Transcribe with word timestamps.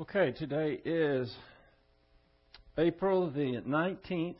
Okay, 0.00 0.32
today 0.32 0.80
is 0.84 1.32
April 2.76 3.30
the 3.30 3.60
19th, 3.64 4.34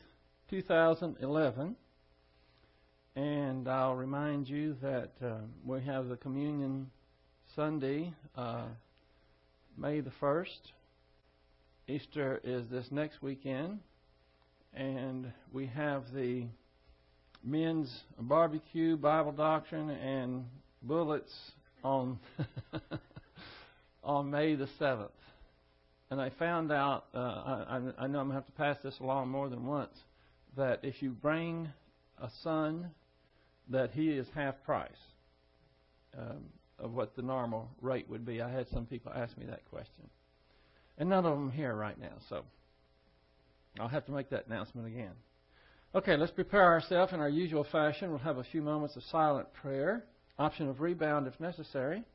2011. 0.49 1.77
And 3.15 3.65
I'll 3.69 3.95
remind 3.95 4.49
you 4.49 4.75
that 4.81 5.11
uh, 5.23 5.35
we 5.65 5.81
have 5.83 6.09
the 6.09 6.17
Communion 6.17 6.91
Sunday, 7.55 8.13
uh, 8.35 8.65
May 9.77 10.01
the 10.01 10.11
1st. 10.21 10.59
Easter 11.87 12.41
is 12.43 12.67
this 12.69 12.87
next 12.91 13.21
weekend. 13.21 13.79
And 14.73 15.31
we 15.53 15.67
have 15.67 16.03
the 16.13 16.47
men's 17.45 18.01
barbecue, 18.19 18.97
Bible 18.97 19.31
doctrine, 19.31 19.89
and 19.89 20.43
bullets 20.83 21.33
on, 21.81 22.19
on 24.03 24.29
May 24.29 24.55
the 24.55 24.67
7th 24.81 25.11
and 26.15 26.21
I 26.21 26.29
found 26.39 26.71
out, 26.71 27.07
uh, 27.13 27.17
I, 27.17 27.81
I 27.97 28.07
know 28.07 28.19
I'm 28.19 28.27
going 28.27 28.29
to 28.29 28.35
have 28.35 28.45
to 28.45 28.51
pass 28.53 28.77
this 28.81 28.97
along 29.01 29.27
more 29.27 29.49
than 29.49 29.65
once, 29.65 29.91
that 30.55 30.79
if 30.81 31.01
you 31.01 31.09
bring 31.09 31.67
a 32.21 32.29
son, 32.41 32.89
that 33.69 33.91
he 33.91 34.11
is 34.11 34.25
half 34.33 34.55
price 34.63 34.91
um, 36.17 36.45
of 36.79 36.93
what 36.93 37.17
the 37.17 37.21
normal 37.21 37.69
rate 37.81 38.09
would 38.09 38.25
be. 38.25 38.41
I 38.41 38.49
had 38.49 38.65
some 38.69 38.85
people 38.85 39.11
ask 39.13 39.37
me 39.37 39.45
that 39.47 39.69
question. 39.69 40.09
And 40.97 41.09
none 41.09 41.25
of 41.25 41.33
them 41.33 41.51
here 41.51 41.75
right 41.75 41.99
now, 41.99 42.13
so 42.29 42.45
I'll 43.77 43.89
have 43.89 44.05
to 44.05 44.13
make 44.13 44.29
that 44.29 44.47
announcement 44.47 44.87
again. 44.87 45.11
Okay, 45.93 46.15
let's 46.15 46.31
prepare 46.31 46.63
ourselves 46.63 47.11
in 47.11 47.19
our 47.19 47.27
usual 47.27 47.65
fashion. 47.69 48.09
We'll 48.09 48.19
have 48.19 48.37
a 48.37 48.45
few 48.53 48.61
moments 48.61 48.95
of 48.95 49.03
silent 49.11 49.53
prayer, 49.61 50.05
option 50.39 50.69
of 50.69 50.79
rebound 50.79 51.27
if 51.27 51.37
necessary. 51.41 52.05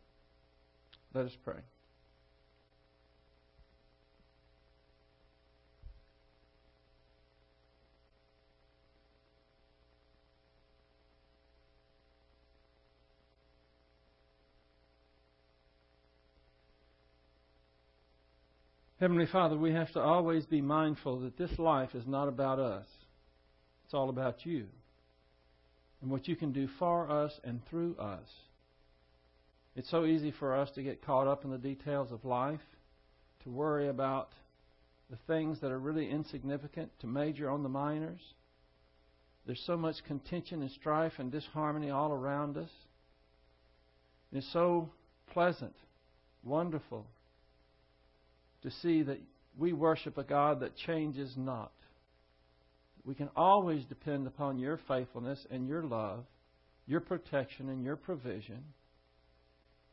Let 1.12 1.26
us 1.26 1.32
pray. 1.45 1.60
Heavenly 19.01 19.24
Father, 19.24 19.56
we 19.56 19.73
have 19.73 19.90
to 19.93 20.01
always 20.01 20.45
be 20.45 20.60
mindful 20.60 21.20
that 21.20 21.38
this 21.38 21.59
life 21.59 21.95
is 21.95 22.06
not 22.06 22.29
about 22.29 22.59
us. 22.59 22.84
It's 23.87 23.95
all 23.95 24.10
about 24.10 24.45
you 24.45 24.66
and 26.02 26.10
what 26.10 26.29
you 26.29 26.37
can 26.37 26.52
do 26.52 26.68
for 26.79 27.10
us 27.10 27.32
and 27.42 27.62
through 27.70 27.96
us. 27.96 28.29
It's 29.74 29.90
so 29.90 30.04
easy 30.04 30.34
for 30.38 30.54
us 30.54 30.70
to 30.73 30.82
get 30.82 31.02
caught 31.02 31.26
up 31.26 31.45
in 31.45 31.51
the 31.51 31.57
details 31.57 32.12
of 32.12 32.26
life, 32.26 32.60
to 33.45 33.51
worry 33.51 33.88
about 33.88 34.32
the 35.09 35.16
things 35.26 35.59
that 35.62 35.73
are 35.73 35.79
really 35.79 36.10
insignificant, 36.10 36.90
to 37.01 37.07
major 37.07 37.48
on 37.48 37.62
the 37.62 37.70
minors. 37.70 38.20
There's 39.46 39.62
so 39.66 39.79
much 39.79 40.04
contention 40.07 40.60
and 40.60 40.70
strife 40.73 41.14
and 41.16 41.32
disharmony 41.32 41.88
all 41.88 42.12
around 42.12 42.59
us. 42.59 42.70
It's 44.30 44.52
so 44.52 44.90
pleasant, 45.32 45.74
wonderful, 46.45 47.07
to 48.63 48.71
see 48.83 49.03
that 49.03 49.21
we 49.59 49.73
worship 49.73 50.19
a 50.19 50.25
God 50.25 50.61
that 50.61 50.77
changes 50.77 51.35
not. 51.37 51.73
We 53.05 53.15
can 53.15 53.30
always 53.35 53.85
depend 53.85 54.27
upon 54.27 54.59
your 54.59 54.79
faithfulness 54.87 55.47
and 55.51 55.66
your 55.66 55.83
love, 55.83 56.25
your 56.87 57.01
protection 57.01 57.69
and 57.69 57.83
your 57.83 57.97
provision. 57.97 58.63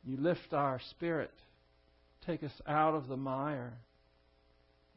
You 0.03 0.17
lift 0.17 0.53
our 0.53 0.79
spirit, 0.91 1.33
take 2.25 2.43
us 2.43 2.51
out 2.67 2.95
of 2.95 3.07
the 3.07 3.17
mire, 3.17 3.73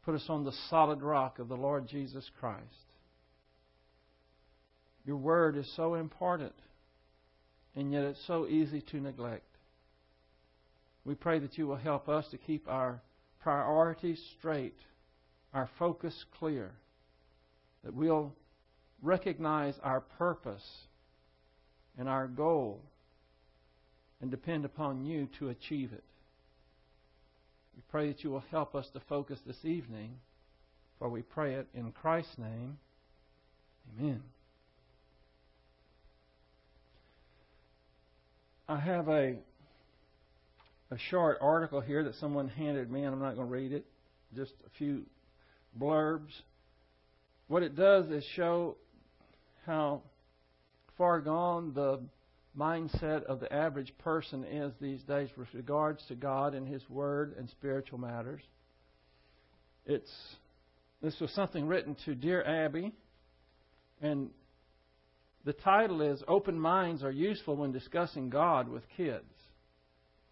put 0.05 0.15
us 0.15 0.25
on 0.29 0.45
the 0.45 0.53
solid 0.69 1.03
rock 1.03 1.39
of 1.39 1.49
the 1.49 1.57
Lord 1.57 1.89
Jesus 1.89 2.29
Christ. 2.41 2.65
Your 5.05 5.17
word 5.17 5.57
is 5.57 5.71
so 5.77 5.95
important, 5.95 6.55
and 7.75 7.93
yet 7.93 8.05
it's 8.05 8.27
so 8.27 8.47
easy 8.47 8.83
to 8.91 9.01
neglect. 9.01 9.45
We 11.05 11.15
pray 11.15 11.39
that 11.39 11.57
you 11.57 11.67
will 11.67 11.77
help 11.77 12.09
us 12.09 12.27
to 12.31 12.39
keep 12.39 12.69
our 12.69 13.01
priorities 13.43 14.21
straight, 14.39 14.79
our 15.53 15.69
focus 15.79 16.25
clear, 16.39 16.73
that 17.85 17.95
we'll 17.95 18.33
recognize 19.03 19.75
our 19.83 20.01
purpose 20.01 20.67
and 21.99 22.09
our 22.09 22.27
goal 22.27 22.81
and 24.21 24.31
depend 24.31 24.65
upon 24.65 25.05
you 25.05 25.29
to 25.39 25.49
achieve 25.49 25.93
it. 25.93 26.05
We 27.75 27.83
pray 27.91 28.09
that 28.09 28.23
you 28.23 28.31
will 28.31 28.45
help 28.51 28.75
us 28.75 28.87
to 28.93 29.01
focus 29.09 29.39
this 29.47 29.65
evening, 29.65 30.17
for 30.99 31.09
we 31.09 31.23
pray 31.23 31.55
it 31.55 31.67
in 31.75 31.93
Christ's 31.93 32.37
name. 32.37 32.79
Amen. 33.99 34.23
I 38.69 38.79
have 38.79 39.09
a 39.09 39.37
a 40.91 40.99
short 41.11 41.39
article 41.41 41.81
here 41.81 42.05
that 42.05 42.17
someone 42.17 42.49
handed 42.49 42.91
me, 42.91 43.05
and 43.05 43.15
I'm 43.15 43.21
not 43.21 43.37
going 43.37 43.47
to 43.47 43.53
read 43.53 43.73
it, 43.73 43.87
just 44.35 44.53
a 44.67 44.71
few 44.79 45.03
blurbs. 45.79 46.33
What 47.49 47.63
it 47.63 47.77
does 47.77 48.09
is 48.11 48.25
show 48.35 48.77
how 49.67 50.03
far 50.99 51.21
gone 51.21 51.73
the 51.75 52.01
mindset 52.59 53.23
of 53.25 53.41
the 53.41 53.53
average 53.53 53.93
person 53.99 54.45
is 54.45 54.73
these 54.81 55.03
days 55.03 55.29
with 55.37 55.49
regards 55.55 56.05
to 56.09 56.15
God 56.15 56.55
and 56.55 56.67
His 56.67 56.83
Word 56.89 57.35
and 57.39 57.49
spiritual 57.49 57.99
matters. 57.99 58.43
It's 59.87 60.11
this 61.03 61.19
was 61.21 61.31
something 61.31 61.67
written 61.67 61.97
to 62.05 62.15
dear 62.15 62.45
Abby, 62.45 62.93
and 64.03 64.31
the 65.45 65.53
title 65.53 66.03
is 66.03 66.23
"Open 66.29 66.59
Minds 66.59 67.03
Are 67.03 67.11
Useful 67.11 67.57
When 67.57 67.73
Discussing 67.73 68.29
God 68.29 68.69
with 68.69 68.83
Kids." 68.97 69.25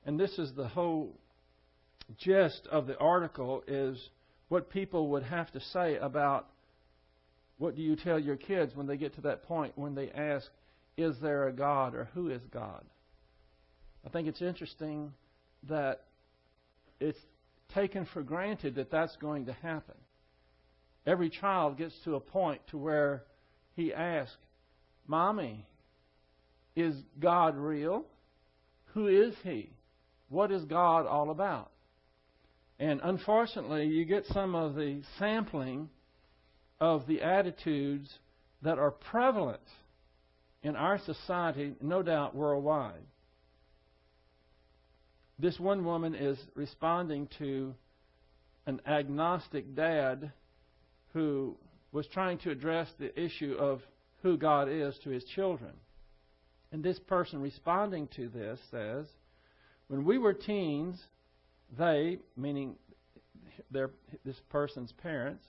And 0.09 0.19
this 0.19 0.39
is 0.39 0.55
the 0.55 0.67
whole 0.67 1.15
gist 2.17 2.67
of 2.73 2.87
the 2.87 2.97
article 2.97 3.63
is 3.69 4.09
what 4.49 4.71
people 4.71 5.09
would 5.09 5.23
have 5.23 5.53
to 5.53 5.61
say 5.61 5.97
about 5.97 6.49
what 7.59 7.77
do 7.77 7.83
you 7.83 7.95
tell 7.95 8.19
your 8.19 8.37
kids 8.37 8.75
when 8.75 8.87
they 8.87 8.97
get 8.97 9.15
to 9.17 9.21
that 9.21 9.43
point 9.43 9.77
when 9.77 9.95
they 9.95 10.11
ask, 10.11 10.47
is 10.97 11.15
there 11.21 11.47
a 11.47 11.53
God 11.53 11.95
or 11.95 12.09
who 12.15 12.31
is 12.31 12.41
God? 12.51 12.83
I 14.03 14.09
think 14.09 14.29
it's 14.29 14.41
interesting 14.41 15.13
that 15.69 16.05
it's 17.01 17.21
taken 17.75 18.07
for 18.07 18.23
granted 18.23 18.77
that 18.77 18.91
that's 18.91 19.15
going 19.17 19.45
to 19.45 19.53
happen. 19.53 19.97
Every 21.07 21.29
child 21.29 21.77
gets 21.77 21.95
to 22.05 22.15
a 22.15 22.21
point 22.21 22.63
to 22.71 22.79
where 22.79 23.25
he 23.77 23.93
asks, 23.93 24.39
Mommy, 25.07 25.67
is 26.75 26.95
God 27.21 27.59
real? 27.59 28.07
Who 28.95 29.09
is 29.09 29.35
He? 29.45 29.69
What 30.29 30.53
is 30.53 30.65
God 30.65 31.07
all 31.07 31.31
about? 31.31 31.71
And 32.79 33.01
unfortunately, 33.03 33.87
you 33.87 34.05
get 34.05 34.27
some 34.27 34.55
of 34.55 34.75
the 34.75 35.03
sampling 35.19 35.89
of 36.81 37.07
the 37.07 37.23
attitudes 37.23 38.09
that 38.63 38.79
are 38.79 38.91
prevalent 38.91 39.61
in 40.63 40.77
our 40.77 40.99
society, 40.99 41.75
no 41.81 42.03
doubt 42.03 42.35
worldwide. 42.35 43.03
This 45.39 45.59
one 45.59 45.85
woman 45.85 46.15
is 46.15 46.39
responding 46.55 47.29
to 47.39 47.75
an 48.67 48.81
agnostic 48.87 49.75
dad 49.75 50.33
who 51.13 51.57
was 51.93 52.07
trying 52.09 52.39
to 52.39 52.51
address 52.51 52.89
the 52.99 53.19
issue 53.19 53.55
of 53.59 53.81
who 54.23 54.37
God 54.37 54.69
is 54.69 54.97
to 55.05 55.11
his 55.11 55.25
children. 55.25 55.73
And 56.71 56.83
this 56.83 56.99
person 56.99 57.41
responding 57.41 58.09
to 58.17 58.29
this 58.29 58.59
says, 58.71 59.07
when 59.89 60.05
we 60.05 60.19
were 60.19 60.35
teens, 60.35 61.01
they, 61.77 62.19
meaning 62.37 62.77
their, 63.71 63.91
this 64.25 64.41
person's 64.51 64.93
parents, 64.93 65.45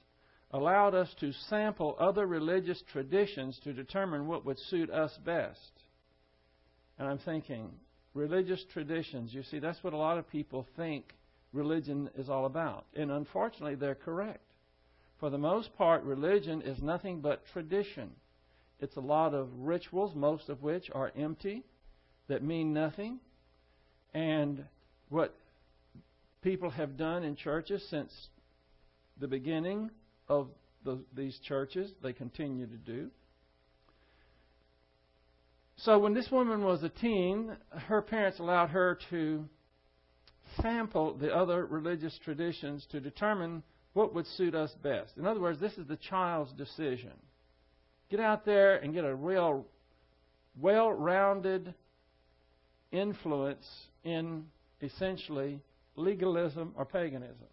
allowed 0.51 0.95
us 0.95 1.13
to 1.19 1.31
sample 1.49 1.95
other 1.99 2.25
religious 2.25 2.81
traditions 2.91 3.59
to 3.63 3.73
determine 3.73 4.27
what 4.27 4.45
would 4.45 4.57
suit 4.57 4.89
us 4.89 5.15
best. 5.23 5.71
And 6.97 7.07
I'm 7.07 7.19
thinking, 7.19 7.69
religious 8.13 8.63
traditions, 8.73 9.33
you 9.33 9.43
see, 9.43 9.59
that's 9.59 9.83
what 9.83 9.93
a 9.93 9.97
lot 9.97 10.17
of 10.17 10.29
people 10.29 10.65
think 10.75 11.13
religion 11.53 12.09
is 12.17 12.29
all 12.29 12.45
about. 12.45 12.85
And 12.95 13.11
unfortunately, 13.11 13.75
they're 13.75 13.95
correct. 13.95 14.43
For 15.19 15.29
the 15.29 15.37
most 15.37 15.75
part, 15.77 16.03
religion 16.03 16.61
is 16.61 16.81
nothing 16.81 17.21
but 17.21 17.45
tradition. 17.53 18.11
It's 18.79 18.95
a 18.95 19.01
lot 19.01 19.33
of 19.33 19.49
rituals, 19.57 20.15
most 20.15 20.49
of 20.49 20.63
which 20.63 20.89
are 20.93 21.11
empty, 21.17 21.63
that 22.27 22.43
mean 22.43 22.73
nothing. 22.73 23.19
And 24.13 24.65
what 25.09 25.35
people 26.41 26.69
have 26.69 26.97
done 26.97 27.23
in 27.23 27.35
churches 27.35 27.85
since 27.89 28.11
the 29.19 29.27
beginning 29.27 29.91
of 30.27 30.47
the, 30.85 30.99
these 31.15 31.37
churches, 31.47 31.91
they 32.01 32.13
continue 32.13 32.65
to 32.65 32.77
do. 32.77 33.09
So 35.77 35.99
when 35.99 36.13
this 36.13 36.29
woman 36.29 36.63
was 36.63 36.83
a 36.83 36.89
teen, 36.89 37.55
her 37.87 38.01
parents 38.01 38.39
allowed 38.39 38.69
her 38.69 38.99
to 39.09 39.45
sample 40.61 41.13
the 41.13 41.33
other 41.33 41.65
religious 41.65 42.17
traditions 42.23 42.85
to 42.91 42.99
determine 42.99 43.63
what 43.93 44.13
would 44.13 44.27
suit 44.27 44.55
us 44.55 44.71
best. 44.83 45.17
In 45.17 45.25
other 45.25 45.39
words, 45.39 45.59
this 45.59 45.77
is 45.77 45.87
the 45.87 45.97
child's 45.97 46.51
decision. 46.53 47.13
Get 48.09 48.19
out 48.19 48.45
there 48.45 48.77
and 48.77 48.93
get 48.93 49.05
a 49.05 49.15
real 49.15 49.65
well 50.59 50.91
rounded 50.91 51.73
influence 52.91 53.67
in 54.03 54.45
essentially 54.81 55.61
legalism 55.95 56.73
or 56.75 56.85
paganism. 56.85 57.47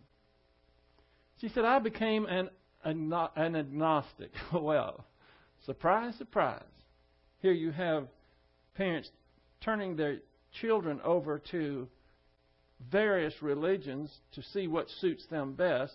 She 1.41 1.49
said, 1.49 1.65
I 1.65 1.79
became 1.79 2.27
an, 2.27 2.49
an 2.85 3.57
agnostic. 3.57 4.31
well, 4.53 5.05
surprise, 5.65 6.15
surprise. 6.17 6.63
Here 7.41 7.53
you 7.53 7.71
have 7.73 8.09
parents 8.75 9.11
turning 9.61 9.97
their 9.97 10.19
children 10.61 11.01
over 11.05 11.41
to 11.51 11.89
various 12.91 13.35
religions 13.43 14.11
to 14.33 14.43
see 14.43 14.69
what 14.69 14.87
suits 15.01 15.27
them 15.31 15.55
best. 15.55 15.95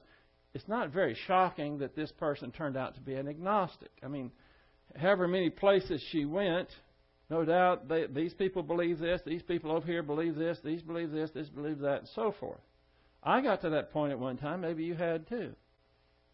It's 0.54 0.68
not 0.68 0.90
very 0.90 1.16
shocking 1.28 1.80
that 1.80 1.96
this 1.96 2.12
person 2.12 2.52
turned 2.52 2.76
out 2.76 2.96
to 2.96 3.02
be 3.02 3.16
an 3.16 3.28
agnostic. 3.28 3.92
I 4.04 4.08
mean, 4.08 4.32
however 4.96 5.28
many 5.28 5.50
places 5.50 6.04
she 6.12 6.26
went, 6.26 6.70
no 7.32 7.46
doubt 7.46 7.88
they, 7.88 8.08
these 8.08 8.34
people 8.34 8.62
believe 8.62 9.00
this, 9.00 9.22
these 9.26 9.42
people 9.42 9.72
over 9.72 9.88
here 9.88 10.04
believe 10.04 10.36
this, 10.36 10.58
these 10.66 10.82
believe 10.82 11.12
this, 11.12 11.32
this 11.32 11.48
believe 11.48 11.80
that, 11.80 12.00
and 12.00 12.10
so 12.14 12.36
forth. 12.38 12.60
I 13.24 13.40
got 13.40 13.62
to 13.62 13.70
that 13.70 13.94
point 13.94 14.12
at 14.12 14.20
one 14.20 14.36
time. 14.36 14.60
Maybe 14.60 14.84
you 14.84 14.96
had 14.96 15.30
too. 15.30 15.54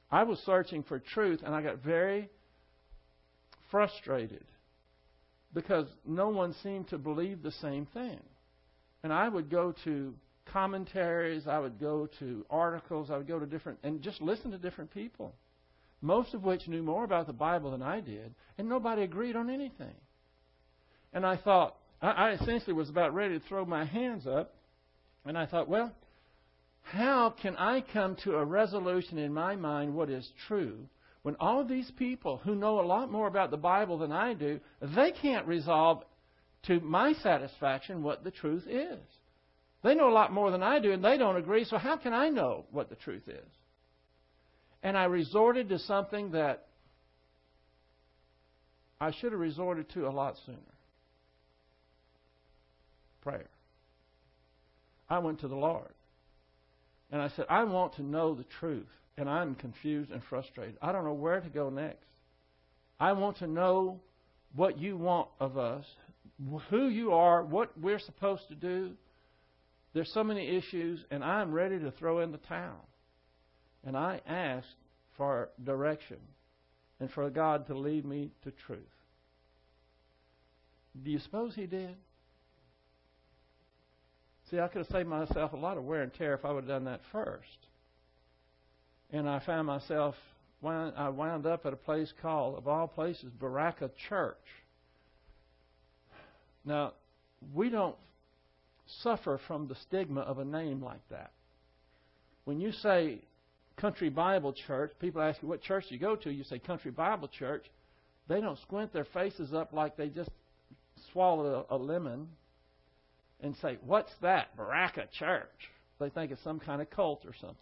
I 0.09 0.23
was 0.23 0.39
searching 0.39 0.81
for 0.81 0.97
truth, 0.97 1.41
and 1.45 1.53
I 1.53 1.61
got 1.61 1.83
very 1.83 2.29
frustrated 3.69 4.43
because 5.53 5.85
no 6.03 6.29
one 6.29 6.55
seemed 6.63 6.87
to 6.89 6.97
believe 6.97 7.43
the 7.43 7.51
same 7.51 7.85
thing. 7.93 8.19
And 9.03 9.13
I 9.13 9.29
would 9.29 9.51
go 9.51 9.75
to 9.83 10.15
commentaries, 10.51 11.43
I 11.47 11.59
would 11.59 11.79
go 11.79 12.09
to 12.17 12.43
articles, 12.49 13.11
I 13.11 13.17
would 13.17 13.27
go 13.27 13.37
to 13.37 13.45
different, 13.45 13.77
and 13.83 14.01
just 14.01 14.19
listen 14.19 14.49
to 14.49 14.57
different 14.57 14.91
people, 14.91 15.35
most 16.01 16.33
of 16.33 16.43
which 16.43 16.67
knew 16.67 16.81
more 16.81 17.03
about 17.03 17.27
the 17.27 17.33
Bible 17.33 17.69
than 17.69 17.83
I 17.83 17.99
did, 17.99 18.33
and 18.57 18.67
nobody 18.67 19.03
agreed 19.03 19.35
on 19.35 19.51
anything. 19.51 19.93
And 21.17 21.25
I 21.25 21.35
thought, 21.35 21.75
I 21.99 22.33
essentially 22.33 22.73
was 22.73 22.91
about 22.91 23.15
ready 23.15 23.39
to 23.39 23.45
throw 23.47 23.65
my 23.65 23.85
hands 23.85 24.27
up, 24.27 24.53
and 25.25 25.35
I 25.35 25.47
thought, 25.47 25.67
well, 25.67 25.91
how 26.83 27.33
can 27.41 27.55
I 27.55 27.81
come 27.91 28.17
to 28.17 28.35
a 28.35 28.45
resolution 28.45 29.17
in 29.17 29.33
my 29.33 29.55
mind 29.55 29.95
what 29.95 30.11
is 30.11 30.29
true 30.47 30.77
when 31.23 31.35
all 31.39 31.65
these 31.65 31.89
people 31.97 32.37
who 32.37 32.53
know 32.53 32.79
a 32.79 32.85
lot 32.85 33.11
more 33.11 33.25
about 33.25 33.49
the 33.49 33.57
Bible 33.57 33.97
than 33.97 34.11
I 34.11 34.35
do, 34.35 34.59
they 34.79 35.11
can't 35.11 35.47
resolve 35.47 36.03
to 36.67 36.79
my 36.81 37.13
satisfaction 37.13 38.03
what 38.03 38.23
the 38.23 38.29
truth 38.29 38.67
is? 38.67 38.99
They 39.83 39.95
know 39.95 40.09
a 40.09 40.13
lot 40.13 40.31
more 40.31 40.51
than 40.51 40.61
I 40.61 40.77
do, 40.77 40.91
and 40.91 41.03
they 41.03 41.17
don't 41.17 41.37
agree, 41.37 41.65
so 41.65 41.79
how 41.79 41.97
can 41.97 42.13
I 42.13 42.29
know 42.29 42.65
what 42.69 42.89
the 42.89 42.95
truth 42.95 43.27
is? 43.27 43.49
And 44.83 44.95
I 44.95 45.05
resorted 45.05 45.69
to 45.69 45.79
something 45.79 46.33
that 46.33 46.67
I 49.01 49.09
should 49.19 49.31
have 49.31 49.41
resorted 49.41 49.89
to 49.95 50.07
a 50.07 50.11
lot 50.11 50.35
sooner 50.45 50.76
prayer. 53.27 53.49
I 55.09 55.19
went 55.19 55.41
to 55.41 55.49
the 55.49 55.55
Lord. 55.55 55.93
And 57.11 57.21
I 57.21 57.29
said, 57.29 57.45
I 57.49 57.63
want 57.65 57.95
to 57.95 58.03
know 58.03 58.33
the 58.33 58.45
truth, 58.59 58.87
and 59.17 59.29
I'm 59.29 59.55
confused 59.55 60.11
and 60.11 60.21
frustrated. 60.29 60.77
I 60.81 60.91
don't 60.91 61.03
know 61.03 61.13
where 61.13 61.41
to 61.41 61.49
go 61.49 61.69
next. 61.69 62.05
I 62.99 63.13
want 63.13 63.37
to 63.39 63.47
know 63.47 63.99
what 64.55 64.77
you 64.77 64.97
want 64.97 65.27
of 65.39 65.57
us, 65.57 65.85
who 66.69 66.87
you 66.87 67.13
are, 67.13 67.43
what 67.43 67.77
we're 67.79 67.99
supposed 67.99 68.47
to 68.49 68.55
do. 68.55 68.91
There's 69.93 70.11
so 70.13 70.23
many 70.23 70.57
issues, 70.57 71.03
and 71.11 71.23
I'm 71.23 71.51
ready 71.51 71.79
to 71.79 71.91
throw 71.91 72.19
in 72.21 72.31
the 72.31 72.37
towel. 72.37 72.87
And 73.85 73.97
I 73.97 74.21
asked 74.25 74.67
for 75.17 75.49
direction 75.63 76.17
and 76.99 77.11
for 77.11 77.29
God 77.29 77.67
to 77.67 77.77
lead 77.77 78.05
me 78.05 78.31
to 78.43 78.51
truth. 78.65 78.79
Do 81.03 81.11
you 81.11 81.19
suppose 81.19 81.55
He 81.55 81.65
did? 81.65 81.95
See, 84.49 84.59
I 84.59 84.67
could 84.67 84.79
have 84.79 84.87
saved 84.87 85.09
myself 85.09 85.53
a 85.53 85.57
lot 85.57 85.77
of 85.77 85.83
wear 85.83 86.03
and 86.03 86.13
tear 86.13 86.33
if 86.33 86.45
I 86.45 86.51
would 86.51 86.63
have 86.63 86.69
done 86.69 86.85
that 86.85 87.01
first. 87.11 87.67
And 89.11 89.27
I 89.27 89.39
found 89.39 89.67
myself, 89.67 90.15
I 90.63 91.09
wound 91.09 91.45
up 91.45 91.65
at 91.65 91.73
a 91.73 91.77
place 91.77 92.11
called, 92.21 92.57
of 92.57 92.67
all 92.67 92.87
places, 92.87 93.31
Berachah 93.39 93.91
Church. 94.09 94.35
Now, 96.65 96.93
we 97.53 97.69
don't 97.69 97.95
suffer 99.01 99.39
from 99.47 99.67
the 99.67 99.75
stigma 99.75 100.21
of 100.21 100.39
a 100.39 100.45
name 100.45 100.81
like 100.81 101.07
that. 101.09 101.31
When 102.45 102.61
you 102.61 102.71
say 102.71 103.19
Country 103.75 104.09
Bible 104.09 104.53
Church, 104.53 104.91
people 104.99 105.21
ask 105.21 105.41
you 105.41 105.47
what 105.47 105.61
church 105.61 105.85
do 105.89 105.95
you 105.95 105.99
go 105.99 106.15
to. 106.15 106.31
You 106.31 106.43
say 106.43 106.59
Country 106.59 106.91
Bible 106.91 107.27
Church. 107.27 107.65
They 108.27 108.41
don't 108.41 108.59
squint 108.59 108.93
their 108.93 109.05
faces 109.05 109.53
up 109.53 109.73
like 109.73 109.97
they 109.97 110.07
just 110.07 110.29
swallowed 111.11 111.65
a, 111.69 111.75
a 111.75 111.77
lemon 111.77 112.27
and 113.41 113.55
say, 113.61 113.77
What's 113.85 114.11
that? 114.21 114.55
Berachah 114.57 115.11
Church. 115.11 115.71
They 115.99 116.09
think 116.09 116.31
it's 116.31 116.43
some 116.43 116.59
kind 116.59 116.81
of 116.81 116.89
cult 116.89 117.25
or 117.25 117.33
something. 117.39 117.57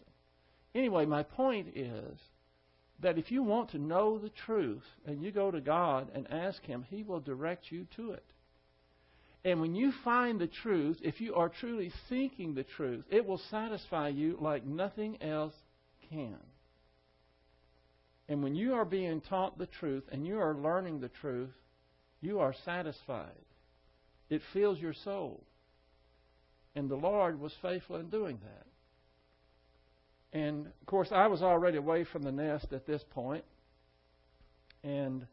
Anyway, 0.74 1.06
my 1.06 1.24
point 1.24 1.69
is 1.75 2.18
that 3.01 3.18
if 3.18 3.31
you 3.31 3.44
want 3.44 3.72
to 3.72 3.77
know 3.77 4.18
the 4.18 4.31
truth 4.45 4.83
and 5.06 5.22
you 5.22 5.31
go 5.31 5.51
to 5.51 5.62
God 5.62 6.10
and 6.13 6.31
ask 6.31 6.63
Him, 6.63 6.86
He 6.89 7.04
will 7.04 7.19
direct 7.19 7.72
you 7.72 7.88
to 7.95 8.12
it. 8.12 8.25
And 9.44 9.62
when 9.62 9.75
you 9.75 9.94
find 10.04 10.39
the 10.39 10.48
truth, 10.48 10.98
if 11.04 11.22
you 11.22 11.36
are 11.36 11.50
truly 11.50 11.92
seeking 12.10 12.56
the 12.56 12.63
truth, 12.63 13.06
it 13.12 13.25
will 13.25 13.39
satisfy 13.51 14.10
you 14.10 14.38
like 14.42 14.66
nothing 14.66 15.21
else 15.21 15.54
can. 16.10 16.38
And 18.28 18.42
when 18.42 18.56
you 18.56 18.74
are 18.74 18.86
being 18.86 19.21
taught 19.21 19.57
the 19.57 19.68
truth 19.68 20.04
and 20.12 20.25
you 20.25 20.39
are 20.39 20.56
learning 20.56 21.00
the 21.00 21.12
truth, 21.21 21.54
you 22.21 22.39
are 22.39 22.56
satisfied. 22.66 23.30
It 24.30 24.42
fills 24.51 24.80
your 24.80 24.95
soul. 25.04 25.44
And 26.75 26.89
the 26.89 26.95
Lord 26.95 27.39
was 27.39 27.54
faithful 27.62 27.95
in 27.95 28.10
doing 28.10 28.38
that. 28.44 28.66
And 30.38 30.68
of 30.68 30.86
course, 30.86 31.07
I 31.12 31.27
was 31.27 31.42
already 31.42 31.77
away 31.77 32.04
from 32.04 32.22
the 32.24 32.31
nest 32.31 32.74
at 32.74 32.86
this 32.86 33.01
point. 33.12 33.45
And 34.83 35.25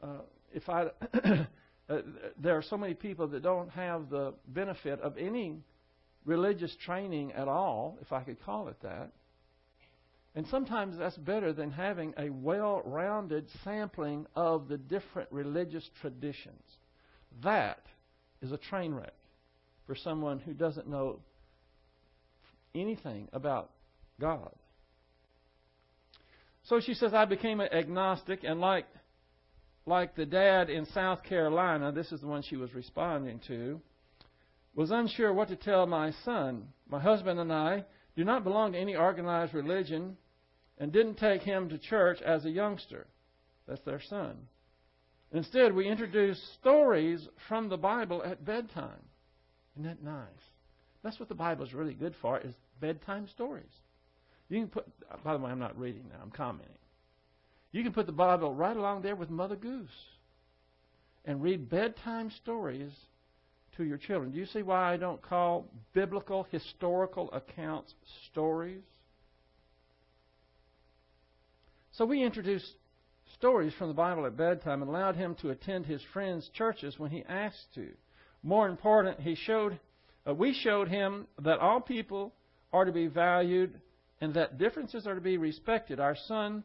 uh, 0.00 0.20
if 0.54 0.68
I, 0.68 0.84
uh, 1.24 1.98
there 2.40 2.56
are 2.56 2.62
so 2.62 2.76
many 2.76 2.94
people 2.94 3.26
that 3.28 3.42
don't 3.42 3.70
have 3.70 4.08
the 4.10 4.34
benefit 4.46 5.00
of 5.00 5.18
any 5.18 5.56
religious 6.24 6.74
training 6.84 7.32
at 7.32 7.48
all, 7.48 7.98
if 8.00 8.12
I 8.12 8.22
could 8.22 8.40
call 8.44 8.68
it 8.68 8.76
that. 8.82 9.10
And 10.36 10.46
sometimes 10.46 10.96
that's 10.96 11.16
better 11.16 11.52
than 11.52 11.72
having 11.72 12.14
a 12.16 12.30
well 12.30 12.82
rounded 12.84 13.48
sampling 13.64 14.26
of 14.36 14.68
the 14.68 14.78
different 14.78 15.32
religious 15.32 15.88
traditions. 16.00 16.62
That 17.42 17.82
is 18.40 18.52
a 18.52 18.58
train 18.58 18.94
wreck 18.94 19.14
for 19.88 19.96
someone 19.96 20.38
who 20.38 20.52
doesn't 20.52 20.86
know 20.86 21.18
anything 22.74 23.26
about 23.32 23.70
God. 24.20 24.54
So 26.64 26.78
she 26.78 26.92
says, 26.92 27.14
I 27.14 27.24
became 27.24 27.60
an 27.60 27.72
agnostic, 27.72 28.44
and 28.44 28.60
like, 28.60 28.84
like 29.86 30.14
the 30.14 30.26
dad 30.26 30.68
in 30.68 30.84
South 30.86 31.22
Carolina, 31.24 31.90
this 31.90 32.12
is 32.12 32.20
the 32.20 32.26
one 32.26 32.42
she 32.42 32.56
was 32.56 32.74
responding 32.74 33.40
to, 33.48 33.80
was 34.74 34.90
unsure 34.90 35.32
what 35.32 35.48
to 35.48 35.56
tell 35.56 35.86
my 35.86 36.12
son. 36.22 36.68
My 36.86 37.00
husband 37.00 37.40
and 37.40 37.50
I 37.50 37.84
do 38.14 38.24
not 38.24 38.44
belong 38.44 38.72
to 38.72 38.78
any 38.78 38.94
organized 38.94 39.54
religion 39.54 40.18
and 40.76 40.92
didn't 40.92 41.16
take 41.16 41.40
him 41.40 41.70
to 41.70 41.78
church 41.78 42.20
as 42.20 42.44
a 42.44 42.50
youngster. 42.50 43.06
That's 43.66 43.80
their 43.86 44.02
son. 44.02 44.36
Instead, 45.32 45.74
we 45.74 45.88
introduced 45.88 46.42
stories 46.60 47.26
from 47.48 47.70
the 47.70 47.78
Bible 47.78 48.22
at 48.22 48.44
bedtime. 48.44 49.07
Isn't 49.78 49.88
that 49.88 50.02
nice? 50.02 50.26
That's 51.04 51.20
what 51.20 51.28
the 51.28 51.34
Bible 51.36 51.64
is 51.64 51.72
really 51.72 51.94
good 51.94 52.14
for, 52.20 52.38
is 52.40 52.54
bedtime 52.80 53.28
stories. 53.28 53.70
You 54.48 54.58
can 54.60 54.68
put, 54.68 54.86
by 55.22 55.34
the 55.34 55.38
way, 55.38 55.50
I'm 55.50 55.60
not 55.60 55.78
reading 55.78 56.04
now, 56.10 56.18
I'm 56.20 56.30
commenting. 56.30 56.74
You 57.70 57.84
can 57.84 57.92
put 57.92 58.06
the 58.06 58.12
Bible 58.12 58.52
right 58.54 58.76
along 58.76 59.02
there 59.02 59.14
with 59.14 59.30
Mother 59.30 59.54
Goose 59.54 59.88
and 61.24 61.42
read 61.42 61.68
bedtime 61.70 62.30
stories 62.42 62.90
to 63.76 63.84
your 63.84 63.98
children. 63.98 64.32
Do 64.32 64.38
you 64.38 64.46
see 64.46 64.62
why 64.62 64.92
I 64.92 64.96
don't 64.96 65.22
call 65.22 65.66
biblical, 65.92 66.48
historical 66.50 67.30
accounts 67.32 67.94
stories? 68.30 68.82
So 71.92 72.04
we 72.04 72.24
introduced 72.24 72.72
stories 73.34 73.74
from 73.78 73.88
the 73.88 73.94
Bible 73.94 74.26
at 74.26 74.36
bedtime 74.36 74.82
and 74.82 74.88
allowed 74.88 75.14
him 75.14 75.36
to 75.36 75.50
attend 75.50 75.86
his 75.86 76.02
friends' 76.12 76.48
churches 76.48 76.98
when 76.98 77.10
he 77.10 77.22
asked 77.28 77.74
to. 77.74 77.90
More 78.42 78.68
important, 78.68 79.20
he 79.20 79.34
showed, 79.34 79.78
uh, 80.26 80.34
we 80.34 80.54
showed 80.54 80.88
him 80.88 81.26
that 81.40 81.58
all 81.58 81.80
people 81.80 82.32
are 82.72 82.84
to 82.84 82.92
be 82.92 83.06
valued 83.06 83.80
and 84.20 84.34
that 84.34 84.58
differences 84.58 85.06
are 85.06 85.14
to 85.14 85.20
be 85.20 85.36
respected. 85.36 86.00
Our 86.00 86.16
son 86.26 86.64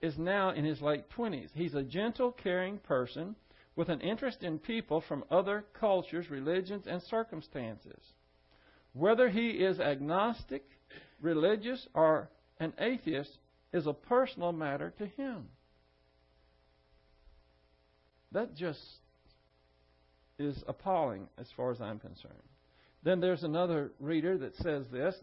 is 0.00 0.18
now 0.18 0.50
in 0.50 0.64
his 0.64 0.80
late 0.80 1.04
20s. 1.16 1.50
He's 1.54 1.74
a 1.74 1.82
gentle, 1.82 2.32
caring 2.32 2.78
person 2.78 3.36
with 3.76 3.88
an 3.88 4.00
interest 4.00 4.42
in 4.42 4.58
people 4.58 5.00
from 5.00 5.24
other 5.30 5.64
cultures, 5.78 6.30
religions, 6.30 6.86
and 6.86 7.02
circumstances. 7.02 8.00
Whether 8.92 9.28
he 9.28 9.50
is 9.50 9.80
agnostic, 9.80 10.64
religious, 11.20 11.86
or 11.94 12.28
an 12.60 12.72
atheist 12.78 13.38
is 13.72 13.86
a 13.86 13.92
personal 13.92 14.52
matter 14.52 14.94
to 14.98 15.06
him. 15.06 15.48
That 18.30 18.54
just 18.54 18.80
is 20.38 20.62
appalling 20.66 21.28
as 21.38 21.46
far 21.56 21.70
as 21.70 21.80
I'm 21.80 21.98
concerned. 21.98 22.34
Then 23.02 23.20
there's 23.20 23.44
another 23.44 23.92
reader 24.00 24.38
that 24.38 24.56
says 24.56 24.86
this, 24.90 25.14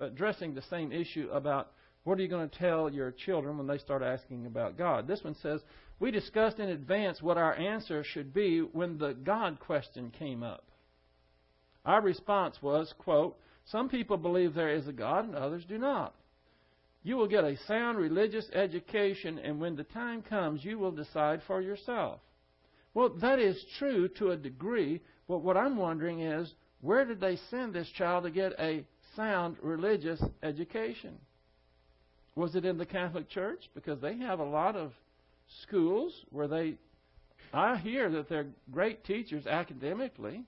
addressing 0.00 0.54
the 0.54 0.62
same 0.62 0.92
issue 0.92 1.28
about 1.32 1.72
what 2.04 2.18
are 2.18 2.22
you 2.22 2.28
going 2.28 2.48
to 2.48 2.58
tell 2.58 2.90
your 2.90 3.10
children 3.10 3.58
when 3.58 3.66
they 3.66 3.78
start 3.78 4.02
asking 4.02 4.46
about 4.46 4.78
God. 4.78 5.06
This 5.06 5.24
one 5.24 5.34
says, 5.42 5.60
We 5.98 6.10
discussed 6.10 6.58
in 6.58 6.68
advance 6.68 7.20
what 7.20 7.36
our 7.36 7.54
answer 7.54 8.04
should 8.04 8.32
be 8.32 8.60
when 8.60 8.96
the 8.96 9.12
God 9.12 9.58
question 9.60 10.12
came 10.16 10.42
up. 10.42 10.64
Our 11.84 12.00
response 12.00 12.56
was, 12.62 12.94
quote, 12.98 13.36
Some 13.66 13.88
people 13.88 14.16
believe 14.16 14.54
there 14.54 14.74
is 14.74 14.86
a 14.86 14.92
God 14.92 15.26
and 15.26 15.34
others 15.34 15.64
do 15.68 15.78
not. 15.78 16.14
You 17.02 17.16
will 17.16 17.28
get 17.28 17.44
a 17.44 17.56
sound 17.68 17.98
religious 17.98 18.48
education, 18.52 19.38
and 19.38 19.60
when 19.60 19.76
the 19.76 19.84
time 19.84 20.22
comes, 20.22 20.64
you 20.64 20.78
will 20.78 20.90
decide 20.90 21.40
for 21.46 21.60
yourself. 21.60 22.20
Well, 22.96 23.10
that 23.20 23.38
is 23.38 23.62
true 23.78 24.08
to 24.16 24.30
a 24.30 24.38
degree, 24.38 25.02
but 25.28 25.40
what 25.40 25.58
I'm 25.58 25.76
wondering 25.76 26.22
is 26.22 26.50
where 26.80 27.04
did 27.04 27.20
they 27.20 27.36
send 27.50 27.74
this 27.74 27.90
child 27.90 28.24
to 28.24 28.30
get 28.30 28.58
a 28.58 28.86
sound 29.14 29.58
religious 29.60 30.18
education? 30.42 31.18
Was 32.36 32.56
it 32.56 32.64
in 32.64 32.78
the 32.78 32.86
Catholic 32.86 33.28
Church? 33.28 33.68
Because 33.74 34.00
they 34.00 34.16
have 34.16 34.38
a 34.38 34.44
lot 34.44 34.76
of 34.76 34.92
schools 35.60 36.10
where 36.30 36.48
they, 36.48 36.76
I 37.52 37.76
hear 37.76 38.08
that 38.12 38.30
they're 38.30 38.46
great 38.70 39.04
teachers 39.04 39.46
academically, 39.46 40.44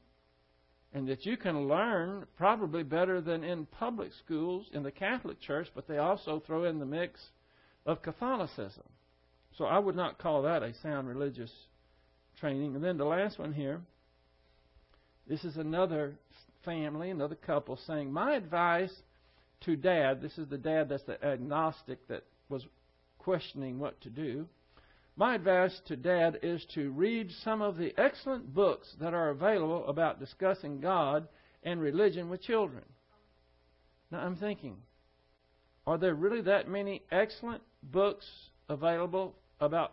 and 0.94 1.06
that 1.06 1.26
you 1.26 1.36
can 1.36 1.68
learn 1.68 2.24
probably 2.38 2.82
better 2.82 3.20
than 3.20 3.44
in 3.44 3.66
public 3.66 4.10
schools 4.24 4.64
in 4.72 4.82
the 4.82 4.90
Catholic 4.90 5.38
Church, 5.42 5.68
but 5.74 5.86
they 5.86 5.98
also 5.98 6.42
throw 6.46 6.64
in 6.64 6.78
the 6.78 6.86
mix 6.86 7.20
of 7.84 8.00
Catholicism. 8.00 8.84
So 9.58 9.66
I 9.66 9.78
would 9.78 9.96
not 9.96 10.16
call 10.16 10.40
that 10.44 10.62
a 10.62 10.72
sound 10.82 11.08
religious 11.08 11.50
training. 12.40 12.74
And 12.74 12.84
then 12.84 12.96
the 12.96 13.04
last 13.04 13.38
one 13.38 13.52
here 13.52 13.80
this 15.28 15.44
is 15.44 15.58
another 15.58 16.14
family, 16.64 17.10
another 17.10 17.34
couple 17.34 17.78
saying, 17.86 18.10
My 18.10 18.34
advice 18.34 18.94
to 19.62 19.76
dad, 19.76 20.22
this 20.22 20.38
is 20.38 20.48
the 20.48 20.56
dad 20.56 20.88
that's 20.88 21.04
the 21.04 21.22
agnostic 21.22 22.06
that 22.08 22.24
was 22.48 22.66
questioning 23.18 23.78
what 23.78 24.00
to 24.00 24.10
do. 24.10 24.46
My 25.16 25.34
advice 25.34 25.78
to 25.86 25.96
dad 25.96 26.38
is 26.42 26.64
to 26.74 26.90
read 26.92 27.30
some 27.44 27.60
of 27.60 27.76
the 27.76 27.92
excellent 27.98 28.54
books 28.54 28.88
that 29.00 29.12
are 29.12 29.30
available 29.30 29.86
about 29.86 30.20
discussing 30.20 30.80
God 30.80 31.28
and 31.62 31.80
religion 31.80 32.30
with 32.30 32.40
children. 32.40 32.84
Now 34.10 34.20
I'm 34.20 34.36
thinking, 34.36 34.76
are 35.86 35.98
there 35.98 36.14
really 36.14 36.40
that 36.42 36.68
many 36.68 37.02
excellent 37.10 37.62
books 37.82 38.26
available 38.68 39.34
about 39.60 39.92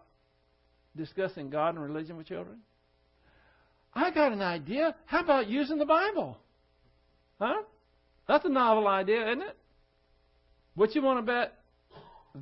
discussing 0.95 1.49
God 1.49 1.75
and 1.75 1.83
religion 1.83 2.17
with 2.17 2.27
children? 2.27 2.57
I 3.93 4.11
got 4.11 4.31
an 4.31 4.41
idea. 4.41 4.95
How 5.05 5.21
about 5.21 5.47
using 5.47 5.77
the 5.77 5.85
Bible? 5.85 6.37
Huh? 7.39 7.63
That's 8.27 8.45
a 8.45 8.49
novel 8.49 8.87
idea, 8.87 9.27
isn't 9.27 9.41
it? 9.41 9.57
What 10.75 10.93
you 10.95 11.01
want 11.01 11.25
to 11.25 11.31
bet? 11.31 11.53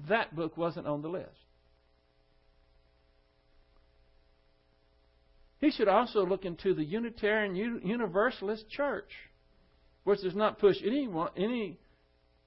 That 0.10 0.36
book 0.36 0.58
wasn't 0.58 0.88
on 0.88 1.02
the 1.02 1.10
list. 1.10 1.30
He 5.60 5.72
should 5.72 5.88
also 5.88 6.26
look 6.26 6.44
into 6.44 6.74
the 6.74 6.84
Unitarian 6.84 7.56
Universalist 7.56 8.70
Church, 8.70 9.10
which 10.04 10.22
does 10.22 10.36
not 10.36 10.60
push 10.60 10.76
any 10.84 11.08
one, 11.08 11.30
any 11.38 11.80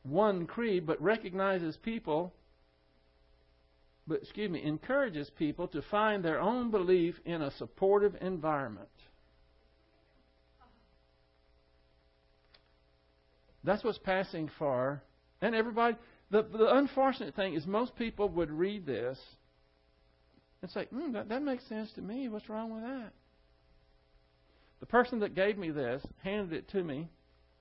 one 0.02 0.46
creed, 0.46 0.86
but 0.86 1.00
recognizes 1.00 1.76
people, 1.78 2.34
but 4.06 4.22
excuse 4.22 4.50
me, 4.50 4.62
encourages 4.62 5.30
people 5.38 5.66
to 5.68 5.82
find 5.90 6.24
their 6.24 6.40
own 6.40 6.70
belief 6.70 7.14
in 7.24 7.42
a 7.42 7.50
supportive 7.52 8.14
environment. 8.20 8.88
That's 13.64 13.82
what's 13.82 13.98
passing 13.98 14.48
far. 14.58 15.02
And 15.42 15.54
everybody, 15.54 15.96
the, 16.30 16.42
the 16.42 16.76
unfortunate 16.76 17.34
thing 17.34 17.54
is 17.54 17.66
most 17.66 17.96
people 17.96 18.28
would 18.28 18.50
read 18.50 18.86
this 18.86 19.18
and 20.62 20.70
say, 20.70 20.86
mm, 20.94 21.12
that, 21.14 21.28
that 21.28 21.42
makes 21.42 21.66
sense 21.68 21.90
to 21.96 22.00
me. 22.00 22.28
What's 22.28 22.48
wrong 22.48 22.72
with 22.72 22.82
that? 22.82 23.12
The 24.80 24.86
person 24.86 25.20
that 25.20 25.34
gave 25.34 25.58
me 25.58 25.70
this 25.70 26.02
handed 26.22 26.52
it 26.52 26.68
to 26.70 26.82
me. 26.82 27.08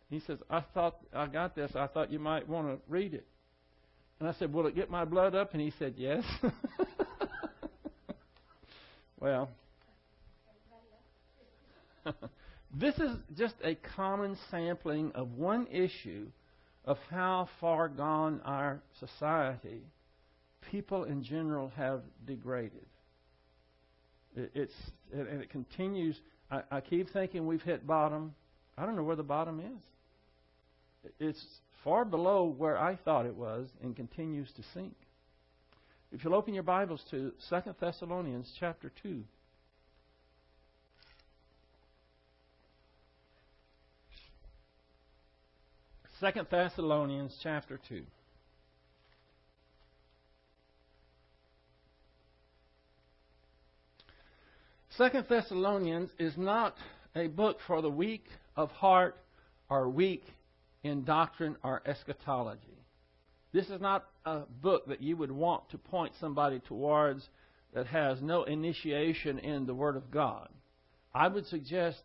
He 0.10 0.20
says, 0.20 0.38
I 0.50 0.62
thought 0.74 0.98
I 1.14 1.26
got 1.26 1.56
this. 1.56 1.72
I 1.76 1.88
thought 1.88 2.12
you 2.12 2.20
might 2.20 2.48
want 2.48 2.68
to 2.68 2.78
read 2.88 3.16
it. 3.16 3.26
And 4.20 4.30
I 4.30 4.34
said, 4.34 4.54
Will 4.54 4.68
it 4.68 4.76
get 4.76 4.90
my 4.90 5.06
blood 5.06 5.36
up? 5.36 5.54
And 5.54 5.62
he 5.62 5.74
said, 5.78 5.96
Yes. 5.98 6.24
well, 9.20 9.50
this 12.74 12.96
is 12.96 13.12
just 13.38 13.56
a 13.64 13.76
common 13.96 14.38
sampling 14.52 15.12
of 15.14 15.34
one 15.34 15.68
issue 15.68 16.28
of 16.86 16.98
how 17.10 17.50
far 17.60 17.90
gone 17.90 18.42
our 18.46 18.80
society, 19.00 19.82
people 20.72 21.04
in 21.04 21.24
general, 21.24 21.72
have 21.76 22.02
degraded. 22.26 22.86
It, 24.36 24.52
it's 24.54 24.74
and 25.12 25.42
it 25.42 25.50
continues. 25.50 26.20
I, 26.52 26.62
I 26.72 26.82
keep 26.82 27.10
thinking 27.12 27.48
we've 27.48 27.62
hit 27.62 27.86
bottom. 27.88 28.36
I 28.78 28.86
don't 28.86 28.96
know 28.96 29.04
where 29.04 29.16
the 29.16 29.24
bottom 29.24 29.60
is. 29.60 31.12
It's 31.20 31.44
far 31.86 32.04
below 32.04 32.46
where 32.58 32.78
I 32.80 32.98
thought 33.06 33.28
it 33.28 33.36
was 33.36 33.70
and 33.82 33.96
continues 33.96 34.52
to 34.58 34.64
sink. 34.74 34.96
If 36.12 36.24
you'll 36.24 36.34
open 36.34 36.56
your 36.56 36.64
Bibles 36.64 37.02
to 37.12 37.32
2 37.50 37.76
Thessalonians 37.80 38.52
chapter 38.60 38.92
2. 39.04 39.24
Second 46.20 46.48
Thessalonians 46.50 47.38
chapter 47.44 47.80
2. 47.88 48.02
Second 54.98 55.26
Thessalonians 55.30 56.10
is 56.18 56.34
not 56.36 56.76
a 57.16 57.28
book 57.28 57.58
for 57.68 57.84
the 57.84 57.90
weak 57.92 58.26
of 58.56 58.72
heart 58.72 59.18
or 59.70 59.88
weak 59.88 60.24
in 60.86 61.04
doctrine 61.04 61.58
or 61.64 61.82
eschatology. 61.88 62.78
This 63.52 63.70
is 63.72 63.82
not 63.82 64.06
a 64.24 64.42
book 64.62 64.88
that 64.88 65.02
you 65.02 65.18
would 65.18 65.32
want 65.32 65.68
to 65.72 65.80
point 65.80 66.14
somebody 66.20 66.60
towards 66.60 67.28
that 67.74 67.88
has 67.88 68.22
no 68.22 68.44
initiation 68.44 69.40
in 69.40 69.66
the 69.66 69.74
Word 69.74 69.96
of 69.96 70.12
God. 70.12 70.48
I 71.12 71.28
would 71.28 71.48
suggest 71.48 71.98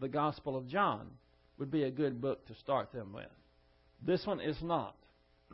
the 0.00 0.08
Gospel 0.08 0.56
of 0.56 0.66
John 0.66 1.06
would 1.58 1.70
be 1.70 1.84
a 1.84 1.92
good 1.92 2.20
book 2.20 2.44
to 2.48 2.54
start 2.56 2.90
them 2.92 3.12
with. 3.12 3.30
This 4.04 4.26
one 4.26 4.40
is 4.40 4.56
not. 4.60 4.96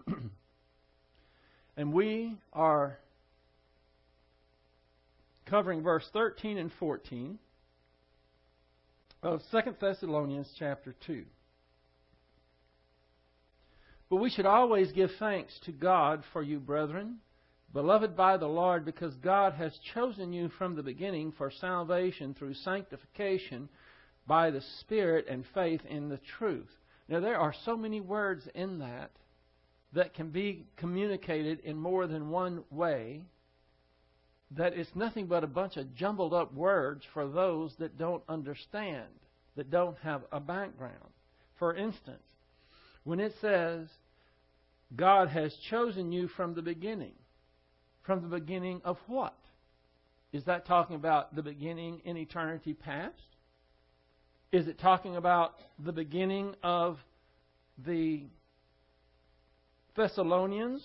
and 1.76 1.92
we 1.92 2.38
are 2.54 2.96
covering 5.44 5.82
verse 5.82 6.08
13 6.14 6.56
and 6.56 6.72
14 6.80 7.38
of 9.22 9.42
2 9.50 9.58
Thessalonians 9.78 10.50
chapter 10.58 10.94
2. 11.06 11.24
But 14.10 14.16
we 14.16 14.30
should 14.30 14.46
always 14.46 14.90
give 14.90 15.10
thanks 15.20 15.56
to 15.64 15.72
God 15.72 16.24
for 16.32 16.42
you, 16.42 16.58
brethren, 16.58 17.18
beloved 17.72 18.16
by 18.16 18.36
the 18.36 18.48
Lord, 18.48 18.84
because 18.84 19.14
God 19.14 19.52
has 19.54 19.72
chosen 19.94 20.32
you 20.32 20.50
from 20.58 20.74
the 20.74 20.82
beginning 20.82 21.32
for 21.38 21.50
salvation 21.50 22.34
through 22.34 22.54
sanctification 22.54 23.68
by 24.26 24.50
the 24.50 24.62
Spirit 24.80 25.26
and 25.28 25.44
faith 25.54 25.80
in 25.88 26.08
the 26.08 26.18
truth. 26.38 26.68
Now, 27.08 27.20
there 27.20 27.38
are 27.38 27.54
so 27.64 27.76
many 27.76 28.00
words 28.00 28.48
in 28.52 28.80
that 28.80 29.12
that 29.92 30.14
can 30.14 30.30
be 30.30 30.66
communicated 30.76 31.60
in 31.60 31.76
more 31.76 32.08
than 32.08 32.30
one 32.30 32.64
way 32.70 33.22
that 34.56 34.74
it's 34.74 34.90
nothing 34.96 35.26
but 35.26 35.44
a 35.44 35.48
bunch 35.48 35.76
of 35.76 35.94
jumbled 35.94 36.34
up 36.34 36.52
words 36.52 37.04
for 37.14 37.28
those 37.28 37.72
that 37.78 37.96
don't 37.96 38.22
understand, 38.28 39.08
that 39.56 39.70
don't 39.70 39.98
have 39.98 40.22
a 40.32 40.40
background. 40.40 41.10
For 41.58 41.74
instance, 41.76 42.22
when 43.04 43.20
it 43.20 43.34
says, 43.40 43.88
God 44.94 45.28
has 45.28 45.54
chosen 45.68 46.12
you 46.12 46.28
from 46.28 46.54
the 46.54 46.62
beginning, 46.62 47.14
from 48.02 48.22
the 48.22 48.38
beginning 48.38 48.80
of 48.84 48.98
what? 49.06 49.36
Is 50.32 50.44
that 50.44 50.66
talking 50.66 50.96
about 50.96 51.34
the 51.34 51.42
beginning 51.42 52.02
in 52.04 52.16
eternity 52.16 52.74
past? 52.74 53.14
Is 54.52 54.66
it 54.66 54.78
talking 54.78 55.16
about 55.16 55.54
the 55.78 55.92
beginning 55.92 56.54
of 56.62 56.98
the 57.84 58.24
Thessalonians 59.96 60.82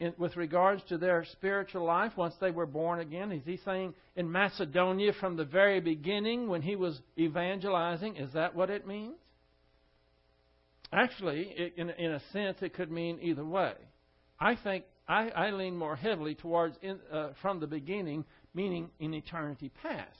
in, 0.00 0.14
with 0.18 0.36
regards 0.36 0.82
to 0.88 0.98
their 0.98 1.24
spiritual 1.32 1.84
life 1.84 2.12
once 2.16 2.34
they 2.40 2.50
were 2.50 2.66
born 2.66 3.00
again? 3.00 3.32
Is 3.32 3.44
he 3.44 3.58
saying 3.64 3.94
in 4.16 4.30
Macedonia 4.30 5.12
from 5.12 5.36
the 5.36 5.44
very 5.44 5.80
beginning 5.80 6.48
when 6.48 6.62
he 6.62 6.76
was 6.76 7.00
evangelizing? 7.18 8.16
Is 8.16 8.32
that 8.32 8.54
what 8.54 8.70
it 8.70 8.86
means? 8.86 9.16
Actually, 10.92 11.42
it, 11.56 11.74
in, 11.76 11.90
in 11.90 12.12
a 12.12 12.20
sense, 12.32 12.58
it 12.62 12.74
could 12.74 12.90
mean 12.90 13.18
either 13.20 13.44
way. 13.44 13.74
I 14.40 14.54
think 14.56 14.84
I, 15.06 15.28
I 15.30 15.50
lean 15.50 15.76
more 15.76 15.96
heavily 15.96 16.34
towards 16.34 16.76
in, 16.82 16.98
uh, 17.12 17.30
from 17.42 17.60
the 17.60 17.66
beginning, 17.66 18.24
meaning 18.54 18.90
in 18.98 19.14
eternity 19.14 19.70
past. 19.82 20.16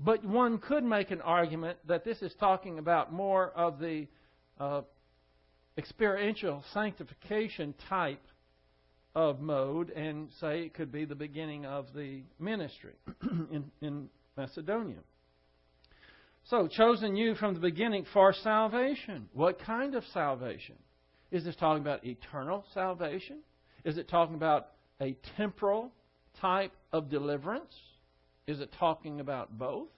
But 0.00 0.24
one 0.24 0.58
could 0.58 0.84
make 0.84 1.10
an 1.10 1.20
argument 1.20 1.78
that 1.86 2.04
this 2.04 2.20
is 2.22 2.32
talking 2.40 2.78
about 2.78 3.12
more 3.12 3.50
of 3.50 3.78
the 3.78 4.06
uh, 4.58 4.82
experiential 5.78 6.64
sanctification 6.72 7.74
type 7.88 8.22
of 9.14 9.40
mode, 9.40 9.90
and 9.90 10.28
say 10.40 10.62
it 10.62 10.74
could 10.74 10.90
be 10.90 11.04
the 11.04 11.14
beginning 11.14 11.64
of 11.64 11.86
the 11.94 12.22
ministry 12.40 12.94
in, 13.22 13.70
in 13.80 14.08
Macedonia. 14.36 14.98
So, 16.46 16.68
chosen 16.68 17.16
you 17.16 17.34
from 17.36 17.54
the 17.54 17.60
beginning 17.60 18.04
for 18.12 18.34
salvation. 18.34 19.28
What 19.32 19.58
kind 19.60 19.94
of 19.94 20.04
salvation? 20.12 20.76
Is 21.30 21.44
this 21.44 21.56
talking 21.56 21.82
about 21.82 22.04
eternal 22.04 22.64
salvation? 22.74 23.38
Is 23.84 23.96
it 23.96 24.08
talking 24.08 24.34
about 24.34 24.68
a 25.00 25.16
temporal 25.36 25.90
type 26.40 26.72
of 26.92 27.08
deliverance? 27.08 27.74
Is 28.46 28.60
it 28.60 28.70
talking 28.78 29.20
about 29.20 29.58
both? 29.58 29.88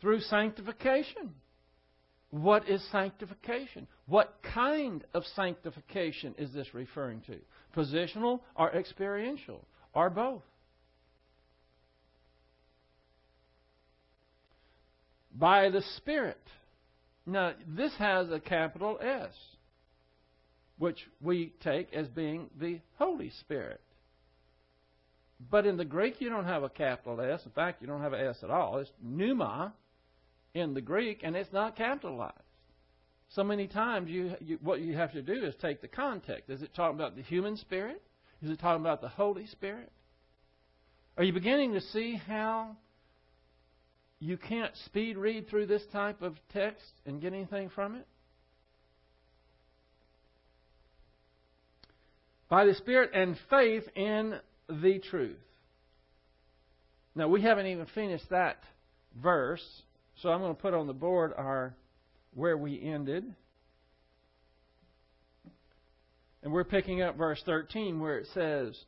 Through 0.00 0.20
sanctification. 0.20 1.34
What 2.30 2.68
is 2.68 2.82
sanctification? 2.90 3.86
What 4.06 4.34
kind 4.54 5.04
of 5.12 5.24
sanctification 5.36 6.34
is 6.38 6.52
this 6.54 6.72
referring 6.72 7.20
to? 7.22 7.36
Positional 7.76 8.40
or 8.54 8.70
experiential? 8.72 9.66
Or 9.92 10.08
both? 10.08 10.42
By 15.38 15.70
the 15.70 15.82
Spirit. 15.96 16.40
Now, 17.26 17.52
this 17.66 17.92
has 17.98 18.30
a 18.30 18.40
capital 18.40 18.98
S, 19.02 19.32
which 20.78 20.98
we 21.20 21.52
take 21.60 21.92
as 21.92 22.08
being 22.08 22.48
the 22.58 22.80
Holy 22.98 23.30
Spirit. 23.40 23.80
But 25.50 25.66
in 25.66 25.76
the 25.76 25.84
Greek, 25.84 26.20
you 26.20 26.30
don't 26.30 26.46
have 26.46 26.62
a 26.62 26.68
capital 26.68 27.20
S. 27.20 27.44
In 27.44 27.52
fact, 27.52 27.80
you 27.80 27.86
don't 27.86 28.00
have 28.00 28.12
an 28.12 28.26
S 28.26 28.38
at 28.42 28.50
all. 28.50 28.78
It's 28.78 28.90
pneuma 29.02 29.74
in 30.54 30.74
the 30.74 30.80
Greek, 30.80 31.20
and 31.22 31.36
it's 31.36 31.52
not 31.52 31.76
capitalized. 31.76 32.34
So 33.30 33.44
many 33.44 33.66
times, 33.66 34.08
you, 34.08 34.34
you, 34.40 34.58
what 34.62 34.80
you 34.80 34.96
have 34.96 35.12
to 35.12 35.22
do 35.22 35.44
is 35.44 35.54
take 35.60 35.80
the 35.80 35.88
context. 35.88 36.48
Is 36.48 36.62
it 36.62 36.74
talking 36.74 36.98
about 36.98 37.14
the 37.14 37.22
human 37.22 37.56
spirit? 37.56 38.02
Is 38.42 38.50
it 38.50 38.58
talking 38.58 38.80
about 38.80 39.00
the 39.00 39.08
Holy 39.08 39.46
Spirit? 39.46 39.92
Are 41.16 41.24
you 41.24 41.32
beginning 41.32 41.74
to 41.74 41.80
see 41.80 42.14
how 42.14 42.76
you 44.20 44.36
can't 44.36 44.72
speed 44.84 45.16
read 45.16 45.48
through 45.48 45.66
this 45.66 45.82
type 45.92 46.22
of 46.22 46.36
text 46.52 46.90
and 47.06 47.20
get 47.20 47.32
anything 47.32 47.70
from 47.70 47.94
it? 47.94 48.06
By 52.48 52.64
the 52.64 52.74
Spirit 52.74 53.10
and 53.14 53.36
faith 53.50 53.84
in 53.94 54.40
the 54.68 54.98
truth. 54.98 55.36
Now, 57.14 57.28
we 57.28 57.42
haven't 57.42 57.66
even 57.66 57.86
finished 57.94 58.30
that 58.30 58.58
verse. 59.22 59.64
So 60.22 60.30
I'm 60.30 60.40
going 60.40 60.54
to 60.54 60.60
put 60.60 60.74
on 60.74 60.86
the 60.86 60.92
board 60.92 61.32
our 61.36 61.74
where 62.34 62.56
we 62.56 62.80
ended. 62.80 63.24
And 66.42 66.52
we're 66.52 66.64
picking 66.64 67.02
up 67.02 67.16
verse 67.16 67.42
13 67.44 68.00
where 68.00 68.18
it 68.18 68.28
says, 68.32 68.78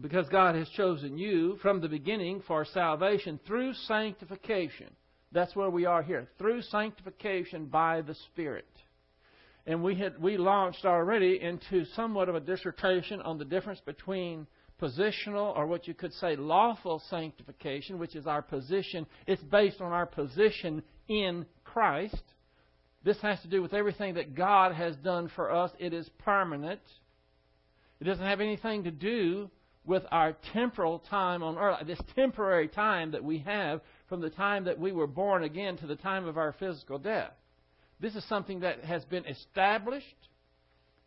Because 0.00 0.28
God 0.28 0.54
has 0.56 0.68
chosen 0.70 1.16
you 1.16 1.56
from 1.62 1.80
the 1.80 1.88
beginning 1.88 2.42
for 2.46 2.64
salvation 2.66 3.40
through 3.46 3.72
sanctification. 3.86 4.88
That's 5.32 5.56
where 5.56 5.70
we 5.70 5.86
are 5.86 6.02
here. 6.02 6.28
Through 6.38 6.62
sanctification 6.62 7.66
by 7.66 8.02
the 8.02 8.14
Spirit. 8.14 8.68
And 9.66 9.82
we 9.82 9.96
had 9.96 10.20
we 10.20 10.36
launched 10.36 10.84
already 10.84 11.40
into 11.42 11.84
somewhat 11.96 12.28
of 12.28 12.34
a 12.34 12.40
dissertation 12.40 13.20
on 13.22 13.38
the 13.38 13.44
difference 13.44 13.80
between 13.80 14.46
positional, 14.80 15.56
or 15.56 15.66
what 15.66 15.88
you 15.88 15.94
could 15.94 16.12
say 16.14 16.36
lawful 16.36 17.02
sanctification, 17.08 17.98
which 17.98 18.14
is 18.14 18.26
our 18.26 18.42
position. 18.42 19.06
It's 19.26 19.42
based 19.42 19.80
on 19.80 19.92
our 19.92 20.06
position 20.06 20.82
in 21.08 21.46
Christ. 21.64 22.22
This 23.02 23.20
has 23.22 23.40
to 23.40 23.48
do 23.48 23.62
with 23.62 23.72
everything 23.72 24.14
that 24.14 24.34
God 24.34 24.74
has 24.74 24.94
done 24.96 25.30
for 25.34 25.50
us. 25.50 25.70
It 25.78 25.94
is 25.94 26.08
permanent. 26.18 26.80
It 28.00 28.04
doesn't 28.04 28.24
have 28.24 28.40
anything 28.40 28.84
to 28.84 28.90
do 28.90 29.50
with 29.86 30.02
our 30.10 30.36
temporal 30.52 30.98
time 30.98 31.42
on 31.42 31.56
earth, 31.56 31.86
this 31.86 32.00
temporary 32.14 32.68
time 32.68 33.12
that 33.12 33.22
we 33.22 33.38
have 33.38 33.80
from 34.08 34.20
the 34.20 34.30
time 34.30 34.64
that 34.64 34.78
we 34.78 34.92
were 34.92 35.06
born 35.06 35.44
again 35.44 35.76
to 35.78 35.86
the 35.86 35.96
time 35.96 36.26
of 36.26 36.36
our 36.36 36.52
physical 36.52 36.98
death. 36.98 37.32
This 38.00 38.14
is 38.14 38.24
something 38.28 38.60
that 38.60 38.84
has 38.84 39.04
been 39.04 39.24
established. 39.24 40.06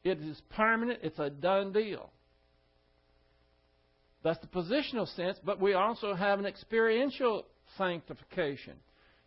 It 0.04 0.20
is 0.20 0.42
permanent. 0.50 1.00
It's 1.04 1.20
a 1.20 1.30
done 1.30 1.74
deal. 1.74 2.10
That's 4.24 4.39
the 4.39 4.48
positional 4.48 5.13
sense, 5.15 5.38
but 5.44 5.60
we 5.60 5.74
also 5.74 6.13
have 6.13 6.39
an 6.39 6.46
experiential 6.46 7.46
sanctification. 7.78 8.74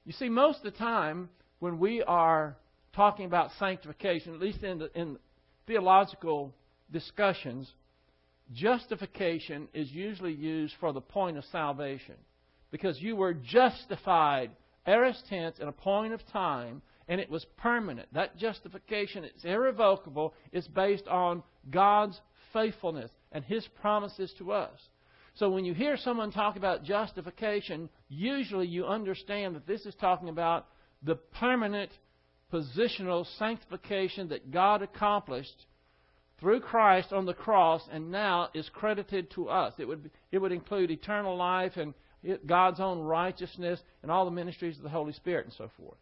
You 0.04 0.12
see, 0.12 0.28
most 0.28 0.58
of 0.58 0.64
the 0.64 0.78
time 0.78 1.28
when 1.60 1.78
we 1.78 2.02
are 2.02 2.56
talking 2.94 3.26
about 3.26 3.50
sanctification, 3.58 4.34
at 4.34 4.40
least 4.40 4.62
in, 4.62 4.78
the, 4.78 4.90
in 4.98 5.18
theological 5.66 6.52
discussions, 6.90 7.70
justification 8.52 9.68
is 9.72 9.90
usually 9.90 10.32
used 10.32 10.74
for 10.80 10.92
the 10.92 11.00
point 11.00 11.38
of 11.38 11.44
salvation. 11.46 12.16
Because 12.70 13.00
you 13.00 13.16
were 13.16 13.34
justified, 13.34 14.50
aorist 14.86 15.26
tense, 15.28 15.58
in 15.58 15.68
a 15.68 15.72
point 15.72 16.12
of 16.12 16.20
time, 16.32 16.82
and 17.08 17.20
it 17.20 17.30
was 17.30 17.44
permanent. 17.56 18.08
That 18.12 18.36
justification 18.38 19.24
is 19.24 19.44
irrevocable. 19.44 20.34
It's 20.52 20.68
based 20.68 21.06
on 21.08 21.42
God's 21.70 22.20
faithfulness 22.52 23.10
and 23.32 23.44
His 23.44 23.66
promises 23.80 24.32
to 24.38 24.52
us. 24.52 24.78
So 25.34 25.50
when 25.50 25.64
you 25.64 25.72
hear 25.74 25.96
someone 25.96 26.30
talk 26.30 26.56
about 26.56 26.84
justification, 26.84 27.88
usually 28.08 28.66
you 28.66 28.86
understand 28.86 29.56
that 29.56 29.66
this 29.66 29.86
is 29.86 29.94
talking 29.94 30.28
about 30.28 30.66
the 31.02 31.16
permanent 31.16 31.90
positional 32.52 33.26
sanctification 33.38 34.28
that 34.28 34.50
God 34.50 34.82
accomplished 34.82 35.66
through 36.42 36.58
Christ 36.58 37.12
on 37.12 37.24
the 37.24 37.34
cross 37.34 37.82
and 37.92 38.10
now 38.10 38.48
is 38.52 38.68
credited 38.74 39.30
to 39.30 39.48
us. 39.48 39.72
It 39.78 39.86
would, 39.86 40.10
it 40.32 40.38
would 40.38 40.50
include 40.50 40.90
eternal 40.90 41.36
life 41.36 41.76
and 41.76 41.94
God's 42.44 42.80
own 42.80 42.98
righteousness 42.98 43.80
and 44.02 44.10
all 44.10 44.24
the 44.24 44.32
ministries 44.32 44.76
of 44.76 44.82
the 44.82 44.88
Holy 44.88 45.12
Spirit 45.12 45.46
and 45.46 45.54
so 45.54 45.70
forth. 45.78 45.98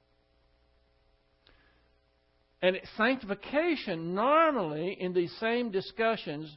And 2.63 2.81
sanctification 2.97 4.15
normally 4.15 4.97
in 4.99 5.13
these 5.13 5.33
same 5.41 5.71
discussions 5.71 6.51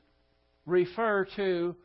refer 0.65 1.27
to 1.35 1.75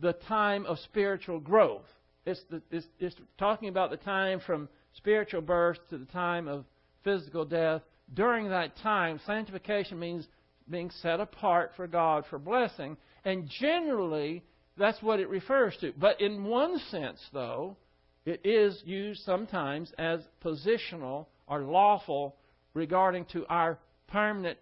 the 0.00 0.14
time 0.14 0.66
of 0.66 0.78
spiritual 0.80 1.38
growth. 1.38 1.86
It's, 2.24 2.40
the, 2.50 2.60
it's, 2.72 2.86
it's 2.98 3.14
talking 3.38 3.68
about 3.68 3.90
the 3.90 3.98
time 3.98 4.40
from 4.44 4.68
spiritual 4.94 5.42
birth 5.42 5.78
to 5.90 5.98
the 5.98 6.06
time 6.06 6.48
of 6.48 6.64
physical 7.04 7.44
death. 7.44 7.82
During 8.12 8.48
that 8.48 8.76
time, 8.78 9.20
sanctification 9.26 10.00
means 10.00 10.26
being 10.70 10.90
set 11.02 11.20
apart 11.20 11.72
for 11.76 11.86
God 11.86 12.24
for 12.28 12.38
blessing. 12.38 12.96
And 13.24 13.48
generally, 13.60 14.42
that's 14.76 15.02
what 15.02 15.20
it 15.20 15.28
refers 15.28 15.76
to. 15.80 15.92
But 15.98 16.20
in 16.20 16.44
one 16.44 16.78
sense, 16.90 17.20
though, 17.32 17.76
it 18.24 18.40
is 18.44 18.82
used 18.84 19.22
sometimes 19.24 19.92
as 19.98 20.20
positional 20.44 21.26
or 21.46 21.60
lawful 21.60 22.36
regarding 22.74 23.24
to 23.26 23.46
our 23.46 23.78
permanent 24.08 24.58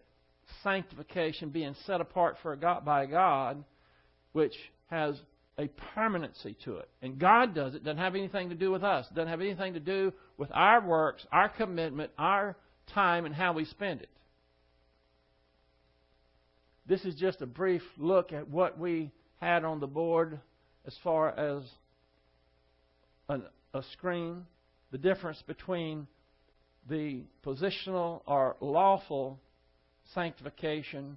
sanctification 0.63 1.49
being 1.49 1.75
set 1.87 2.01
apart 2.01 2.37
for 2.43 2.55
God, 2.57 2.85
by 2.85 3.07
God, 3.07 3.65
which 4.33 4.55
has 4.91 5.19
a 5.59 5.69
permanency 5.95 6.57
to 6.65 6.77
it. 6.77 6.89
And 7.01 7.19
God 7.19 7.55
does 7.55 7.75
it. 7.75 7.85
Doesn't 7.85 7.99
have 7.99 8.15
anything 8.15 8.51
to 8.51 8.55
do 8.55 8.71
with 8.71 8.83
us. 8.83 9.07
Doesn't 9.15 9.29
have 9.29 9.41
anything 9.41 9.75
to 9.75 9.81
do 9.81 10.13
with 10.37 10.51
our 10.53 10.81
works, 10.85 11.25
our 11.33 11.49
commitment, 11.49 12.11
our 12.19 12.57
time, 12.93 13.25
and 13.25 13.35
how 13.35 13.53
we 13.53 13.65
spend 13.65 14.03
it. 14.03 14.11
This 16.87 17.05
is 17.05 17.15
just 17.15 17.41
a 17.41 17.47
brief 17.47 17.83
look 17.97 18.33
at 18.33 18.49
what 18.49 18.79
we 18.79 19.11
had 19.41 19.65
on 19.65 19.81
the 19.81 19.87
board 19.87 20.39
as 20.87 20.95
far 21.03 21.31
as 21.31 21.63
an, 23.29 23.45
a 23.73 23.83
screen. 23.93 24.45
The 24.93 24.99
difference 24.99 25.43
between 25.47 26.07
the 26.89 27.23
positional 27.45 28.21
or 28.27 28.57
lawful 28.61 29.41
sanctification 30.13 31.17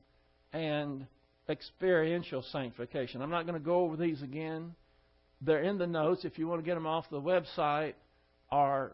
and 0.53 1.05
experiential 1.49 2.43
sanctification. 2.51 3.21
I'm 3.21 3.29
not 3.29 3.45
going 3.45 3.59
to 3.59 3.65
go 3.65 3.81
over 3.81 3.97
these 3.97 4.21
again. 4.21 4.73
They're 5.41 5.63
in 5.63 5.77
the 5.77 5.87
notes 5.87 6.23
if 6.23 6.39
you 6.39 6.47
want 6.47 6.61
to 6.61 6.65
get 6.65 6.75
them 6.75 6.87
off 6.87 7.05
the 7.11 7.21
website 7.21 7.93
or 8.51 8.93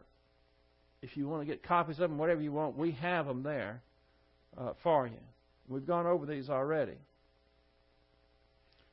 if 1.02 1.16
you 1.16 1.28
want 1.28 1.42
to 1.42 1.46
get 1.46 1.64
copies 1.64 2.00
of 2.00 2.10
them, 2.10 2.18
whatever 2.18 2.42
you 2.42 2.52
want, 2.52 2.78
we 2.78 2.92
have 2.94 3.28
them 3.28 3.44
there 3.44 3.82
uh, 4.58 4.74
for 4.82 5.06
you. 5.08 5.14
We've 5.68 5.86
gone 5.86 6.06
over 6.06 6.26
these 6.26 6.50
already. 6.50 6.98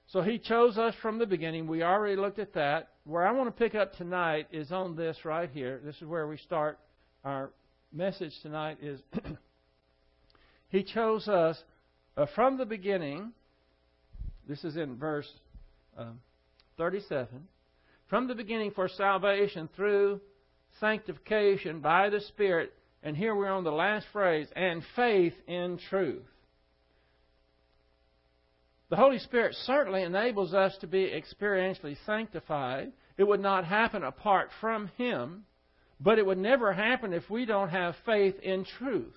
So 0.08 0.22
he 0.22 0.38
chose 0.38 0.76
us 0.76 0.94
from 1.02 1.18
the 1.18 1.26
beginning. 1.26 1.68
We 1.68 1.82
already 1.82 2.16
looked 2.16 2.38
at 2.38 2.54
that. 2.54 2.88
Where 3.04 3.26
I 3.26 3.32
want 3.32 3.48
to 3.48 3.64
pick 3.64 3.74
up 3.74 3.94
tonight 3.94 4.48
is 4.50 4.72
on 4.72 4.96
this 4.96 5.16
right 5.24 5.48
here. 5.50 5.80
This 5.84 5.96
is 5.96 6.04
where 6.04 6.26
we 6.26 6.36
start 6.38 6.78
our 7.24 7.50
message 7.92 8.32
tonight 8.42 8.78
is 8.80 9.00
he 10.68 10.82
chose 10.82 11.28
us 11.28 11.62
uh, 12.16 12.26
from 12.34 12.56
the 12.56 12.64
beginning. 12.64 13.32
This 14.48 14.64
is 14.64 14.76
in 14.76 14.96
verse 14.96 15.30
um, 15.98 16.20
37. 16.76 17.28
From 18.08 18.26
the 18.26 18.34
beginning 18.34 18.72
for 18.72 18.88
salvation 18.88 19.68
through 19.76 20.20
sanctification 20.80 21.80
by 21.80 22.10
the 22.10 22.20
Spirit. 22.20 22.72
And 23.02 23.16
here 23.16 23.34
we're 23.34 23.50
on 23.50 23.64
the 23.64 23.70
last 23.70 24.06
phrase, 24.12 24.46
and 24.54 24.82
faith 24.94 25.32
in 25.46 25.78
truth. 25.88 26.22
The 28.90 28.96
Holy 28.96 29.20
Spirit 29.20 29.54
certainly 29.54 30.02
enables 30.02 30.52
us 30.52 30.76
to 30.78 30.88
be 30.88 31.06
experientially 31.06 31.96
sanctified. 32.04 32.92
It 33.16 33.24
would 33.24 33.40
not 33.40 33.64
happen 33.64 34.02
apart 34.02 34.50
from 34.60 34.90
Him, 34.98 35.44
but 36.00 36.18
it 36.18 36.26
would 36.26 36.38
never 36.38 36.72
happen 36.72 37.12
if 37.12 37.30
we 37.30 37.46
don't 37.46 37.68
have 37.68 37.94
faith 38.04 38.34
in 38.40 38.64
truth. 38.64 39.14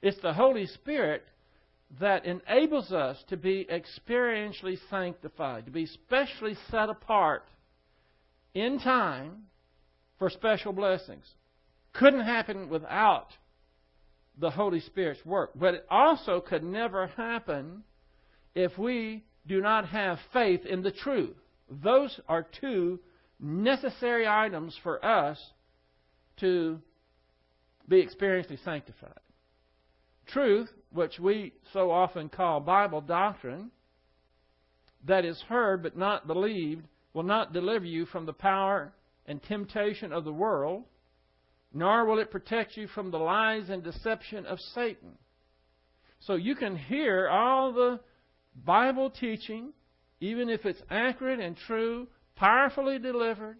It's 0.00 0.20
the 0.22 0.32
Holy 0.32 0.66
Spirit 0.66 1.24
that 2.00 2.24
enables 2.24 2.90
us 2.90 3.22
to 3.28 3.36
be 3.36 3.66
experientially 3.70 4.78
sanctified, 4.88 5.66
to 5.66 5.70
be 5.70 5.86
specially 5.86 6.56
set 6.70 6.88
apart 6.88 7.44
in 8.54 8.80
time 8.80 9.44
for 10.18 10.30
special 10.30 10.72
blessings. 10.72 11.26
Couldn't 11.92 12.24
happen 12.24 12.70
without 12.70 13.28
the 14.38 14.50
Holy 14.50 14.80
Spirit's 14.80 15.24
work. 15.24 15.50
But 15.54 15.74
it 15.74 15.86
also 15.90 16.40
could 16.40 16.64
never 16.64 17.08
happen 17.08 17.84
if 18.56 18.76
we 18.78 19.22
do 19.46 19.60
not 19.60 19.86
have 19.86 20.18
faith 20.32 20.64
in 20.64 20.82
the 20.82 20.90
truth. 20.90 21.36
Those 21.70 22.18
are 22.26 22.46
two 22.60 22.98
necessary 23.38 24.26
items 24.26 24.76
for 24.82 25.04
us 25.04 25.38
to 26.38 26.80
be 27.86 28.04
experientially 28.04 28.62
sanctified. 28.64 29.20
Truth, 30.26 30.70
which 30.90 31.20
we 31.20 31.52
so 31.72 31.90
often 31.90 32.30
call 32.30 32.60
Bible 32.60 33.02
doctrine, 33.02 33.70
that 35.04 35.24
is 35.24 35.40
heard 35.48 35.82
but 35.82 35.96
not 35.96 36.26
believed, 36.26 36.86
will 37.12 37.22
not 37.22 37.52
deliver 37.52 37.84
you 37.84 38.06
from 38.06 38.24
the 38.24 38.32
power 38.32 38.92
and 39.26 39.42
temptation 39.42 40.12
of 40.12 40.24
the 40.24 40.32
world, 40.32 40.84
nor 41.74 42.06
will 42.06 42.18
it 42.18 42.30
protect 42.30 42.76
you 42.76 42.88
from 42.88 43.10
the 43.10 43.18
lies 43.18 43.68
and 43.68 43.84
deception 43.84 44.46
of 44.46 44.58
Satan. 44.74 45.12
So 46.20 46.36
you 46.36 46.54
can 46.54 46.74
hear 46.74 47.28
all 47.28 47.72
the 47.72 48.00
Bible 48.64 49.10
teaching, 49.10 49.72
even 50.20 50.48
if 50.48 50.64
it's 50.64 50.80
accurate 50.90 51.40
and 51.40 51.56
true, 51.66 52.08
powerfully 52.36 52.98
delivered, 52.98 53.58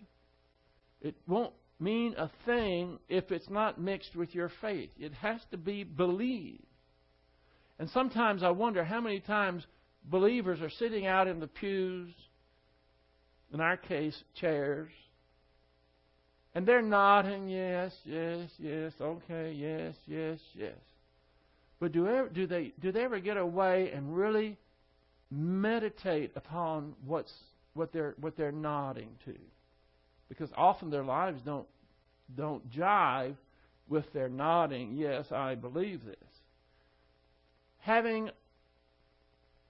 it 1.00 1.14
won't 1.26 1.52
mean 1.78 2.14
a 2.16 2.30
thing 2.46 2.98
if 3.08 3.30
it's 3.30 3.50
not 3.50 3.80
mixed 3.80 4.16
with 4.16 4.34
your 4.34 4.50
faith. 4.60 4.90
It 4.98 5.12
has 5.14 5.40
to 5.50 5.56
be 5.56 5.84
believed. 5.84 6.64
And 7.78 7.90
sometimes 7.90 8.42
I 8.42 8.50
wonder 8.50 8.84
how 8.84 9.00
many 9.00 9.20
times 9.20 9.66
believers 10.04 10.60
are 10.62 10.70
sitting 10.70 11.06
out 11.06 11.28
in 11.28 11.40
the 11.40 11.46
pews, 11.46 12.14
in 13.52 13.60
our 13.60 13.76
case, 13.76 14.16
chairs, 14.40 14.90
and 16.56 16.66
they're 16.66 16.80
nodding, 16.80 17.50
yes, 17.50 17.92
yes, 18.04 18.48
yes, 18.58 18.92
okay, 18.98 19.52
yes, 19.52 19.94
yes, 20.06 20.38
yes. 20.54 20.72
But 21.78 21.92
do, 21.92 22.08
ever, 22.08 22.30
do, 22.30 22.46
they, 22.46 22.72
do 22.80 22.92
they 22.92 23.04
ever 23.04 23.20
get 23.20 23.36
away 23.36 23.90
and 23.94 24.16
really 24.16 24.56
meditate 25.30 26.32
upon 26.36 26.94
what's, 27.04 27.32
what, 27.74 27.92
they're, 27.92 28.14
what 28.20 28.36
they're 28.36 28.52
nodding 28.52 29.10
to? 29.24 29.34
Because 30.28 30.50
often 30.56 30.90
their 30.90 31.04
lives 31.04 31.40
don't, 31.44 31.66
don't 32.34 32.68
jive 32.70 33.36
with 33.88 34.12
their 34.12 34.28
nodding, 34.28 34.94
yes, 34.94 35.30
I 35.30 35.54
believe 35.54 36.04
this. 36.04 36.16
Having 37.78 38.30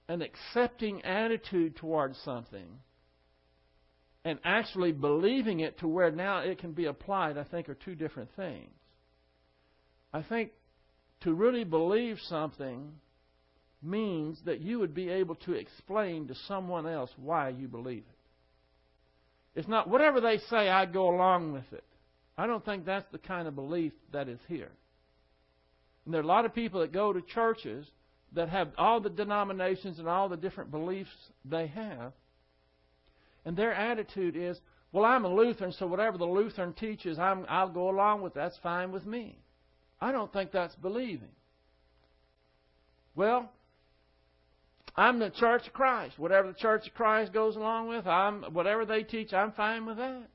an 0.09 0.21
accepting 0.21 1.03
attitude 1.03 1.75
towards 1.75 2.17
something 2.19 2.67
and 4.25 4.39
actually 4.43 4.91
believing 4.91 5.59
it 5.59 5.79
to 5.79 5.87
where 5.87 6.11
now 6.11 6.39
it 6.39 6.59
can 6.59 6.71
be 6.71 6.85
applied, 6.85 7.37
I 7.37 7.43
think, 7.43 7.69
are 7.69 7.75
two 7.75 7.95
different 7.95 8.29
things. 8.35 8.71
I 10.13 10.23
think 10.23 10.51
to 11.21 11.33
really 11.33 11.63
believe 11.63 12.17
something 12.27 12.91
means 13.81 14.39
that 14.45 14.61
you 14.61 14.79
would 14.79 14.93
be 14.93 15.09
able 15.09 15.35
to 15.35 15.53
explain 15.53 16.27
to 16.27 16.35
someone 16.47 16.87
else 16.87 17.11
why 17.17 17.49
you 17.49 17.67
believe 17.67 18.03
it. 18.09 19.59
It's 19.59 19.67
not 19.67 19.89
whatever 19.89 20.21
they 20.21 20.37
say, 20.49 20.69
I 20.69 20.85
go 20.85 21.09
along 21.09 21.53
with 21.53 21.71
it. 21.71 21.83
I 22.37 22.45
don't 22.45 22.63
think 22.63 22.85
that's 22.85 23.09
the 23.11 23.17
kind 23.17 23.47
of 23.47 23.55
belief 23.55 23.93
that 24.11 24.27
is 24.27 24.39
here. 24.47 24.71
And 26.05 26.13
there 26.13 26.21
are 26.21 26.23
a 26.23 26.27
lot 26.27 26.45
of 26.45 26.53
people 26.53 26.81
that 26.81 26.93
go 26.93 27.11
to 27.11 27.21
churches 27.21 27.87
that 28.33 28.49
have 28.49 28.69
all 28.77 28.99
the 28.99 29.09
denominations 29.09 29.99
and 29.99 30.07
all 30.07 30.29
the 30.29 30.37
different 30.37 30.69
beliefs 30.69 31.09
they 31.45 31.67
have, 31.67 32.13
and 33.45 33.55
their 33.55 33.73
attitude 33.73 34.35
is, 34.35 34.59
well, 34.91 35.05
I'm 35.05 35.25
a 35.25 35.33
Lutheran, 35.33 35.71
so 35.71 35.87
whatever 35.87 36.17
the 36.17 36.25
Lutheran 36.25 36.73
teaches, 36.73 37.17
I'm, 37.17 37.45
I'll 37.47 37.69
go 37.69 37.89
along 37.89 38.21
with. 38.21 38.33
That's 38.33 38.57
fine 38.61 38.91
with 38.91 39.05
me. 39.05 39.39
I 40.01 40.11
don't 40.11 40.31
think 40.31 40.51
that's 40.51 40.75
believing. 40.75 41.29
Well, 43.15 43.49
I'm 44.97 45.19
the 45.19 45.29
Church 45.29 45.67
of 45.67 45.73
Christ. 45.73 46.17
Whatever 46.17 46.47
the 46.47 46.57
Church 46.57 46.87
of 46.87 46.93
Christ 46.93 47.33
goes 47.33 47.55
along 47.55 47.89
with, 47.89 48.07
I'm 48.07 48.43
whatever 48.53 48.85
they 48.85 49.03
teach, 49.03 49.33
I'm 49.33 49.51
fine 49.51 49.85
with 49.85 49.97
that. 49.97 50.27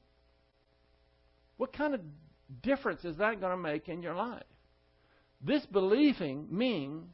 What 1.57 1.73
kind 1.73 1.95
of 1.95 2.01
difference 2.63 3.05
is 3.05 3.17
that 3.19 3.41
going 3.41 3.53
to 3.53 3.57
make 3.57 3.89
in 3.89 4.03
your 4.03 4.15
life? 4.15 4.45
This 5.45 5.67
believing 5.67 6.47
means 6.51 7.05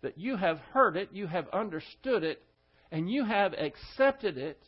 that 0.00 0.16
you 0.18 0.36
have 0.36 0.58
heard 0.72 0.96
it, 0.96 1.10
you 1.12 1.26
have 1.26 1.48
understood 1.50 2.24
it, 2.24 2.42
and 2.90 3.10
you 3.10 3.24
have 3.24 3.52
accepted 3.52 4.38
it 4.38 4.62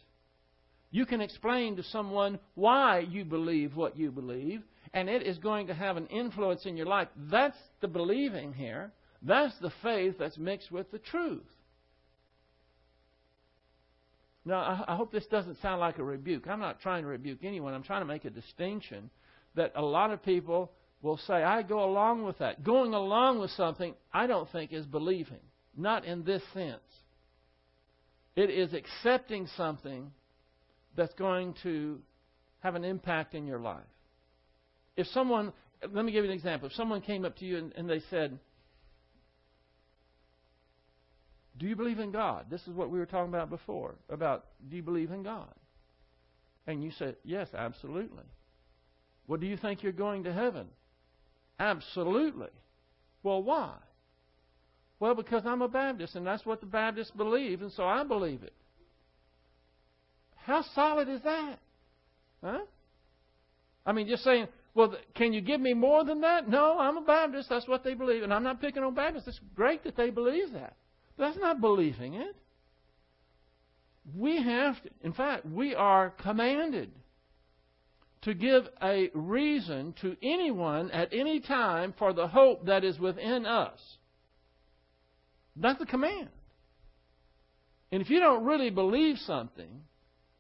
you 0.91 1.05
can 1.05 1.21
explain 1.21 1.77
to 1.77 1.83
someone 1.83 2.39
why 2.55 3.01
you 3.01 3.25
believe 3.25 3.77
what 3.77 3.99
you 3.99 4.11
believe, 4.11 4.63
and 4.95 5.09
it 5.09 5.23
is 5.23 5.39
going 5.39 5.67
to 5.67 5.75
have 5.75 5.97
an 5.97 6.07
influence 6.07 6.65
in 6.65 6.77
your 6.77 6.87
life. 6.87 7.09
That's 7.31 7.59
the 7.81 7.89
believing 7.89 8.53
here. 8.53 8.93
That's 9.21 9.59
the 9.59 9.73
faith 9.83 10.15
that's 10.19 10.39
mixed 10.39 10.71
with 10.71 10.91
the 10.91 10.99
truth. 10.99 11.47
Now, 14.47 14.85
I 14.87 14.95
hope 14.95 15.11
this 15.11 15.27
doesn't 15.27 15.61
sound 15.61 15.81
like 15.81 15.99
a 15.99 16.05
rebuke. 16.05 16.47
I'm 16.47 16.61
not 16.61 16.81
trying 16.81 17.03
to 17.03 17.09
rebuke 17.09 17.41
anyone. 17.43 17.75
I'm 17.75 17.83
trying 17.83 18.03
to 18.03 18.07
make 18.07 18.25
a 18.25 18.31
distinction 18.31 19.11
that 19.57 19.73
a 19.75 19.83
lot 19.83 20.13
of 20.13 20.23
people 20.23 20.71
will 21.03 21.17
say, 21.27 21.35
I 21.35 21.63
go 21.63 21.85
along 21.85 22.23
with 22.23 22.39
that. 22.39 22.63
Going 22.63 22.95
along 22.95 23.41
with 23.41 23.51
something, 23.51 23.95
I 24.13 24.29
don't 24.29 24.49
think 24.53 24.73
is 24.73 24.87
believing. 24.87 25.41
Not 25.77 26.05
in 26.05 26.23
this 26.23 26.43
sense. 26.55 26.79
It 28.37 28.51
is 28.51 28.73
accepting 28.73 29.49
something 29.57 30.13
that's 30.97 31.15
going 31.15 31.55
to 31.65 31.99
have 32.61 32.77
an 32.77 32.85
impact 32.85 33.35
in 33.35 33.47
your 33.47 33.59
life. 33.59 33.83
If 34.97 35.09
someone, 35.09 35.53
let 35.93 36.05
me 36.05 36.13
give 36.13 36.25
you 36.25 36.31
an 36.31 36.37
example. 36.37 36.69
If 36.69 36.75
someone 36.75 37.01
came 37.01 37.25
up 37.25 37.37
to 37.39 37.45
you 37.45 37.59
and, 37.59 37.73
and 37.77 37.91
they 37.91 38.01
said, 38.11 38.39
Do 41.59 41.67
you 41.67 41.77
believe 41.77 41.99
in 41.99 42.11
God? 42.11 42.47
This 42.51 42.63
is 42.63 42.75
what 42.75 42.91
we 42.91 42.99
were 42.99 43.07
talking 43.07 43.33
about 43.33 43.51
before 43.51 43.95
about 44.11 44.45
do 44.69 44.77
you 44.77 44.83
believe 44.83 45.11
in 45.11 45.23
God? 45.23 45.53
And 46.67 46.83
you 46.83 46.91
said, 46.99 47.17
Yes, 47.25 47.49
absolutely. 47.57 48.25
Well, 49.27 49.41
do 49.41 49.47
you 49.47 49.57
think 49.57 49.83
you're 49.83 49.93
going 49.93 50.25
to 50.25 50.33
heaven? 50.33 50.67
Absolutely. 51.59 52.49
Well, 53.23 53.43
why? 53.43 53.75
Well, 55.01 55.15
because 55.15 55.45
I'm 55.45 55.63
a 55.63 55.69
Baptist, 55.69 56.15
and 56.15 56.27
that's 56.27 56.47
what 56.47 56.61
the 56.61 56.67
Baptists 56.67 57.11
believe, 57.11 57.61
and 57.61 57.73
so 57.73 57.85
I 57.85 58.05
believe 58.05 58.43
it. 58.43 58.53
How 60.37 60.63
solid 60.75 61.09
is 61.09 61.21
that? 61.23 61.59
Huh? 62.43 62.61
I 63.85 63.93
mean, 63.93 64.07
just 64.07 64.23
saying, 64.23 64.47
well, 64.75 64.95
can 65.15 65.33
you 65.33 65.41
give 65.41 65.61
me 65.61 65.75
more 65.75 66.05
than 66.05 66.21
that? 66.21 66.49
No, 66.49 66.79
I'm 66.79 66.99
a 66.99 67.03
Baptist. 67.03 67.49
That's 67.49 67.67
what 67.67 67.83
they 67.83 67.95
believe. 67.95 68.23
And 68.23 68.33
I'm 68.33 68.43
not 68.43 68.61
picking 68.61 68.83
on 68.83 68.95
Baptists. 68.95 69.27
It's 69.27 69.41
great 69.55 69.83
that 69.85 69.97
they 69.97 70.11
believe 70.11 70.53
that. 70.53 70.77
That's 71.19 71.39
not 71.39 71.61
believing 71.61 72.15
it. 72.15 72.37
We 74.17 74.43
have 74.43 74.81
to, 74.83 74.91
in 75.03 75.13
fact, 75.13 75.47
we 75.47 75.75
are 75.75 76.11
commanded 76.11 76.91
to 78.23 78.35
give 78.35 78.69
a 78.83 79.11
reason 79.15 79.95
to 80.01 80.17
anyone 80.23 80.91
at 80.91 81.13
any 81.13 81.41
time 81.41 81.95
for 81.99 82.13
the 82.13 82.27
hope 82.27 82.67
that 82.67 82.85
is 82.85 82.99
within 82.99 83.47
us. 83.47 83.79
That's 85.57 85.79
the 85.79 85.87
command. 85.87 86.29
And 87.91 88.03
if 88.03 88.11
you 88.11 88.21
don't 88.21 88.45
really 88.45 88.71
believe 88.71 89.17
something, 89.19 89.83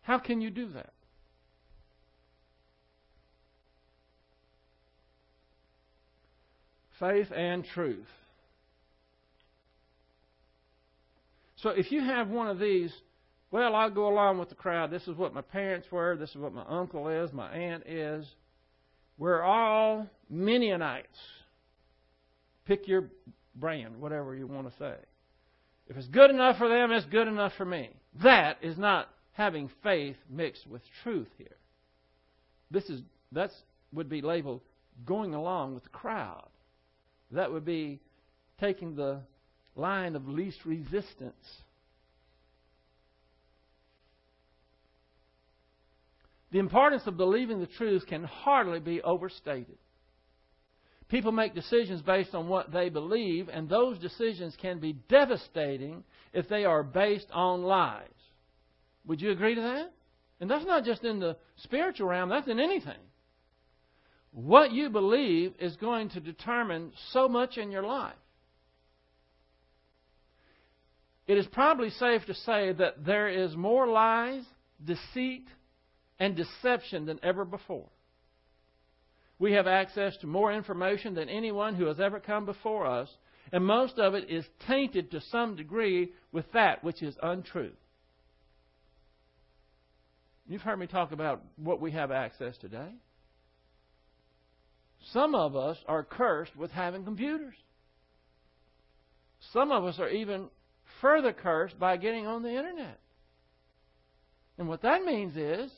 how 0.02 0.18
can 0.18 0.40
you 0.40 0.50
do 0.50 0.68
that? 0.72 0.92
Faith 6.98 7.28
and 7.34 7.64
truth. 7.64 8.06
So 11.56 11.70
if 11.70 11.90
you 11.90 12.02
have 12.02 12.28
one 12.28 12.48
of 12.48 12.58
these 12.58 12.92
well, 13.50 13.74
I'll 13.74 13.90
go 13.90 14.08
along 14.08 14.38
with 14.38 14.48
the 14.48 14.54
crowd. 14.54 14.90
This 14.90 15.06
is 15.06 15.16
what 15.16 15.32
my 15.32 15.40
parents 15.40 15.86
were. 15.90 16.16
This 16.16 16.30
is 16.30 16.36
what 16.36 16.52
my 16.52 16.64
uncle 16.68 17.08
is. 17.08 17.32
My 17.32 17.50
aunt 17.50 17.86
is. 17.86 18.26
We're 19.18 19.42
all 19.42 20.06
Mennonites. 20.28 21.18
Pick 22.66 22.88
your 22.88 23.04
brand, 23.54 24.00
whatever 24.00 24.34
you 24.34 24.46
want 24.46 24.70
to 24.70 24.78
say. 24.78 24.94
If 25.88 25.96
it's 25.96 26.08
good 26.08 26.30
enough 26.30 26.58
for 26.58 26.68
them, 26.68 26.90
it's 26.90 27.06
good 27.06 27.28
enough 27.28 27.52
for 27.56 27.64
me. 27.64 27.90
That 28.22 28.58
is 28.62 28.76
not 28.76 29.08
having 29.32 29.70
faith 29.82 30.16
mixed 30.28 30.66
with 30.66 30.82
truth 31.02 31.28
here. 31.38 31.56
This 32.70 32.84
is 32.90 33.00
that's 33.30 33.54
would 33.92 34.08
be 34.08 34.20
labeled 34.20 34.60
going 35.04 35.34
along 35.34 35.74
with 35.74 35.84
the 35.84 35.90
crowd. 35.90 36.48
That 37.30 37.52
would 37.52 37.64
be 37.64 38.00
taking 38.60 38.96
the 38.96 39.20
line 39.76 40.16
of 40.16 40.26
least 40.26 40.64
resistance. 40.64 41.34
The 46.50 46.58
importance 46.58 47.02
of 47.06 47.16
believing 47.16 47.60
the 47.60 47.66
truth 47.66 48.06
can 48.06 48.24
hardly 48.24 48.80
be 48.80 49.02
overstated. 49.02 49.78
People 51.08 51.30
make 51.30 51.54
decisions 51.54 52.02
based 52.02 52.34
on 52.34 52.48
what 52.48 52.72
they 52.72 52.88
believe, 52.88 53.48
and 53.48 53.68
those 53.68 53.98
decisions 53.98 54.56
can 54.60 54.80
be 54.80 54.94
devastating 55.08 56.02
if 56.32 56.48
they 56.48 56.64
are 56.64 56.82
based 56.82 57.28
on 57.32 57.62
lies. 57.62 58.08
Would 59.06 59.20
you 59.20 59.30
agree 59.30 59.54
to 59.54 59.60
that? 59.60 59.92
And 60.40 60.50
that's 60.50 60.66
not 60.66 60.84
just 60.84 61.04
in 61.04 61.20
the 61.20 61.36
spiritual 61.56 62.08
realm, 62.08 62.28
that's 62.28 62.48
in 62.48 62.58
anything. 62.58 62.98
What 64.32 64.72
you 64.72 64.90
believe 64.90 65.54
is 65.60 65.76
going 65.76 66.10
to 66.10 66.20
determine 66.20 66.92
so 67.12 67.28
much 67.28 67.56
in 67.56 67.70
your 67.70 67.84
life. 67.84 68.14
It 71.26 71.38
is 71.38 71.46
probably 71.48 71.90
safe 71.90 72.24
to 72.26 72.34
say 72.34 72.72
that 72.72 73.04
there 73.04 73.28
is 73.28 73.56
more 73.56 73.88
lies, 73.88 74.44
deceit, 74.84 75.48
and 76.18 76.36
deception 76.36 77.06
than 77.06 77.18
ever 77.22 77.44
before. 77.44 77.88
We 79.38 79.52
have 79.52 79.66
access 79.66 80.16
to 80.18 80.26
more 80.26 80.52
information 80.52 81.14
than 81.14 81.28
anyone 81.28 81.74
who 81.74 81.86
has 81.86 82.00
ever 82.00 82.20
come 82.20 82.46
before 82.46 82.86
us, 82.86 83.08
and 83.52 83.64
most 83.64 83.98
of 83.98 84.14
it 84.14 84.30
is 84.30 84.44
tainted 84.66 85.10
to 85.10 85.20
some 85.20 85.56
degree 85.56 86.12
with 86.32 86.50
that 86.52 86.82
which 86.82 87.02
is 87.02 87.14
untrue. 87.22 87.72
You've 90.48 90.62
heard 90.62 90.78
me 90.78 90.86
talk 90.86 91.12
about 91.12 91.42
what 91.56 91.80
we 91.80 91.90
have 91.92 92.10
access 92.12 92.56
today. 92.58 92.90
Some 95.12 95.34
of 95.34 95.56
us 95.56 95.76
are 95.86 96.04
cursed 96.04 96.56
with 96.56 96.70
having 96.70 97.04
computers. 97.04 97.54
Some 99.52 99.70
of 99.70 99.84
us 99.84 99.98
are 99.98 100.08
even 100.08 100.48
further 101.00 101.32
cursed 101.32 101.78
by 101.78 101.96
getting 101.96 102.26
on 102.26 102.42
the 102.42 102.50
internet. 102.50 103.00
And 104.58 104.68
what 104.68 104.82
that 104.82 105.04
means 105.04 105.36
is 105.36 105.70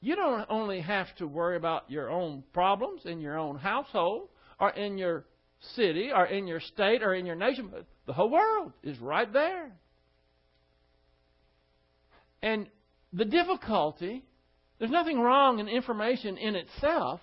you 0.00 0.16
don't 0.16 0.46
only 0.50 0.80
have 0.80 1.06
to 1.16 1.26
worry 1.26 1.56
about 1.56 1.90
your 1.90 2.10
own 2.10 2.44
problems 2.52 3.02
in 3.04 3.20
your 3.20 3.38
own 3.38 3.56
household 3.56 4.28
or 4.60 4.70
in 4.70 4.98
your 4.98 5.24
city 5.74 6.10
or 6.14 6.26
in 6.26 6.46
your 6.46 6.60
state 6.60 7.02
or 7.02 7.14
in 7.14 7.24
your 7.24 7.36
nation, 7.36 7.68
but 7.70 7.86
the 8.06 8.12
whole 8.12 8.30
world 8.30 8.72
is 8.82 8.98
right 8.98 9.32
there. 9.32 9.72
And 12.42 12.66
the 13.12 13.24
difficulty, 13.24 14.22
there's 14.78 14.90
nothing 14.90 15.18
wrong 15.18 15.58
in 15.58 15.68
information 15.68 16.36
in 16.36 16.54
itself. 16.54 17.20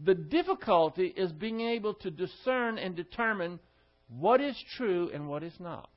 The 0.00 0.14
difficulty 0.14 1.06
is 1.06 1.30
being 1.30 1.60
able 1.60 1.94
to 1.94 2.10
discern 2.10 2.78
and 2.78 2.96
determine 2.96 3.60
what 4.18 4.40
is 4.40 4.56
true 4.76 5.10
and 5.12 5.28
what 5.28 5.42
is 5.42 5.54
not. 5.58 5.88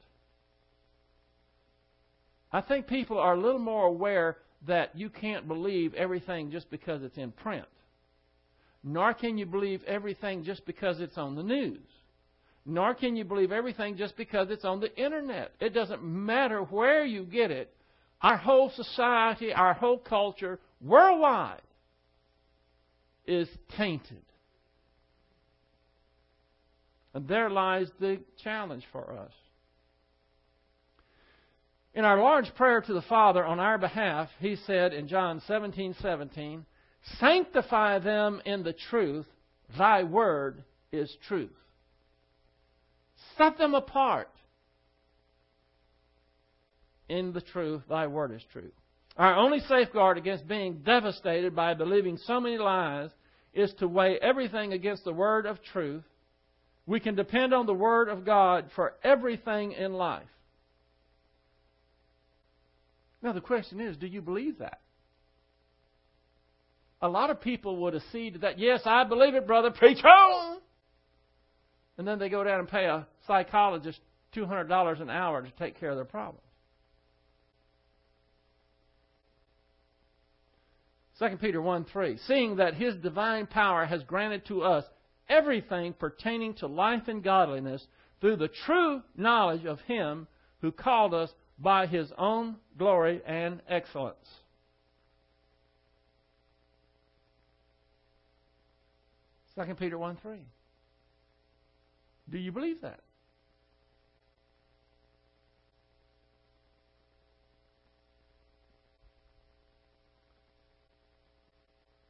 I 2.51 2.61
think 2.61 2.87
people 2.87 3.17
are 3.17 3.33
a 3.33 3.39
little 3.39 3.59
more 3.59 3.85
aware 3.85 4.37
that 4.67 4.95
you 4.95 5.09
can't 5.09 5.47
believe 5.47 5.93
everything 5.95 6.51
just 6.51 6.69
because 6.69 7.01
it's 7.03 7.17
in 7.17 7.31
print. 7.31 7.65
Nor 8.83 9.13
can 9.13 9.37
you 9.37 9.45
believe 9.45 9.81
everything 9.85 10.43
just 10.43 10.65
because 10.65 10.99
it's 10.99 11.17
on 11.17 11.35
the 11.35 11.43
news. 11.43 11.81
Nor 12.65 12.93
can 12.93 13.15
you 13.15 13.25
believe 13.25 13.51
everything 13.51 13.97
just 13.97 14.15
because 14.15 14.49
it's 14.49 14.65
on 14.65 14.79
the 14.79 14.95
internet. 14.95 15.51
It 15.59 15.73
doesn't 15.73 16.03
matter 16.03 16.61
where 16.61 17.03
you 17.03 17.23
get 17.23 17.51
it. 17.51 17.73
Our 18.21 18.37
whole 18.37 18.69
society, 18.69 19.51
our 19.51 19.73
whole 19.73 19.97
culture, 19.97 20.59
worldwide, 20.79 21.61
is 23.25 23.49
tainted. 23.75 24.21
And 27.13 27.27
there 27.27 27.49
lies 27.49 27.87
the 27.99 28.19
challenge 28.43 28.83
for 28.91 29.13
us. 29.13 29.31
In 31.93 32.05
our 32.05 32.19
large 32.19 32.53
Prayer 32.55 32.81
to 32.81 32.93
the 32.93 33.03
Father 33.03 33.45
on 33.45 33.59
our 33.59 33.77
behalf, 33.77 34.29
He 34.39 34.55
said 34.55 34.93
in 34.93 35.07
John 35.07 35.41
17 35.47 35.95
17, 36.01 36.65
Sanctify 37.19 37.99
them 37.99 38.41
in 38.45 38.63
the 38.63 38.73
truth, 38.73 39.27
Thy 39.77 40.03
word 40.03 40.63
is 40.91 41.15
truth. 41.27 41.51
Set 43.37 43.57
them 43.57 43.75
apart 43.75 44.29
in 47.09 47.33
the 47.33 47.41
truth, 47.41 47.83
Thy 47.87 48.07
word 48.07 48.31
is 48.31 48.43
truth. 48.51 48.73
Our 49.17 49.35
only 49.35 49.59
safeguard 49.59 50.17
against 50.17 50.47
being 50.47 50.81
devastated 50.83 51.55
by 51.55 51.75
believing 51.75 52.17
so 52.17 52.39
many 52.39 52.57
lies 52.57 53.11
is 53.53 53.71
to 53.75 53.87
weigh 53.87 54.17
everything 54.19 54.73
against 54.73 55.03
the 55.03 55.13
word 55.13 55.45
of 55.45 55.61
truth. 55.71 56.03
We 56.85 56.99
can 56.99 57.15
depend 57.15 57.53
on 57.53 57.65
the 57.65 57.73
word 57.73 58.09
of 58.09 58.25
God 58.25 58.69
for 58.75 58.93
everything 59.03 59.71
in 59.71 59.93
life. 59.93 60.27
Now, 63.21 63.31
the 63.31 63.41
question 63.41 63.79
is 63.79 63.95
do 63.95 64.07
you 64.07 64.21
believe 64.21 64.59
that? 64.59 64.81
A 67.01 67.07
lot 67.07 67.29
of 67.29 67.41
people 67.41 67.77
would 67.77 67.95
accede 67.95 68.33
to 68.33 68.39
that. 68.39 68.59
Yes, 68.59 68.81
I 68.85 69.03
believe 69.03 69.35
it, 69.35 69.47
brother. 69.47 69.71
Preach 69.71 70.03
on! 70.03 70.57
And 71.97 72.07
then 72.07 72.19
they 72.19 72.29
go 72.29 72.43
down 72.43 72.59
and 72.59 72.67
pay 72.67 72.85
a 72.85 73.07
psychologist 73.27 73.99
$200 74.35 75.01
an 75.01 75.09
hour 75.09 75.41
to 75.41 75.51
take 75.51 75.79
care 75.79 75.89
of 75.89 75.95
their 75.95 76.05
problems. 76.05 76.39
2 81.19 81.37
Peter 81.37 81.61
1 81.61 81.85
3. 81.85 82.17
Seeing 82.25 82.55
that 82.57 82.73
his 82.73 82.95
divine 82.95 83.45
power 83.45 83.85
has 83.85 84.03
granted 84.03 84.45
to 84.47 84.63
us 84.63 84.83
everything 85.33 85.93
pertaining 85.93 86.53
to 86.53 86.67
life 86.67 87.07
and 87.07 87.23
godliness 87.23 87.85
through 88.21 88.35
the 88.37 88.47
true 88.47 89.01
knowledge 89.17 89.65
of 89.65 89.79
him 89.81 90.27
who 90.61 90.71
called 90.71 91.13
us 91.13 91.33
by 91.59 91.87
his 91.87 92.11
own 92.17 92.55
glory 92.77 93.21
and 93.25 93.61
excellence. 93.67 94.27
Second 99.55 99.77
Peter 99.77 99.97
1 99.97 100.17
3. 100.21 100.39
Do 102.29 102.37
you 102.37 102.51
believe 102.51 102.81
that? 102.81 103.01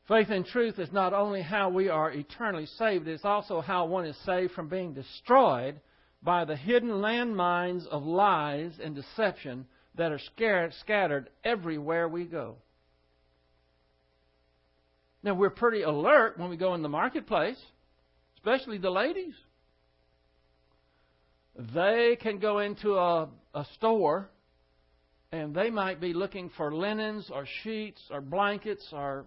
Faith 0.08 0.30
in 0.30 0.44
truth 0.44 0.80
is 0.80 0.92
not 0.92 1.14
only 1.14 1.42
how 1.42 1.70
we 1.70 1.88
are 1.88 2.12
eternally 2.12 2.66
saved, 2.66 3.08
it's 3.08 3.24
also 3.24 3.62
how 3.62 3.86
one 3.86 4.06
is 4.06 4.18
saved 4.26 4.52
from 4.54 4.68
being 4.68 4.94
destroyed 4.94 5.80
by 6.22 6.44
the 6.44 6.56
hidden 6.56 6.90
landmines 6.90 7.88
of 7.88 8.04
lies 8.04 8.74
and 8.84 8.96
deception 8.96 9.66
that 9.96 10.12
are 10.12 10.72
scattered 10.80 11.30
everywhere 11.44 12.08
we 12.10 12.26
go. 12.26 12.56
Now, 15.22 15.36
we're 15.36 15.50
pretty 15.50 15.84
alert 15.84 16.38
when 16.38 16.50
we 16.50 16.58
go 16.58 16.74
in 16.74 16.82
the 16.82 16.90
marketplace, 16.90 17.62
especially 18.36 18.78
the 18.78 18.90
ladies. 18.90 19.36
They 21.74 22.18
can 22.22 22.40
go 22.40 22.60
into 22.60 22.96
a, 22.96 23.30
a 23.54 23.66
store 23.76 24.30
and 25.32 25.56
they 25.56 25.70
might 25.70 26.02
be 26.02 26.14
looking 26.14 26.50
for 26.58 26.74
linens 26.74 27.30
or 27.34 27.46
sheets 27.64 28.02
or 28.12 28.20
blankets 28.20 28.86
or 28.92 29.26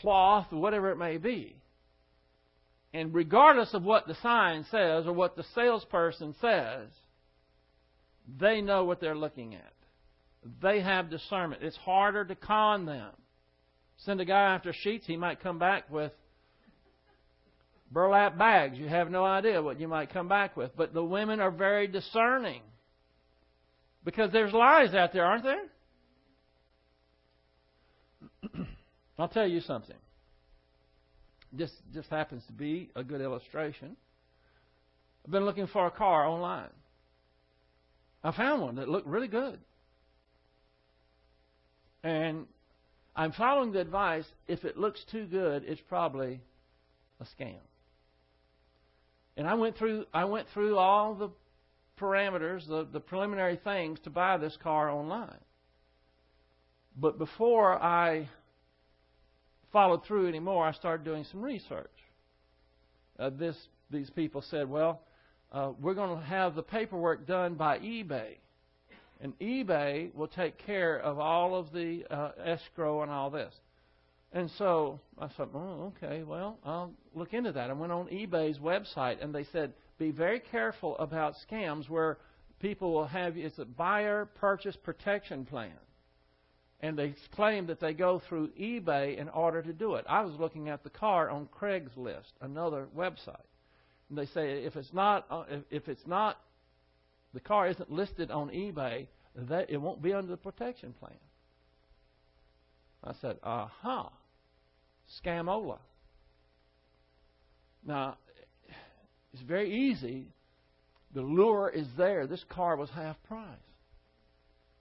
cloth 0.00 0.52
whatever 0.52 0.90
it 0.90 0.96
may 0.96 1.16
be. 1.16 1.56
And 2.92 3.14
regardless 3.14 3.74
of 3.74 3.82
what 3.82 4.06
the 4.06 4.16
sign 4.22 4.64
says 4.70 5.06
or 5.06 5.12
what 5.12 5.36
the 5.36 5.44
salesperson 5.54 6.34
says, 6.40 6.88
they 8.40 8.60
know 8.60 8.84
what 8.84 9.00
they're 9.00 9.16
looking 9.16 9.54
at. 9.54 9.72
They 10.62 10.80
have 10.80 11.10
discernment. 11.10 11.62
It's 11.62 11.76
harder 11.76 12.24
to 12.24 12.34
con 12.34 12.86
them. 12.86 13.10
Send 13.98 14.20
a 14.20 14.24
guy 14.24 14.54
after 14.54 14.72
sheets, 14.72 15.06
he 15.06 15.16
might 15.16 15.42
come 15.42 15.58
back 15.58 15.90
with 15.90 16.12
burlap 17.90 18.38
bags. 18.38 18.78
You 18.78 18.88
have 18.88 19.10
no 19.10 19.24
idea 19.24 19.62
what 19.62 19.80
you 19.80 19.88
might 19.88 20.12
come 20.12 20.28
back 20.28 20.56
with. 20.56 20.70
But 20.76 20.94
the 20.94 21.04
women 21.04 21.40
are 21.40 21.50
very 21.50 21.88
discerning. 21.88 22.62
Because 24.04 24.30
there's 24.32 24.52
lies 24.52 24.94
out 24.94 25.12
there, 25.12 25.24
aren't 25.24 25.44
there? 25.44 25.64
I'll 29.18 29.28
tell 29.28 29.46
you 29.46 29.60
something. 29.60 29.96
This 31.52 31.70
just 31.92 32.08
happens 32.10 32.44
to 32.46 32.52
be 32.52 32.90
a 32.94 33.02
good 33.02 33.20
illustration. 33.20 33.96
I've 35.24 35.32
been 35.32 35.44
looking 35.44 35.66
for 35.66 35.86
a 35.86 35.90
car 35.90 36.26
online. 36.26 36.70
I 38.22 38.32
found 38.32 38.62
one 38.62 38.76
that 38.76 38.88
looked 38.88 39.06
really 39.06 39.28
good. 39.28 39.58
And 42.02 42.46
I'm 43.16 43.32
following 43.32 43.72
the 43.72 43.80
advice 43.80 44.26
if 44.46 44.64
it 44.64 44.76
looks 44.76 45.04
too 45.10 45.26
good, 45.26 45.64
it's 45.64 45.80
probably 45.88 46.40
a 47.20 47.24
scam. 47.24 47.58
And 49.36 49.46
I 49.46 49.54
went 49.54 49.76
through 49.76 50.04
I 50.12 50.24
went 50.24 50.48
through 50.54 50.76
all 50.76 51.14
the 51.14 51.30
parameters, 52.00 52.66
the, 52.66 52.86
the 52.92 53.00
preliminary 53.00 53.56
things 53.56 53.98
to 54.04 54.10
buy 54.10 54.36
this 54.36 54.56
car 54.62 54.90
online. 54.90 55.38
But 56.96 57.18
before 57.18 57.80
I 57.80 58.28
followed 59.72 60.04
through 60.04 60.28
anymore, 60.28 60.66
I 60.66 60.72
started 60.72 61.04
doing 61.04 61.24
some 61.30 61.42
research. 61.42 61.90
Uh, 63.18 63.30
this 63.30 63.56
these 63.90 64.10
people 64.10 64.42
said, 64.50 64.68
well, 64.68 65.00
uh, 65.50 65.72
we're 65.80 65.94
going 65.94 66.18
to 66.18 66.24
have 66.24 66.54
the 66.54 66.62
paperwork 66.62 67.26
done 67.26 67.54
by 67.54 67.78
eBay. 67.78 68.36
And 69.20 69.36
eBay 69.40 70.14
will 70.14 70.28
take 70.28 70.58
care 70.58 70.98
of 70.98 71.18
all 71.18 71.56
of 71.56 71.72
the 71.72 72.04
uh, 72.10 72.32
escrow 72.44 73.02
and 73.02 73.10
all 73.10 73.30
this. 73.30 73.52
And 74.32 74.50
so 74.58 75.00
I 75.18 75.28
thought, 75.28 75.50
oh, 75.54 75.92
okay, 75.96 76.22
well, 76.22 76.58
I'll 76.64 76.92
look 77.14 77.32
into 77.32 77.50
that. 77.52 77.70
I 77.70 77.72
went 77.72 77.92
on 77.92 78.08
eBay's 78.08 78.58
website, 78.58 79.22
and 79.24 79.34
they 79.34 79.44
said, 79.44 79.72
be 79.98 80.10
very 80.10 80.38
careful 80.38 80.96
about 80.98 81.34
scams 81.50 81.88
where 81.88 82.18
people 82.60 82.92
will 82.92 83.06
have 83.06 83.36
it's 83.36 83.58
a 83.58 83.64
buyer 83.64 84.26
purchase 84.26 84.76
protection 84.76 85.44
plan. 85.46 85.72
And 86.80 86.96
they 86.96 87.14
claim 87.34 87.66
that 87.66 87.80
they 87.80 87.92
go 87.92 88.22
through 88.28 88.50
eBay 88.50 89.18
in 89.18 89.28
order 89.28 89.62
to 89.62 89.72
do 89.72 89.94
it. 89.94 90.04
I 90.08 90.22
was 90.22 90.34
looking 90.38 90.68
at 90.68 90.84
the 90.84 90.90
car 90.90 91.28
on 91.28 91.48
Craigslist, 91.48 92.32
another 92.40 92.86
website. 92.96 93.36
And 94.08 94.16
they 94.16 94.26
say 94.26 94.64
if 94.64 94.76
it's 94.76 94.92
not 94.92 95.26
uh, 95.30 95.44
if 95.70 95.88
it's 95.88 96.06
not 96.06 96.38
the 97.34 97.40
car 97.40 97.68
isn't 97.68 97.90
listed 97.90 98.30
on 98.30 98.48
eBay, 98.50 99.06
that 99.34 99.70
it 99.70 99.76
won't 99.76 100.02
be 100.02 100.12
under 100.12 100.30
the 100.30 100.36
protection 100.36 100.94
plan. 100.98 101.12
I 103.04 103.12
said, 103.20 103.36
uh-huh. 103.42 104.08
scamola. 105.22 105.78
Now, 107.86 108.16
it's 109.32 109.42
very 109.42 109.90
easy. 109.90 110.26
The 111.14 111.22
lure 111.22 111.70
is 111.70 111.86
there. 111.96 112.26
This 112.26 112.44
car 112.48 112.76
was 112.76 112.90
half 112.90 113.16
price. 113.24 113.46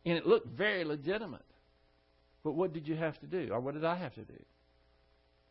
And 0.05 0.17
it 0.17 0.25
looked 0.25 0.47
very 0.47 0.83
legitimate. 0.83 1.45
But 2.47 2.53
what 2.53 2.71
did 2.71 2.87
you 2.87 2.95
have 2.95 3.19
to 3.19 3.25
do? 3.25 3.49
Or 3.51 3.59
what 3.59 3.73
did 3.73 3.83
I 3.83 3.97
have 3.97 4.13
to 4.13 4.23
do? 4.23 4.39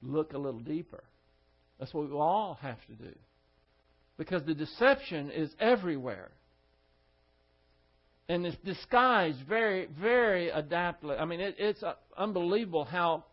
Look 0.00 0.32
a 0.32 0.38
little 0.38 0.60
deeper. 0.60 1.04
That's 1.78 1.92
what 1.92 2.08
we 2.08 2.16
all 2.16 2.58
have 2.62 2.78
to 2.86 2.92
do. 2.94 3.14
Because 4.16 4.42
the 4.46 4.54
deception 4.54 5.30
is 5.30 5.50
everywhere. 5.60 6.30
And 8.30 8.46
it's 8.46 8.56
disguised 8.64 9.40
very, 9.46 9.88
very 10.00 10.48
adaptly. 10.48 11.16
I 11.16 11.26
mean, 11.26 11.40
it, 11.40 11.56
it's 11.58 11.82
uh, 11.82 11.96
unbelievable 12.16 12.86
how 12.86 13.24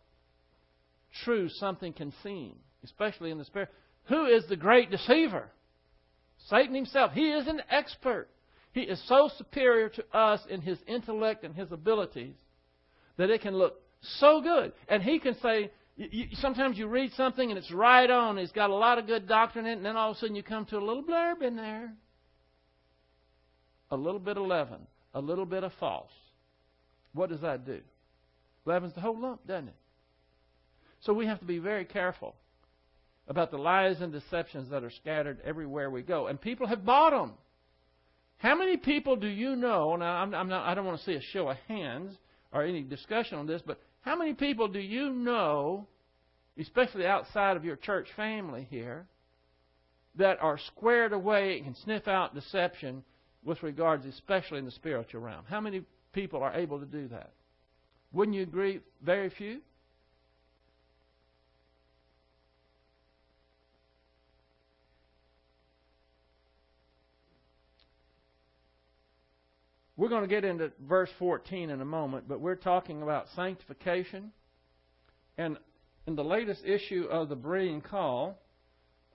true 1.23 1.47
something 1.47 1.93
can 1.93 2.11
seem, 2.21 2.55
especially 2.83 3.31
in 3.31 3.37
the 3.37 3.45
spirit. 3.45 3.69
Who 4.09 4.25
is 4.25 4.43
the 4.49 4.57
great 4.57 4.91
deceiver? 4.91 5.49
Satan 6.49 6.75
himself. 6.75 7.13
He 7.13 7.29
is 7.29 7.47
an 7.47 7.61
expert. 7.69 8.27
He 8.73 8.81
is 8.81 9.01
so 9.07 9.29
superior 9.37 9.87
to 9.87 10.03
us 10.13 10.41
in 10.49 10.59
his 10.59 10.79
intellect 10.85 11.45
and 11.45 11.55
his 11.55 11.71
abilities 11.71 12.35
that 13.17 13.29
it 13.29 13.41
can 13.41 13.55
look 13.55 13.75
so 14.01 14.41
good. 14.41 14.73
And 14.87 15.01
he 15.01 15.19
can 15.19 15.35
say, 15.41 15.71
you, 15.95 16.27
sometimes 16.33 16.77
you 16.77 16.87
read 16.87 17.11
something 17.13 17.49
and 17.49 17.57
it's 17.57 17.71
right 17.71 18.09
on. 18.09 18.37
It's 18.37 18.51
got 18.51 18.69
a 18.69 18.75
lot 18.75 18.97
of 18.97 19.07
good 19.07 19.27
doctrine 19.27 19.65
in 19.65 19.71
it, 19.71 19.75
and 19.77 19.85
then 19.85 19.95
all 19.95 20.11
of 20.11 20.17
a 20.17 20.19
sudden 20.19 20.35
you 20.35 20.43
come 20.43 20.65
to 20.65 20.77
a 20.77 20.79
little 20.79 21.03
blurb 21.03 21.41
in 21.41 21.55
there. 21.55 21.93
A 23.91 23.97
little 23.97 24.19
bit 24.19 24.37
of 24.37 24.45
leaven, 24.45 24.87
a 25.13 25.21
little 25.21 25.45
bit 25.45 25.63
of 25.63 25.71
false. 25.79 26.11
What 27.13 27.29
does 27.29 27.41
that 27.41 27.65
do? 27.65 27.81
Leaven's 28.65 28.95
the 28.95 29.01
whole 29.01 29.19
lump, 29.19 29.45
doesn't 29.45 29.67
it? 29.67 29.75
So 31.01 31.13
we 31.13 31.27
have 31.27 31.39
to 31.39 31.45
be 31.45 31.59
very 31.59 31.85
careful 31.85 32.33
about 33.27 33.51
the 33.51 33.57
lies 33.57 34.01
and 34.01 34.11
deceptions 34.11 34.69
that 34.71 34.83
are 34.83 34.89
scattered 34.89 35.39
everywhere 35.45 35.89
we 35.89 36.01
go. 36.01 36.27
And 36.27 36.41
people 36.41 36.67
have 36.67 36.83
bought 36.83 37.11
them. 37.11 37.33
How 38.37 38.55
many 38.55 38.77
people 38.77 39.15
do 39.15 39.27
you 39.27 39.55
know? 39.55 39.95
Now, 39.95 40.15
I'm, 40.15 40.33
I'm 40.33 40.49
not, 40.49 40.67
I 40.67 40.73
don't 40.73 40.85
want 40.85 40.99
to 40.99 41.05
see 41.05 41.13
a 41.13 41.21
show 41.21 41.49
of 41.49 41.57
hands 41.67 42.17
or 42.53 42.63
any 42.63 42.83
discussion 42.83 43.37
on 43.37 43.47
this, 43.47 43.61
but 43.65 43.79
how 44.01 44.15
many 44.15 44.33
people 44.33 44.67
do 44.67 44.79
you 44.79 45.09
know, 45.09 45.87
especially 46.57 47.05
outside 47.05 47.57
of 47.57 47.65
your 47.65 47.75
church 47.75 48.07
family 48.15 48.67
here, 48.69 49.05
that 50.15 50.41
are 50.41 50.59
squared 50.59 51.11
away 51.11 51.57
and 51.57 51.65
can 51.65 51.75
sniff 51.83 52.07
out 52.07 52.35
deception 52.35 53.03
with 53.43 53.61
regards, 53.63 54.05
especially 54.05 54.59
in 54.59 54.65
the 54.65 54.71
spiritual 54.71 55.21
realm? 55.21 55.43
How 55.49 55.59
many 55.59 55.81
people 56.13 56.43
are 56.43 56.53
able 56.53 56.79
to 56.79 56.85
do 56.85 57.07
that? 57.07 57.31
Wouldn't 58.11 58.37
you 58.37 58.43
agree? 58.43 58.81
Very 59.01 59.31
few? 59.31 59.61
We're 70.03 70.09
going 70.09 70.23
to 70.23 70.27
get 70.27 70.43
into 70.43 70.69
verse 70.85 71.09
14 71.17 71.69
in 71.69 71.79
a 71.79 71.85
moment, 71.85 72.27
but 72.27 72.41
we're 72.41 72.55
talking 72.55 73.01
about 73.01 73.27
sanctification. 73.37 74.33
And 75.37 75.57
in 76.05 76.17
the 76.17 76.25
latest 76.25 76.65
issue 76.65 77.05
of 77.09 77.29
the 77.29 77.37
Berean 77.37 77.81
Call, 77.81 78.37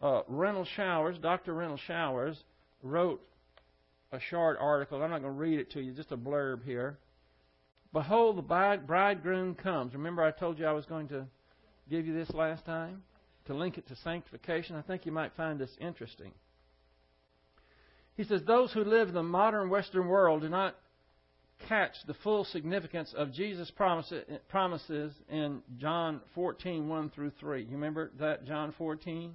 uh, 0.00 0.22
Renald 0.30 0.66
Showers, 0.76 1.18
Dr. 1.18 1.52
Renald 1.52 1.80
Showers, 1.80 2.42
wrote 2.82 3.20
a 4.12 4.18
short 4.30 4.56
article. 4.58 5.02
I'm 5.02 5.10
not 5.10 5.20
going 5.20 5.34
to 5.34 5.38
read 5.38 5.58
it 5.58 5.70
to 5.72 5.82
you, 5.82 5.92
just 5.92 6.10
a 6.10 6.16
blurb 6.16 6.64
here. 6.64 6.96
Behold, 7.92 8.38
the 8.38 8.78
bridegroom 8.86 9.56
comes. 9.56 9.92
Remember, 9.92 10.22
I 10.22 10.30
told 10.30 10.58
you 10.58 10.64
I 10.64 10.72
was 10.72 10.86
going 10.86 11.08
to 11.08 11.26
give 11.90 12.06
you 12.06 12.14
this 12.14 12.30
last 12.30 12.64
time? 12.64 13.02
To 13.48 13.52
link 13.52 13.76
it 13.76 13.86
to 13.88 13.96
sanctification. 13.96 14.74
I 14.74 14.80
think 14.80 15.04
you 15.04 15.12
might 15.12 15.36
find 15.36 15.60
this 15.60 15.76
interesting. 15.82 16.32
He 18.18 18.24
says, 18.24 18.42
Those 18.44 18.72
who 18.72 18.82
live 18.82 19.08
in 19.08 19.14
the 19.14 19.22
modern 19.22 19.70
Western 19.70 20.08
world 20.08 20.42
do 20.42 20.48
not 20.48 20.74
catch 21.68 21.94
the 22.08 22.14
full 22.14 22.44
significance 22.44 23.14
of 23.16 23.32
Jesus' 23.32 23.70
promises 23.70 25.14
in 25.30 25.62
John 25.78 26.20
14, 26.34 26.88
1 26.88 27.10
through 27.10 27.30
3. 27.38 27.62
You 27.62 27.70
remember 27.70 28.10
that, 28.18 28.44
John 28.44 28.74
14? 28.76 29.32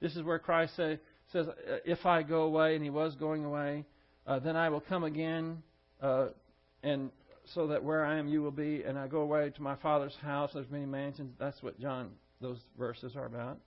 This 0.00 0.14
is 0.14 0.22
where 0.22 0.38
Christ 0.38 0.76
say, 0.76 1.00
says, 1.32 1.46
If 1.86 2.04
I 2.04 2.22
go 2.22 2.42
away, 2.42 2.74
and 2.74 2.84
he 2.84 2.90
was 2.90 3.14
going 3.14 3.46
away, 3.46 3.86
uh, 4.26 4.38
then 4.40 4.56
I 4.56 4.68
will 4.68 4.82
come 4.82 5.04
again, 5.04 5.62
uh, 6.02 6.26
and 6.82 7.10
so 7.54 7.68
that 7.68 7.82
where 7.82 8.04
I 8.04 8.18
am, 8.18 8.28
you 8.28 8.42
will 8.42 8.50
be, 8.50 8.82
and 8.82 8.98
I 8.98 9.08
go 9.08 9.20
away 9.20 9.48
to 9.56 9.62
my 9.62 9.76
Father's 9.76 10.16
house. 10.20 10.50
There's 10.52 10.68
many 10.68 10.84
mansions. 10.84 11.34
That's 11.38 11.62
what 11.62 11.80
John, 11.80 12.10
those 12.42 12.58
verses 12.78 13.16
are 13.16 13.24
about. 13.24 13.58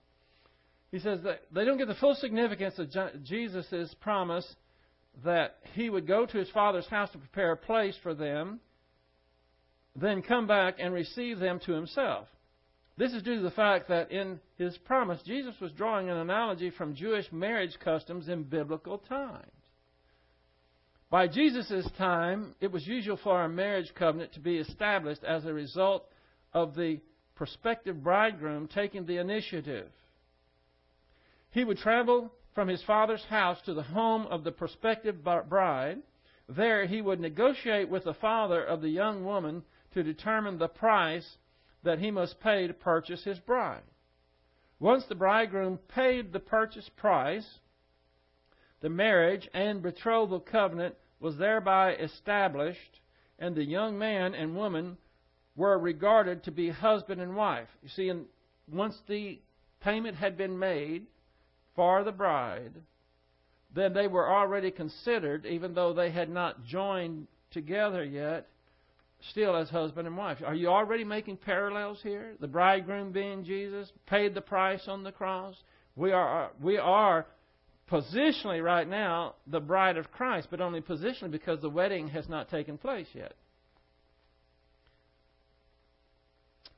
He 0.92 0.98
says 0.98 1.22
that 1.22 1.40
they 1.50 1.64
don't 1.64 1.78
get 1.78 1.88
the 1.88 1.94
full 1.94 2.14
significance 2.14 2.78
of 2.78 2.90
Jesus' 3.24 3.94
promise 4.00 4.46
that 5.24 5.56
he 5.72 5.90
would 5.90 6.06
go 6.06 6.26
to 6.26 6.38
his 6.38 6.50
Father's 6.50 6.86
house 6.86 7.10
to 7.10 7.18
prepare 7.18 7.52
a 7.52 7.56
place 7.56 7.96
for 8.02 8.14
them, 8.14 8.60
then 9.96 10.22
come 10.22 10.46
back 10.46 10.76
and 10.78 10.92
receive 10.92 11.38
them 11.38 11.60
to 11.66 11.72
himself. 11.72 12.28
This 12.98 13.14
is 13.14 13.22
due 13.22 13.36
to 13.36 13.42
the 13.42 13.50
fact 13.50 13.88
that 13.88 14.12
in 14.12 14.38
his 14.58 14.76
promise, 14.78 15.20
Jesus 15.22 15.54
was 15.60 15.72
drawing 15.72 16.10
an 16.10 16.18
analogy 16.18 16.70
from 16.70 16.94
Jewish 16.94 17.30
marriage 17.32 17.76
customs 17.82 18.28
in 18.28 18.42
biblical 18.42 18.98
times. 18.98 19.50
By 21.10 21.26
Jesus' 21.26 21.88
time, 21.96 22.54
it 22.60 22.70
was 22.70 22.86
usual 22.86 23.18
for 23.22 23.42
a 23.42 23.48
marriage 23.48 23.92
covenant 23.94 24.34
to 24.34 24.40
be 24.40 24.58
established 24.58 25.24
as 25.24 25.46
a 25.46 25.54
result 25.54 26.06
of 26.52 26.74
the 26.74 27.00
prospective 27.34 28.02
bridegroom 28.02 28.68
taking 28.68 29.06
the 29.06 29.18
initiative. 29.18 29.88
He 31.52 31.64
would 31.64 31.78
travel 31.78 32.32
from 32.54 32.68
his 32.68 32.82
father's 32.82 33.24
house 33.24 33.60
to 33.62 33.74
the 33.74 33.82
home 33.82 34.26
of 34.26 34.42
the 34.42 34.52
prospective 34.52 35.22
bride. 35.22 36.02
There 36.48 36.86
he 36.86 37.00
would 37.00 37.20
negotiate 37.20 37.88
with 37.88 38.04
the 38.04 38.14
father 38.14 38.64
of 38.64 38.80
the 38.80 38.88
young 38.88 39.24
woman 39.24 39.62
to 39.92 40.02
determine 40.02 40.58
the 40.58 40.68
price 40.68 41.36
that 41.82 41.98
he 41.98 42.10
must 42.10 42.40
pay 42.40 42.66
to 42.66 42.74
purchase 42.74 43.24
his 43.24 43.38
bride. 43.38 43.82
Once 44.80 45.04
the 45.06 45.14
bridegroom 45.14 45.78
paid 45.88 46.32
the 46.32 46.40
purchase 46.40 46.88
price, 46.88 47.60
the 48.80 48.88
marriage 48.88 49.48
and 49.52 49.82
betrothal 49.82 50.40
covenant 50.40 50.94
was 51.20 51.36
thereby 51.36 51.94
established, 51.96 53.00
and 53.38 53.54
the 53.54 53.64
young 53.64 53.98
man 53.98 54.34
and 54.34 54.56
woman 54.56 54.96
were 55.54 55.78
regarded 55.78 56.42
to 56.42 56.50
be 56.50 56.70
husband 56.70 57.20
and 57.20 57.36
wife. 57.36 57.68
You 57.82 57.88
see, 57.90 58.12
once 58.66 58.98
the 59.06 59.40
payment 59.80 60.16
had 60.16 60.36
been 60.36 60.58
made, 60.58 61.06
for 61.74 62.04
the 62.04 62.12
bride, 62.12 62.72
then 63.74 63.92
they 63.92 64.06
were 64.06 64.28
already 64.28 64.70
considered, 64.70 65.46
even 65.46 65.74
though 65.74 65.92
they 65.92 66.10
had 66.10 66.28
not 66.28 66.64
joined 66.64 67.26
together 67.50 68.04
yet, 68.04 68.48
still 69.30 69.56
as 69.56 69.70
husband 69.70 70.06
and 70.06 70.16
wife. 70.16 70.38
Are 70.44 70.54
you 70.54 70.68
already 70.68 71.04
making 71.04 71.38
parallels 71.38 72.00
here? 72.02 72.34
The 72.40 72.48
bridegroom 72.48 73.12
being 73.12 73.44
Jesus, 73.44 73.90
paid 74.06 74.34
the 74.34 74.40
price 74.40 74.82
on 74.88 75.04
the 75.04 75.12
cross. 75.12 75.54
We 75.96 76.12
are, 76.12 76.44
uh, 76.44 76.48
we 76.60 76.78
are 76.78 77.26
positionally 77.90 78.62
right 78.62 78.88
now 78.88 79.34
the 79.46 79.60
bride 79.60 79.96
of 79.96 80.10
Christ, 80.10 80.48
but 80.50 80.60
only 80.60 80.80
positionally 80.80 81.30
because 81.30 81.60
the 81.60 81.70
wedding 81.70 82.08
has 82.08 82.28
not 82.28 82.50
taken 82.50 82.78
place 82.78 83.08
yet. 83.14 83.34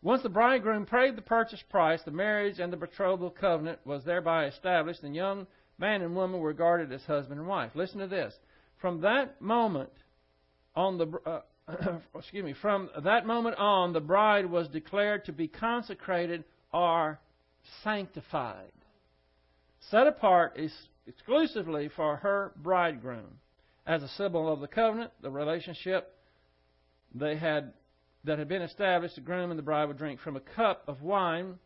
Once 0.05 0.23
the 0.23 0.29
bridegroom 0.29 0.85
paid 0.85 1.17
the 1.17 1.23
purchase 1.23 1.63
price, 1.71 2.03
the 2.03 2.11
marriage 2.11 2.61
and 2.61 2.71
the 2.71 2.77
betrothal 2.77 3.31
covenant 3.31 3.79
was 3.87 4.05
thereby 4.05 4.45
established, 4.45 5.03
and 5.03 5.17
young 5.17 5.47
man 5.79 6.03
and 6.03 6.15
woman 6.15 6.39
were 6.39 6.49
regarded 6.49 6.93
as 6.93 7.03
husband 7.05 7.41
and 7.41 7.49
wife. 7.49 7.73
Listen 7.75 8.01
to 8.01 8.07
this. 8.07 8.35
From 8.83 9.01
that 9.01 9.41
moment 9.41 9.89
on 10.77 10.99
the 10.99 11.07
uh, 11.25 11.41
excuse 12.15 12.45
me, 12.45 12.53
from 12.53 12.91
that 13.03 13.25
moment 13.25 13.57
on 13.57 13.95
the 13.95 14.01
bride 14.01 14.45
was 14.45 14.69
declared 14.69 15.25
to 15.25 15.33
be 15.33 15.49
consecrated 15.49 16.45
or 16.71 17.19
sanctified. 17.83 18.73
Set 19.91 20.07
apart 20.07 20.61
exclusively 21.07 21.89
for 21.97 22.17
her 22.17 22.53
bridegroom. 22.57 23.39
As 23.87 24.03
a 24.03 24.09
symbol 24.09 24.53
of 24.53 24.61
the 24.61 24.69
covenant, 24.69 25.13
the 25.23 25.31
relationship 25.31 26.15
they 27.15 27.37
had 27.37 27.73
that 28.25 28.39
had 28.39 28.49
been 28.49 28.63
established, 28.63 29.17
the 29.17 29.21
groom 29.21 29.51
and 29.51 29.59
the 29.59 29.63
bride 29.63 29.87
would 29.87 29.99
drink 29.99 30.21
from 30.21 30.37
a 30.37 30.41
cup 30.41 30.85
of 30.89 31.03
wine 31.03 31.59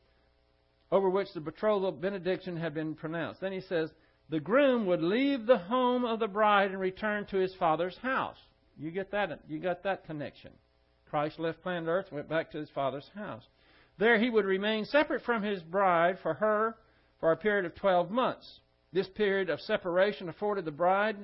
over 0.91 1.09
which 1.09 1.33
the 1.35 1.41
betrothal 1.41 1.93
benediction 1.93 2.57
had 2.57 2.75
been 2.75 2.95
pronounced. 2.95 3.41
Then 3.41 3.53
he 3.53 3.61
says, 3.61 3.91
the 4.31 4.41
groom 4.41 4.87
would 4.87 5.03
leave 5.03 5.47
the 5.47 5.59
home 5.59 6.05
of 6.05 6.19
the 6.19 6.29
bride 6.29 6.71
and 6.71 6.81
return 6.81 7.27
to 7.27 7.37
his 7.39 7.55
father's 7.55 7.97
house. 7.99 8.39
You 8.77 8.91
get 8.91 9.11
that? 9.13 9.41
You 9.49 9.59
got 9.59 9.83
that 9.85 10.07
connection. 10.07 10.53
Christ 11.11 11.39
left 11.39 11.63
planet 11.63 11.89
Earth 11.89 12.13
went 12.13 12.29
back 12.29 12.51
to 12.51 12.59
his 12.59 12.71
father's 12.71 13.09
house. 13.15 13.43
There 13.99 14.19
he 14.19 14.31
would 14.31 14.45
remain 14.45 14.85
separate 14.85 15.23
from 15.23 15.43
his 15.43 15.63
bride 15.63 16.19
for 16.23 16.35
her 16.35 16.77
for 17.21 17.33
a 17.33 17.37
period 17.37 17.65
of 17.65 17.75
12 17.75 18.11
months. 18.11 18.61
This 18.93 19.09
period 19.09 19.51
of 19.51 19.61
separation 19.61 20.29
afforded 20.29 20.65
the 20.65 20.71
bride 20.71 21.17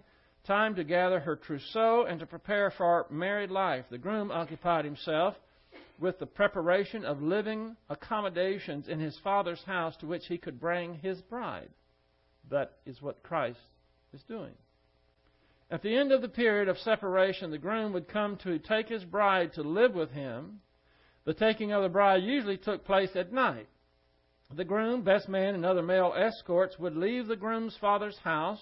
time 0.47 0.75
to 0.75 0.85
gather 0.85 1.21
her 1.21 1.37
trousseau 1.37 2.05
and 2.05 2.21
to 2.21 2.27
prepare 2.27 2.71
for 2.71 3.07
married 3.11 3.51
life. 3.51 3.85
The 3.91 3.99
groom 3.99 4.31
occupied 4.31 4.85
himself 4.85 5.35
with 5.99 6.19
the 6.19 6.27
preparation 6.27 7.05
of 7.05 7.23
living 7.23 7.77
accommodations 7.89 8.89
in 8.89 9.01
his 9.01 9.19
father's 9.23 9.63
house 9.65 9.97
to 9.99 10.07
which 10.07 10.27
he 10.27 10.39
could 10.39 10.61
bring 10.61 10.95
his 10.95 11.21
bride. 11.23 11.71
That 12.51 12.73
is 12.85 13.01
what 13.01 13.23
Christ 13.23 13.59
is 14.13 14.23
doing. 14.29 14.53
At 15.71 15.83
the 15.83 15.97
end 15.97 16.13
of 16.13 16.21
the 16.21 16.29
period 16.29 16.69
of 16.69 16.79
separation, 16.79 17.51
the 17.51 17.59
groom 17.59 17.93
would 17.95 18.09
come 18.09 18.37
to 18.45 18.59
take 18.59 18.89
his 18.89 19.05
bride 19.05 19.55
to 19.55 19.63
live 19.63 19.95
with 19.95 20.11
him. 20.11 20.61
The 21.25 21.35
taking 21.35 21.73
of 21.73 21.83
the 21.83 21.89
bride 21.89 22.23
usually 22.23 22.59
took 22.59 22.85
place 22.85 23.11
at 23.15 23.33
night. 23.33 23.67
The 24.55 24.65
groom, 24.65 25.03
best 25.03 25.29
man, 25.29 25.55
and 25.55 25.65
other 25.65 25.83
male 25.83 26.13
escorts 26.15 26.79
would 26.79 26.97
leave 26.97 27.27
the 27.27 27.37
groom's 27.37 27.77
father's 27.81 28.19
house 28.19 28.61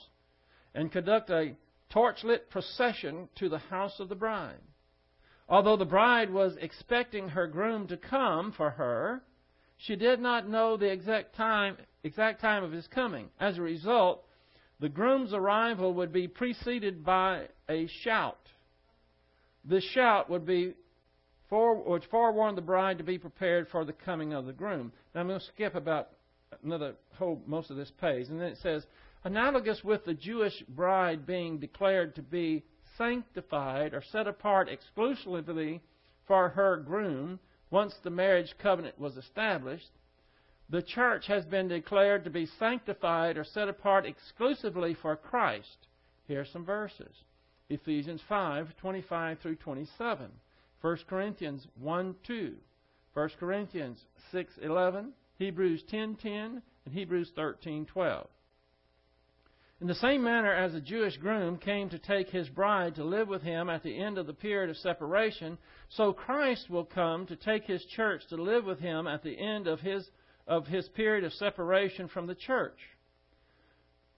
and 0.75 0.93
conduct 0.93 1.29
a 1.29 1.57
torchlit 1.95 2.49
procession 2.51 3.29
to 3.37 3.49
the 3.49 3.59
house 3.59 4.01
of 4.01 4.09
the 4.09 4.15
bride. 4.15 4.61
Although 5.49 5.77
the 5.77 5.85
bride 5.85 6.31
was 6.31 6.57
expecting 6.61 7.29
her 7.29 7.47
groom 7.47 7.87
to 7.89 7.97
come 7.97 8.53
for 8.53 8.71
her, 8.71 9.23
she 9.77 9.97
did 9.97 10.21
not 10.21 10.49
know 10.49 10.77
the 10.77 10.91
exact 10.91 11.35
time, 11.35 11.77
exact 12.05 12.41
time 12.41 12.65
of 12.65 12.73
his 12.73 12.87
coming. 12.87 13.29
As 13.41 13.59
a 13.59 13.63
result, 13.63 14.25
the 14.81 14.89
groom's 14.89 15.33
arrival 15.33 15.95
would 15.95 16.13
be 16.13 16.29
preceded 16.29 17.05
by 17.05 17.49
a 17.69 17.87
shout. 18.03 18.39
This 19.65 19.85
shout 19.85 20.31
would 20.31 20.47
be 20.47 20.75
for, 21.49 21.75
would 21.89 22.05
forewarn 22.11 22.55
the 22.55 22.63
bride 22.63 22.99
to 22.99 23.05
be 23.05 23.19
prepared 23.19 23.69
for 23.69 23.85
the 23.85 23.93
coming 23.93 24.33
of 24.33 24.47
the 24.47 24.53
groom. 24.53 24.93
Now 25.15 25.21
I'm 25.21 25.29
going 25.29 25.39
to 25.39 25.47
skip 25.47 25.75
about 25.75 26.09
another 26.65 26.95
whole 27.17 27.43
most 27.47 27.71
of 27.71 27.77
this 27.77 27.93
page, 28.01 28.29
and 28.29 28.41
then 28.41 28.49
it 28.49 28.59
says, 28.63 28.87
analogous 29.25 29.83
with 29.85 30.05
the 30.05 30.15
Jewish 30.15 30.63
bride 30.69 31.27
being 31.27 31.59
declared 31.59 32.15
to 32.17 32.23
be 32.23 32.65
sanctified 32.97 33.95
or 33.95 34.03
set 34.03 34.27
apart 34.27 34.69
exclusively 34.69 35.81
for 36.27 36.49
her 36.51 36.77
groom 36.77 37.39
once 37.71 37.95
the 38.03 38.11
marriage 38.11 38.55
covenant 38.59 38.99
was 38.99 39.17
established, 39.17 39.91
the 40.69 40.83
church 40.83 41.27
has 41.27 41.45
been 41.47 41.69
declared 41.69 42.25
to 42.25 42.31
be 42.31 42.47
sanctified 42.47 43.37
or 43.37 43.45
set 43.45 43.69
apart 43.69 44.07
exclusively 44.07 44.95
for 44.95 45.17
Christ. 45.17 45.87
Here 46.27 46.41
are 46.41 46.45
some 46.45 46.65
verses. 46.65 47.25
Ephesians 47.69 48.23
5:25 48.29 49.39
through 49.39 49.57
27, 49.57 50.31
1 50.81 50.97
Corinthians 51.09 51.67
1:2, 51.83 52.55
1 53.15 53.29
Corinthians 53.39 54.05
6:11, 54.33 55.13
Hebrews 55.39 55.85
10:10, 55.85 56.63
and 56.85 56.95
Hebrews 56.95 57.33
13:12. 57.37 58.27
In 59.83 59.89
the 59.89 59.95
same 59.97 60.23
manner 60.23 60.55
as 60.55 60.75
the 60.75 60.81
Jewish 60.81 61.17
groom 61.17 61.59
came 61.59 61.89
to 61.89 61.99
take 61.99 62.31
his 62.31 62.49
bride 62.49 62.95
to 62.95 63.05
live 63.05 63.27
with 63.27 63.43
him 63.43 63.69
at 63.69 63.83
the 63.83 63.99
end 63.99 64.17
of 64.17 64.29
the 64.29 64.33
period 64.33 64.71
of 64.71 64.77
separation, 64.77 65.59
so 65.89 66.13
Christ 66.13 66.71
will 66.71 66.85
come 66.85 67.27
to 67.27 67.35
take 67.35 67.65
his 67.65 67.85
church 67.87 68.25
to 68.29 68.37
live 68.37 68.65
with 68.65 68.79
him 68.79 69.09
at 69.09 69.25
the 69.25 69.37
end 69.37 69.67
of 69.67 69.81
his, 69.81 70.09
of 70.47 70.69
his 70.69 70.89
period 70.91 71.25
of 71.25 71.33
separation 71.33 72.07
from 72.07 72.29
the 72.29 72.37
church. 72.37 72.79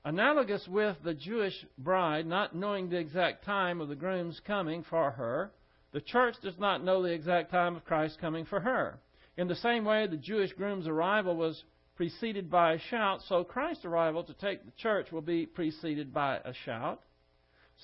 Analogous 0.05 0.69
with 0.69 0.99
the 1.03 1.15
Jewish 1.15 1.65
bride 1.79 2.27
not 2.27 2.55
knowing 2.55 2.91
the 2.91 2.99
exact 2.99 3.47
time 3.47 3.81
of 3.81 3.89
the 3.89 3.97
groom's 3.97 4.43
coming 4.47 4.83
for 4.83 5.13
her, 5.13 5.51
the 5.93 6.03
church 6.03 6.35
does 6.43 6.59
not 6.59 6.85
know 6.85 7.01
the 7.01 7.15
exact 7.15 7.51
time 7.51 7.75
of 7.75 7.87
Christ's 7.87 8.19
coming 8.21 8.45
for 8.45 8.61
her. 8.61 8.99
In 9.39 9.49
the 9.49 9.57
same 9.57 9.87
way, 9.87 10.09
the 10.09 10.19
Jewish 10.19 10.53
groom's 10.53 10.87
arrival 10.87 11.35
was 11.35 11.65
preceded 11.97 12.51
by 12.51 12.73
a 12.73 12.79
shout, 12.79 13.23
so 13.29 13.45
Christ's 13.45 13.85
arrival 13.85 14.25
to 14.25 14.35
take 14.35 14.65
the 14.65 14.73
church 14.73 15.13
will 15.13 15.23
be 15.23 15.47
preceded 15.47 16.13
by 16.13 16.37
a 16.45 16.53
shout. 16.65 17.01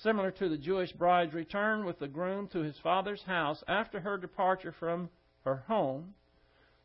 Similar 0.03 0.31
to 0.31 0.49
the 0.49 0.57
Jewish 0.57 0.91
bride's 0.93 1.33
return 1.33 1.85
with 1.85 1.99
the 1.99 2.07
groom 2.07 2.47
to 2.49 2.59
his 2.59 2.77
father's 2.81 3.23
house 3.23 3.63
after 3.67 3.99
her 3.99 4.17
departure 4.17 4.73
from 4.79 5.09
her 5.43 5.63
home, 5.67 6.13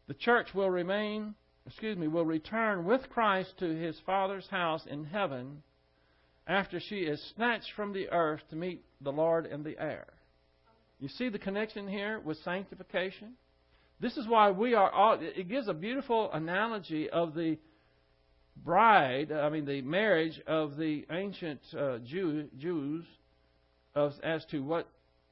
the 0.09 0.15
church 0.15 0.55
will 0.55 0.71
remain, 0.71 1.35
excuse 1.67 1.97
me, 1.97 2.09
will 2.09 2.25
return 2.25 2.85
with 2.85 3.09
Christ 3.11 3.59
to 3.59 3.67
his 3.67 3.99
father's 4.07 4.47
house 4.49 4.87
in 4.87 5.05
heaven 5.05 5.63
after 6.47 6.79
she 6.79 7.01
is 7.01 7.21
snatched 7.35 7.73
from 7.75 7.93
the 7.93 8.09
earth 8.11 8.43
to 8.51 8.57
meet 8.57 8.85
the 9.01 9.13
Lord 9.13 9.47
in 9.47 9.63
the 9.63 9.79
air. 9.79 10.07
You 11.01 11.09
see 11.09 11.29
the 11.29 11.39
connection 11.39 11.89
here 11.89 12.21
with 12.21 12.39
sanctification? 12.39 13.35
This 14.01 14.17
is 14.17 14.29
why 14.29 14.51
we 14.51 14.75
are 14.75 14.91
all, 14.91 15.19
it 15.21 15.49
gives 15.49 15.69
a 15.69 15.75
beautiful 15.75 16.31
analogy 16.33 17.09
of 17.09 17.35
the 17.35 17.59
bride, 18.63 19.33
I 19.33 19.49
mean, 19.49 19.65
the 19.65 19.83
marriage 19.83 20.41
of 20.47 20.77
the 20.77 21.07
ancient 21.11 21.61
uh, 21.79 21.99
Jew, 21.99 22.49
Jews 22.59 23.05
as 23.95 24.45
to 24.51 24.63
what 24.63 24.87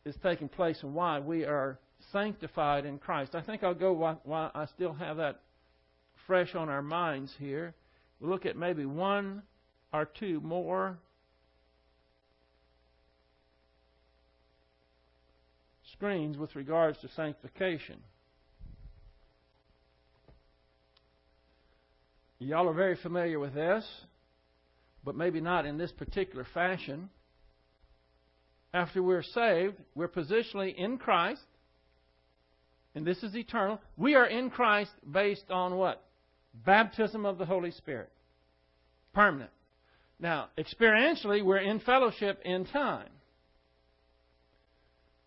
is 0.06 0.16
taking 0.22 0.48
place 0.48 0.78
and 0.82 0.94
why 0.94 1.18
we 1.20 1.44
are 1.44 1.78
sanctified 2.12 2.86
in 2.86 2.98
Christ. 2.98 3.34
I 3.34 3.42
think 3.42 3.62
I'll 3.62 3.74
go 3.74 3.92
while, 3.92 4.20
while 4.24 4.50
I 4.54 4.66
still 4.66 4.94
have 4.94 5.18
that 5.18 5.40
fresh 6.26 6.54
on 6.54 6.68
our 6.70 6.82
minds 6.82 7.32
here. 7.38 7.74
We'll 8.20 8.30
look 8.30 8.46
at 8.46 8.56
maybe 8.56 8.86
one 8.86 9.42
or 9.92 10.06
two 10.06 10.40
more 10.40 10.98
screens 15.92 16.38
with 16.38 16.56
regards 16.56 16.98
to 17.00 17.08
sanctification. 17.14 17.96
Y'all 22.38 22.68
are 22.68 22.74
very 22.74 22.96
familiar 22.96 23.38
with 23.38 23.54
this, 23.54 23.84
but 25.04 25.16
maybe 25.16 25.40
not 25.40 25.66
in 25.66 25.78
this 25.78 25.92
particular 25.92 26.46
fashion. 26.52 27.08
After 28.72 29.02
we're 29.02 29.22
saved, 29.22 29.76
we're 29.94 30.08
positionally 30.08 30.74
in 30.74 30.98
Christ, 30.98 31.44
and 32.94 33.06
this 33.06 33.22
is 33.22 33.36
eternal. 33.36 33.80
We 33.96 34.14
are 34.14 34.26
in 34.26 34.50
Christ 34.50 34.90
based 35.10 35.50
on 35.50 35.76
what? 35.76 36.04
Baptism 36.66 37.24
of 37.24 37.38
the 37.38 37.44
Holy 37.44 37.70
Spirit. 37.70 38.10
Permanent. 39.12 39.50
Now, 40.18 40.48
experientially, 40.58 41.44
we're 41.44 41.58
in 41.58 41.80
fellowship 41.80 42.40
in 42.44 42.64
time. 42.66 43.08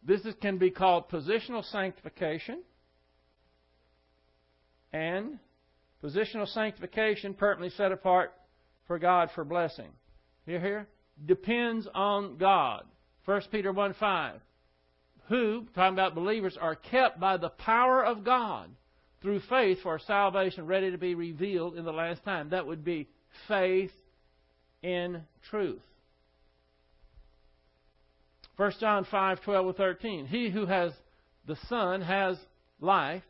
This 0.04 0.22
is, 0.22 0.34
can 0.42 0.58
be 0.58 0.72
called 0.72 1.10
positional 1.10 1.70
sanctification 1.70 2.64
and 4.94 5.40
Positional 6.04 6.48
sanctification, 6.48 7.34
permanently 7.34 7.76
set 7.76 7.92
apart 7.92 8.34
for 8.86 9.00
God 9.00 9.30
for 9.34 9.44
blessing. 9.44 9.90
You 10.46 10.60
hear? 10.60 10.88
Depends 11.26 11.88
on 11.94 12.38
God. 12.38 12.84
1 13.26 13.42
Peter 13.52 13.72
1 13.72 13.94
5. 13.94 14.40
Who, 15.28 15.66
talking 15.76 15.96
about 15.96 16.16
believers, 16.16 16.58
are 16.60 16.76
kept 16.76 17.20
by 17.20 17.38
the 17.38 17.50
power 17.50 18.06
of 18.06 18.24
God 18.24 18.70
through 19.22 19.42
faith 19.50 19.80
for 19.82 20.00
salvation 20.00 20.68
ready 20.68 20.92
to 20.92 20.98
be 20.98 21.16
revealed 21.16 21.76
in 21.76 21.84
the 21.84 21.92
last 21.92 22.24
time. 22.24 22.50
That 22.50 22.68
would 22.68 22.86
be 22.86 23.10
faith 23.48 23.92
in 24.82 25.24
truth. 25.50 25.82
1 28.56 28.74
John 28.80 29.06
5 29.10 29.42
12 29.42 29.76
13. 29.76 30.26
He 30.28 30.50
who 30.50 30.66
has 30.66 30.92
the 31.46 31.58
Son 31.68 32.02
has 32.02 32.38
life. 32.80 33.24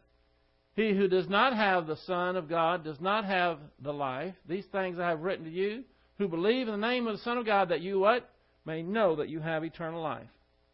He 0.78 0.93
who 0.93 1.07
does 1.07 1.28
not 1.28 1.55
have 1.55 1.88
the 1.88 1.97
Son 2.05 2.36
of 2.36 2.47
God 2.47 2.84
does 2.84 3.01
not 3.01 3.25
have 3.25 3.57
the 3.82 3.91
life. 3.91 4.36
These 4.47 4.67
things 4.67 4.99
I 4.99 5.09
have 5.09 5.21
written 5.21 5.45
to 5.45 5.51
you 5.51 5.84
who 6.19 6.28
believe 6.28 6.67
in 6.67 6.80
the 6.80 6.88
name 6.88 7.07
of 7.07 7.17
the 7.17 7.23
Son 7.23 7.39
of 7.39 7.47
God 7.47 7.69
that 7.69 7.82
you 7.82 7.97
what? 7.97 8.30
May 8.63 8.84
know 8.84 9.15
that 9.15 9.28
you 9.28 9.39
have 9.39 9.63
eternal 9.63 10.03
life. 10.03 10.30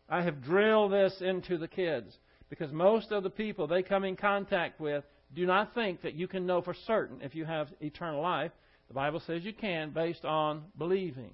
I 0.09 0.21
have 0.21 0.43
drilled 0.43 0.91
this 0.91 1.21
into 1.21 1.57
the 1.57 1.69
kids 1.69 2.17
because 2.49 2.69
most 2.73 3.13
of 3.13 3.23
the 3.23 3.29
people 3.29 3.65
they 3.65 3.81
come 3.81 4.03
in 4.03 4.17
contact 4.17 4.77
with 4.77 5.05
do 5.33 5.45
not 5.45 5.73
think 5.73 6.01
that 6.01 6.15
you 6.15 6.27
can 6.27 6.45
know 6.45 6.61
for 6.61 6.75
certain 6.85 7.21
if 7.21 7.33
you 7.33 7.45
have 7.45 7.69
eternal 7.79 8.21
life. 8.21 8.51
The 8.89 8.93
Bible 8.93 9.21
says 9.25 9.45
you 9.45 9.53
can 9.53 9.91
based 9.91 10.25
on 10.25 10.65
believing. 10.77 11.31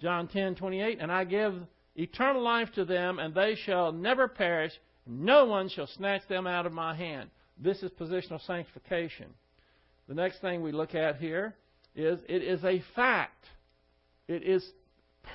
John 0.00 0.26
10:28 0.28 0.96
and 1.00 1.12
I 1.12 1.24
give 1.24 1.54
eternal 1.94 2.40
life 2.40 2.72
to 2.76 2.86
them 2.86 3.18
and 3.18 3.34
they 3.34 3.56
shall 3.56 3.92
never 3.92 4.26
perish 4.26 4.72
no 5.06 5.44
one 5.44 5.68
shall 5.68 5.86
snatch 5.86 6.26
them 6.28 6.46
out 6.46 6.64
of 6.64 6.72
my 6.72 6.94
hand. 6.94 7.28
This 7.58 7.82
is 7.82 7.90
positional 7.92 8.44
sanctification. 8.46 9.26
The 10.08 10.14
next 10.14 10.40
thing 10.40 10.62
we 10.62 10.72
look 10.72 10.94
at 10.94 11.16
here 11.16 11.54
is 11.94 12.20
it 12.28 12.42
is 12.42 12.62
a 12.64 12.82
fact. 12.94 13.44
It 14.28 14.42
is 14.42 14.64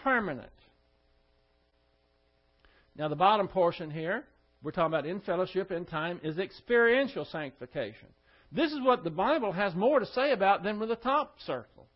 permanent. 0.04 0.50
Now, 2.96 3.08
the 3.08 3.16
bottom 3.16 3.48
portion 3.48 3.90
here, 3.90 4.24
we're 4.62 4.72
talking 4.72 4.94
about 4.94 5.06
in 5.06 5.22
fellowship 5.22 5.72
in 5.72 5.86
time, 5.86 6.20
is 6.24 6.38
experiential 6.38 7.26
sanctification. 7.26 8.08
This 8.52 8.72
is 8.72 8.80
what 8.82 9.04
the 9.04 9.10
Bible 9.10 9.52
has 9.54 9.74
more 9.76 10.00
to 10.00 10.06
say 10.06 10.34
about 10.34 10.64
than 10.64 10.80
with 10.80 10.90
the 10.90 10.98
top 10.98 11.38
circle. 11.46 11.88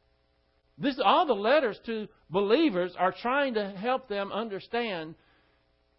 This, 0.77 0.99
all 1.03 1.25
the 1.25 1.33
letters 1.33 1.79
to 1.85 2.07
believers 2.29 2.93
are 2.97 3.13
trying 3.13 3.53
to 3.53 3.69
help 3.71 4.07
them 4.07 4.31
understand 4.31 5.15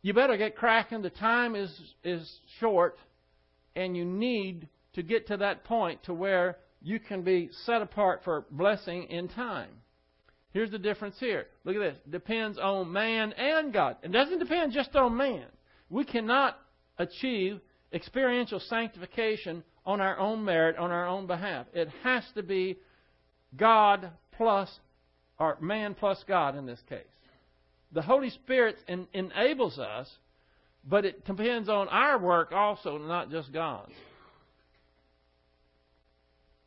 you 0.02 0.14
better 0.14 0.36
get 0.36 0.56
cracking. 0.56 1.02
The 1.02 1.10
time 1.10 1.56
is, 1.56 1.70
is 2.04 2.40
short, 2.60 2.96
and 3.76 3.96
you 3.96 4.04
need 4.04 4.68
to 4.94 5.02
get 5.02 5.28
to 5.28 5.36
that 5.36 5.64
point 5.64 6.02
to 6.04 6.14
where 6.14 6.56
you 6.82 6.98
can 6.98 7.22
be 7.22 7.50
set 7.64 7.82
apart 7.82 8.22
for 8.24 8.46
blessing 8.50 9.04
in 9.04 9.28
time. 9.28 9.70
Here's 10.52 10.70
the 10.70 10.78
difference 10.78 11.16
here. 11.20 11.46
Look 11.64 11.76
at 11.76 11.80
this. 11.80 11.98
Depends 12.08 12.58
on 12.58 12.90
man 12.90 13.32
and 13.34 13.72
God. 13.72 13.96
It 14.02 14.10
doesn't 14.10 14.38
depend 14.38 14.72
just 14.72 14.96
on 14.96 15.16
man. 15.16 15.44
We 15.90 16.04
cannot 16.04 16.58
achieve 16.98 17.60
experiential 17.92 18.58
sanctification 18.60 19.62
on 19.84 20.00
our 20.00 20.18
own 20.18 20.44
merit, 20.44 20.76
on 20.78 20.90
our 20.90 21.06
own 21.06 21.26
behalf. 21.26 21.66
It 21.74 21.88
has 22.02 22.24
to 22.34 22.42
be 22.42 22.78
God 23.56 24.10
plus, 24.32 24.70
or 25.38 25.58
man 25.60 25.94
plus 25.94 26.24
God 26.26 26.56
in 26.56 26.66
this 26.66 26.80
case. 26.88 27.04
The 27.92 28.02
Holy 28.02 28.30
Spirit 28.30 28.76
en- 28.88 29.08
enables 29.12 29.78
us, 29.78 30.10
but 30.88 31.04
it 31.04 31.24
depends 31.24 31.68
on 31.68 31.88
our 31.88 32.18
work 32.18 32.52
also, 32.52 32.98
not 32.98 33.30
just 33.30 33.52
God's. 33.52 33.92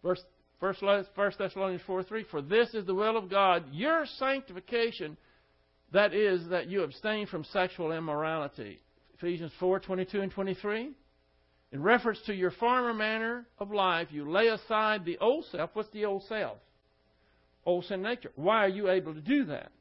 Verse 0.03 0.22
First, 0.59 1.38
Thessalonians 1.38 1.82
4 1.88 2.03
3. 2.03 2.26
For 2.30 2.41
this 2.41 2.74
is 2.74 2.86
the 2.86 2.93
will 2.93 3.15
of 3.17 3.30
God, 3.30 3.63
your 3.72 4.05
sanctification, 4.17 5.15
that 5.93 6.13
is, 6.13 6.47
that 6.49 6.67
you 6.67 6.84
abstain 6.84 7.28
from 7.28 7.45
sexual 7.45 7.93
immorality. 7.93 8.80
Ephesians 9.17 9.51
four 9.59 9.80
twenty 9.80 10.05
two 10.05 10.22
and 10.22 10.32
23. 10.32 10.91
In 11.72 11.84
reference 11.84 12.20
to 12.26 12.34
your 12.34 12.51
former 12.51 12.93
manner 12.93 13.45
of 13.59 13.72
life, 13.72 14.07
you 14.11 14.30
lay 14.30 14.47
aside 14.47 15.05
the 15.05 15.17
old 15.20 15.45
self. 15.51 15.70
What's 15.74 15.89
the 15.91 16.05
old 16.05 16.24
self? 16.24 16.57
Old 17.65 17.86
sin 17.86 18.01
nature. 18.01 18.32
Why 18.36 18.65
are 18.65 18.70
you 18.70 18.89
able 18.89 19.13
to 19.13 19.22
do 19.22 19.45
that? 19.45 19.72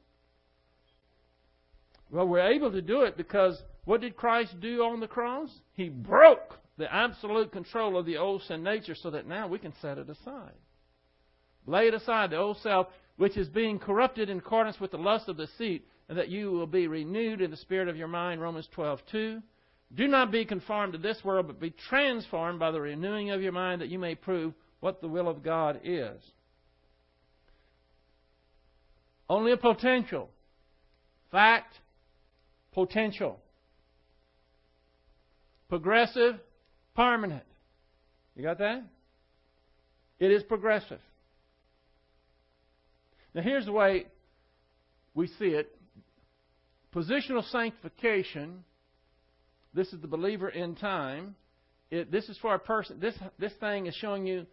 Well, 2.11 2.27
we're 2.27 2.51
able 2.51 2.71
to 2.71 2.81
do 2.81 3.01
it 3.01 3.17
because 3.17 3.61
what 3.89 4.01
did 4.01 4.15
Christ 4.15 4.59
do 4.59 4.83
on 4.83 4.99
the 4.99 5.07
cross? 5.07 5.49
He 5.73 5.89
broke 5.89 6.59
the 6.77 6.93
absolute 6.93 7.51
control 7.51 7.97
of 7.97 8.05
the 8.05 8.17
old 8.17 8.43
sin 8.43 8.61
nature 8.61 8.93
so 8.93 9.09
that 9.09 9.25
now 9.25 9.47
we 9.47 9.57
can 9.57 9.73
set 9.81 9.97
it 9.97 10.07
aside. 10.07 10.53
Lay 11.65 11.87
it 11.87 11.95
aside, 11.95 12.29
the 12.29 12.37
old 12.37 12.57
self, 12.57 12.85
which 13.17 13.35
is 13.35 13.49
being 13.49 13.79
corrupted 13.79 14.29
in 14.29 14.37
accordance 14.37 14.79
with 14.79 14.91
the 14.91 14.99
lust 14.99 15.27
of 15.27 15.37
the 15.37 15.47
deceit, 15.47 15.87
and 16.07 16.19
that 16.19 16.29
you 16.29 16.51
will 16.51 16.67
be 16.67 16.85
renewed 16.85 17.41
in 17.41 17.49
the 17.49 17.57
spirit 17.57 17.87
of 17.87 17.97
your 17.97 18.07
mind. 18.07 18.39
Romans 18.39 18.69
12:2. 18.75 19.41
Do 19.95 20.07
not 20.07 20.31
be 20.31 20.45
conformed 20.45 20.93
to 20.93 20.99
this 20.99 21.23
world, 21.23 21.47
but 21.47 21.59
be 21.59 21.71
transformed 21.71 22.59
by 22.59 22.69
the 22.69 22.79
renewing 22.79 23.31
of 23.31 23.41
your 23.41 23.53
mind, 23.53 23.81
that 23.81 23.89
you 23.89 23.97
may 23.97 24.13
prove 24.13 24.53
what 24.81 25.01
the 25.01 25.07
will 25.07 25.27
of 25.27 25.41
God 25.41 25.81
is. 25.83 26.21
Only 29.27 29.51
a 29.51 29.57
potential. 29.57 30.29
Fact, 31.31 31.79
potential. 32.71 33.41
Progressive, 35.69 36.35
permanent. 36.95 37.43
You 38.35 38.43
got 38.43 38.57
that? 38.57 38.83
It 40.19 40.31
is 40.31 40.43
progressive. 40.43 40.99
Now, 43.33 43.41
here's 43.41 43.65
the 43.65 43.71
way 43.71 44.07
we 45.13 45.27
see 45.27 45.49
it 45.49 45.75
positional 46.93 47.49
sanctification. 47.51 48.63
This 49.73 49.93
is 49.93 50.01
the 50.01 50.07
believer 50.07 50.49
in 50.49 50.75
time. 50.75 51.35
It, 51.91 52.11
this 52.11 52.27
is 52.27 52.37
for 52.39 52.55
a 52.55 52.59
person. 52.59 52.99
This, 52.99 53.15
this 53.37 53.53
thing 53.59 53.85
is 53.85 53.93
showing 53.95 54.25
you 54.25 54.47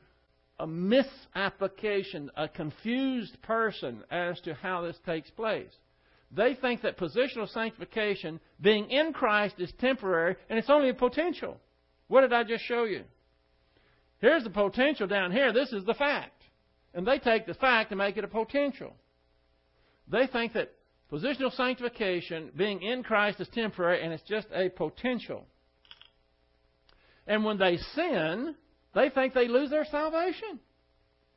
a 0.59 0.67
misapplication, 0.67 2.31
a 2.37 2.49
confused 2.49 3.41
person 3.43 4.05
as 4.11 4.39
to 4.43 4.55
how 4.55 4.83
this 4.83 4.97
takes 5.07 5.31
place. 5.31 5.73
They 6.33 6.55
think 6.55 6.83
that 6.83 6.99
positional 6.99 7.49
sanctification, 7.49 8.41
being 8.61 8.91
in 8.91 9.13
Christ, 9.13 9.57
is 9.59 9.73
temporary 9.79 10.37
and 10.49 10.59
it's 10.59 10.71
only 10.71 10.89
a 10.89 10.95
potential. 10.95 11.61
What 12.09 12.23
did 12.23 12.33
I 12.33 12.45
just 12.45 12.65
show 12.65 12.85
you? 12.85 13.05
Here's 14.19 14.45
the 14.45 14.51
potential 14.51 15.07
down 15.07 15.33
here. 15.33 15.53
This 15.53 15.73
is 15.73 15.85
the 15.85 15.95
fact. 15.95 16.43
And 16.95 17.07
they 17.07 17.19
take 17.19 17.47
the 17.47 17.55
fact 17.55 17.91
and 17.91 17.99
make 17.99 18.17
it 18.17 18.25
a 18.25 18.29
potential. 18.29 18.95
They 20.09 20.27
think 20.27 20.55
that 20.55 20.73
positional 21.13 21.55
sanctification, 21.55 22.51
being 22.57 22.83
in 22.83 23.03
Christ, 23.03 23.41
is 23.41 23.49
temporary 23.49 24.03
and 24.03 24.13
it's 24.13 24.23
just 24.29 24.49
a 24.53 24.69
potential. 24.71 25.45
And 27.27 27.45
when 27.45 27.59
they 27.59 27.77
sin, 27.95 28.55
they 28.95 29.11
think 29.11 29.35
they 29.35 29.49
lose 29.49 29.71
their 29.71 29.85
salvation. 29.85 30.61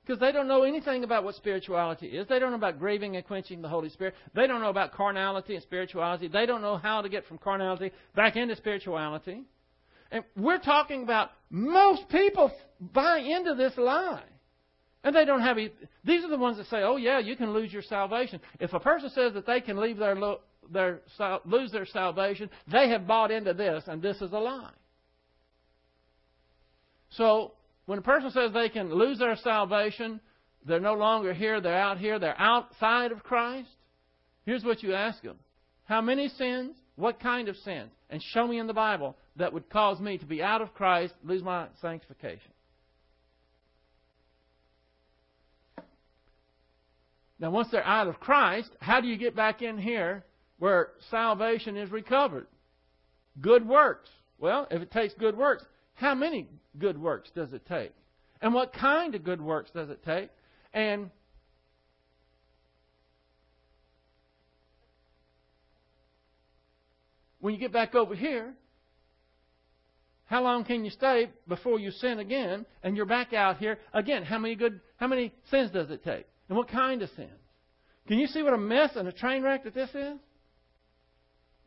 Because 0.10 0.22
they 0.22 0.32
don't 0.32 0.47
know 0.47 0.64
anything 0.64 1.03
about 1.03 1.24
what 1.24 1.36
spirituality 1.36 2.07
is. 2.07 2.28
They 2.28 2.39
don't 2.39 2.49
know 2.49 2.57
about 2.57 2.80
grieving 2.80 3.16
and 3.16 3.24
quenching 3.24 3.62
the 3.62 3.68
Holy 3.68 3.89
Spirit. 3.89 4.16
They 4.34 4.47
don't 4.47 4.60
know 4.60 4.72
about 4.72 4.91
carnality 4.91 5.53
and 5.53 5.62
spirituality. 5.62 6.28
They 6.28 6.47
don't 6.47 6.64
know 6.64 6.78
how 6.78 7.03
to 7.03 7.10
get 7.10 7.28
from 7.28 7.38
carnality 7.38 7.91
back 8.16 8.36
into 8.36 8.55
spirituality. 8.55 9.43
And 10.10 10.24
we're 10.36 10.57
talking 10.57 11.03
about 11.03 11.30
most 11.51 12.10
people 12.10 12.51
buy 12.80 13.20
into 13.20 13.53
this 13.53 13.74
lie. 13.78 14.24
And 15.03 15.16
they 15.16 15.26
don't 15.26 15.41
have. 15.41 15.57
These 16.03 16.24
are 16.24 16.30
the 16.30 16.38
ones 16.39 16.57
that 16.57 16.66
say, 16.66 16.82
"Oh 16.82 16.97
yeah, 16.97 17.20
you 17.20 17.36
can 17.36 17.53
lose 17.53 17.72
your 17.72 17.84
salvation." 17.84 18.41
If 18.60 18.74
a 18.74 18.80
person 18.80 19.12
says 19.12 19.34
that 19.36 19.45
they 19.45 19.62
can 19.62 19.78
leave 19.78 19.97
their 19.97 20.18
their 20.72 21.01
lose 21.45 21.72
their 21.72 21.86
salvation, 21.86 22.49
they 22.72 22.89
have 22.89 23.05
bought 23.05 23.30
into 23.30 23.53
this, 23.53 23.84
and 23.86 24.01
this 24.01 24.20
is 24.24 24.32
a 24.34 24.39
lie. 24.39 24.74
So 27.12 27.53
when 27.89 27.97
a 27.97 28.03
person 28.03 28.29
says 28.29 28.53
they 28.53 28.69
can 28.69 28.93
lose 28.93 29.17
their 29.17 29.35
salvation, 29.37 30.21
they're 30.63 30.79
no 30.79 30.93
longer 30.93 31.33
here. 31.33 31.59
They're 31.59 31.73
out 31.73 31.97
here. 31.97 32.19
They're 32.19 32.39
outside 32.39 33.11
of 33.11 33.23
Christ. 33.23 33.71
Here's 34.45 34.63
what 34.63 34.83
you 34.83 34.93
ask 34.93 35.23
them: 35.23 35.37
How 35.85 35.99
many 35.99 36.27
sins? 36.29 36.75
What 36.97 37.19
kind 37.19 37.47
of 37.47 37.55
sins? 37.57 37.89
And 38.11 38.21
show 38.21 38.45
me 38.45 38.59
in 38.59 38.67
the 38.67 38.75
Bible 38.75 39.17
that 39.37 39.51
would 39.53 39.71
cause 39.71 39.99
me 39.99 40.19
to 40.19 40.25
be 40.27 40.43
out 40.43 40.61
of 40.61 40.75
Christ, 40.75 41.15
lose 41.23 41.41
my 41.41 41.65
sanctification. 41.81 42.51
Now, 47.39 47.49
once 47.49 47.69
they're 47.71 47.83
out 47.83 48.07
of 48.07 48.19
Christ, 48.19 48.69
how 48.79 49.01
do 49.01 49.07
you 49.07 49.17
get 49.17 49.35
back 49.35 49.63
in 49.63 49.79
here 49.79 50.23
where 50.59 50.89
salvation 51.09 51.75
is 51.75 51.89
recovered? 51.89 52.45
Good 53.41 53.67
works. 53.67 54.11
Well, 54.37 54.67
if 54.69 54.79
it 54.79 54.91
takes 54.91 55.15
good 55.15 55.35
works, 55.35 55.63
how 55.95 56.13
many 56.13 56.49
good 56.78 56.99
works 57.01 57.30
does 57.36 57.53
it 57.53 57.65
take? 57.67 57.93
And 58.41 58.53
what 58.53 58.74
kind 58.74 59.15
of 59.15 59.24
good 59.24 59.41
works 59.41 59.70
does 59.72 59.89
it 59.89 60.03
take? 60.05 60.30
And 60.74 61.09
when 67.39 67.53
you 67.53 67.59
get 67.59 67.74
back 67.74 67.95
over 67.95 68.15
here, 68.15 68.53
how 70.26 70.43
long 70.43 70.63
can 70.63 70.86
you 70.86 70.91
stay 70.91 71.30
before 71.47 71.80
you 71.80 71.89
sin 71.91 72.20
again 72.20 72.65
and 72.84 72.95
you're 72.95 73.07
back 73.07 73.34
out 73.34 73.57
here 73.57 73.80
again? 73.93 74.24
How 74.24 74.38
many 74.38 74.55
good 74.55 74.80
how 74.97 75.07
many 75.07 75.34
sins 75.49 75.72
does 75.72 75.89
it 75.89 76.03
take? 76.03 76.28
And 76.47 76.57
what 76.57 76.67
kind 76.67 77.01
of 77.01 77.09
sins? 77.15 77.30
Can 78.07 78.20
you 78.20 78.28
see 78.28 78.43
what 78.43 78.53
a 78.53 78.57
mess 78.57 78.91
and 78.95 79.07
a 79.07 79.11
train 79.11 79.43
wreck 79.43 79.63
that 79.63 79.74
this 79.74 79.89
is? 79.93 80.17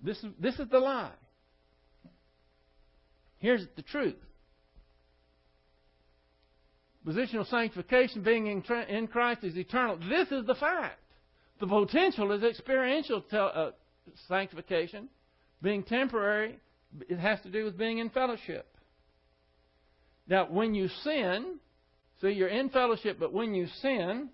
This 0.02 0.18
is, 0.18 0.26
this 0.38 0.58
is 0.58 0.68
the 0.68 0.80
lie. 0.80 1.12
Here's 3.38 3.64
the 3.76 3.82
truth. 3.82 4.16
Positional 7.06 7.48
sanctification, 7.48 8.22
being 8.22 8.46
in, 8.46 8.62
in 8.88 9.06
Christ, 9.08 9.42
is 9.42 9.56
eternal. 9.56 9.96
This 9.96 10.30
is 10.30 10.46
the 10.46 10.54
fact. 10.54 11.00
The 11.60 11.66
potential 11.66 12.32
is 12.32 12.42
experiential 12.42 13.24
uh, 13.32 13.70
sanctification. 14.28 15.08
Being 15.60 15.82
temporary, 15.82 16.58
it 17.08 17.18
has 17.18 17.40
to 17.42 17.50
do 17.50 17.64
with 17.64 17.76
being 17.76 17.98
in 17.98 18.10
fellowship. 18.10 18.66
Now, 20.28 20.46
when 20.46 20.74
you 20.74 20.88
sin, 21.02 21.58
so 22.20 22.28
you're 22.28 22.48
in 22.48 22.68
fellowship, 22.68 23.18
but 23.18 23.32
when 23.32 23.54
you 23.54 23.66
sin, 23.80 24.28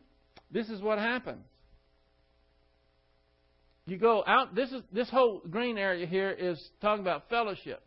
this 0.51 0.69
is 0.69 0.81
what 0.81 0.99
happens. 0.99 1.45
You 3.87 3.97
go 3.97 4.23
out. 4.27 4.55
This 4.55 4.71
is 4.71 4.83
this 4.93 5.09
whole 5.09 5.41
green 5.51 5.79
area 5.79 6.07
here 6.07 6.31
is 6.31 6.63
talking 6.83 7.01
about 7.01 7.31
fellowship 7.31 7.83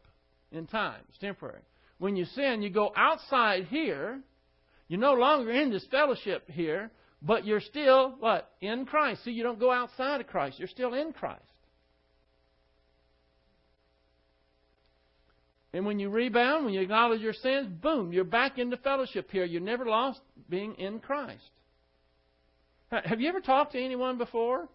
in 0.51 0.65
time. 0.65 0.99
It's 1.09 1.19
temporary. 1.19 1.61
When 1.99 2.15
you 2.15 2.25
sin, 2.25 2.63
you 2.63 2.71
go 2.71 2.91
outside 2.95 3.65
here. 3.65 4.21
You're 4.91 4.99
no 4.99 5.13
longer 5.13 5.51
in 5.51 5.69
this 5.71 5.85
fellowship 5.89 6.49
here, 6.49 6.91
but 7.21 7.45
you're 7.45 7.61
still 7.61 8.13
what 8.19 8.51
in 8.59 8.85
Christ. 8.85 9.23
See, 9.23 9.31
you 9.31 9.41
don't 9.41 9.57
go 9.57 9.71
outside 9.71 10.19
of 10.19 10.27
Christ. 10.27 10.59
You're 10.59 10.67
still 10.67 10.93
in 10.95 11.13
Christ. 11.13 11.39
And 15.71 15.85
when 15.85 15.97
you 15.97 16.09
rebound, 16.09 16.65
when 16.65 16.73
you 16.73 16.81
acknowledge 16.81 17.21
your 17.21 17.31
sins, 17.31 17.69
boom, 17.81 18.11
you're 18.11 18.25
back 18.25 18.57
into 18.57 18.75
fellowship 18.75 19.31
here. 19.31 19.45
You 19.45 19.61
never 19.61 19.85
lost 19.85 20.19
being 20.49 20.75
in 20.75 20.99
Christ. 20.99 21.39
Have 22.91 23.21
you 23.21 23.29
ever 23.29 23.39
talked 23.39 23.71
to 23.71 23.81
anyone 23.81 24.17
before? 24.17 24.67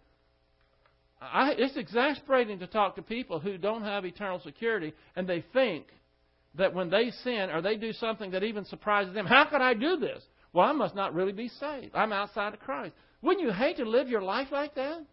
I, 1.21 1.51
it's 1.59 1.77
exasperating 1.77 2.61
to 2.61 2.67
talk 2.67 2.97
to 2.97 3.03
people 3.03 3.39
who 3.39 3.59
don't 3.59 3.83
have 3.83 4.07
eternal 4.07 4.41
security 4.41 4.95
and 5.14 5.29
they 5.29 5.45
think 5.53 5.89
that 6.57 6.75
when 6.75 6.91
they 6.91 7.11
sin 7.23 7.51
or 7.51 7.61
they 7.61 7.77
do 7.77 7.93
something 7.93 8.31
that 8.33 8.43
even 8.43 8.65
surprises 8.65 9.15
them, 9.15 9.27
how 9.27 9.45
could 9.45 9.61
I 9.61 9.75
do 9.75 9.97
this? 9.97 10.23
Well, 10.53 10.67
I 10.67 10.73
must 10.73 10.95
not 10.95 11.15
really 11.15 11.33
be 11.33 11.49
saved. 11.49 11.95
I'm 11.95 12.13
outside 12.13 12.55
of 12.55 12.61
Christ. 12.61 12.95
Wouldn't 13.23 13.45
you 13.45 13.53
hate 13.53 13.77
to 13.79 13.85
live 13.85 14.09
your 14.09 14.23
life 14.23 14.49
like 14.51 14.75
that? 14.75 15.05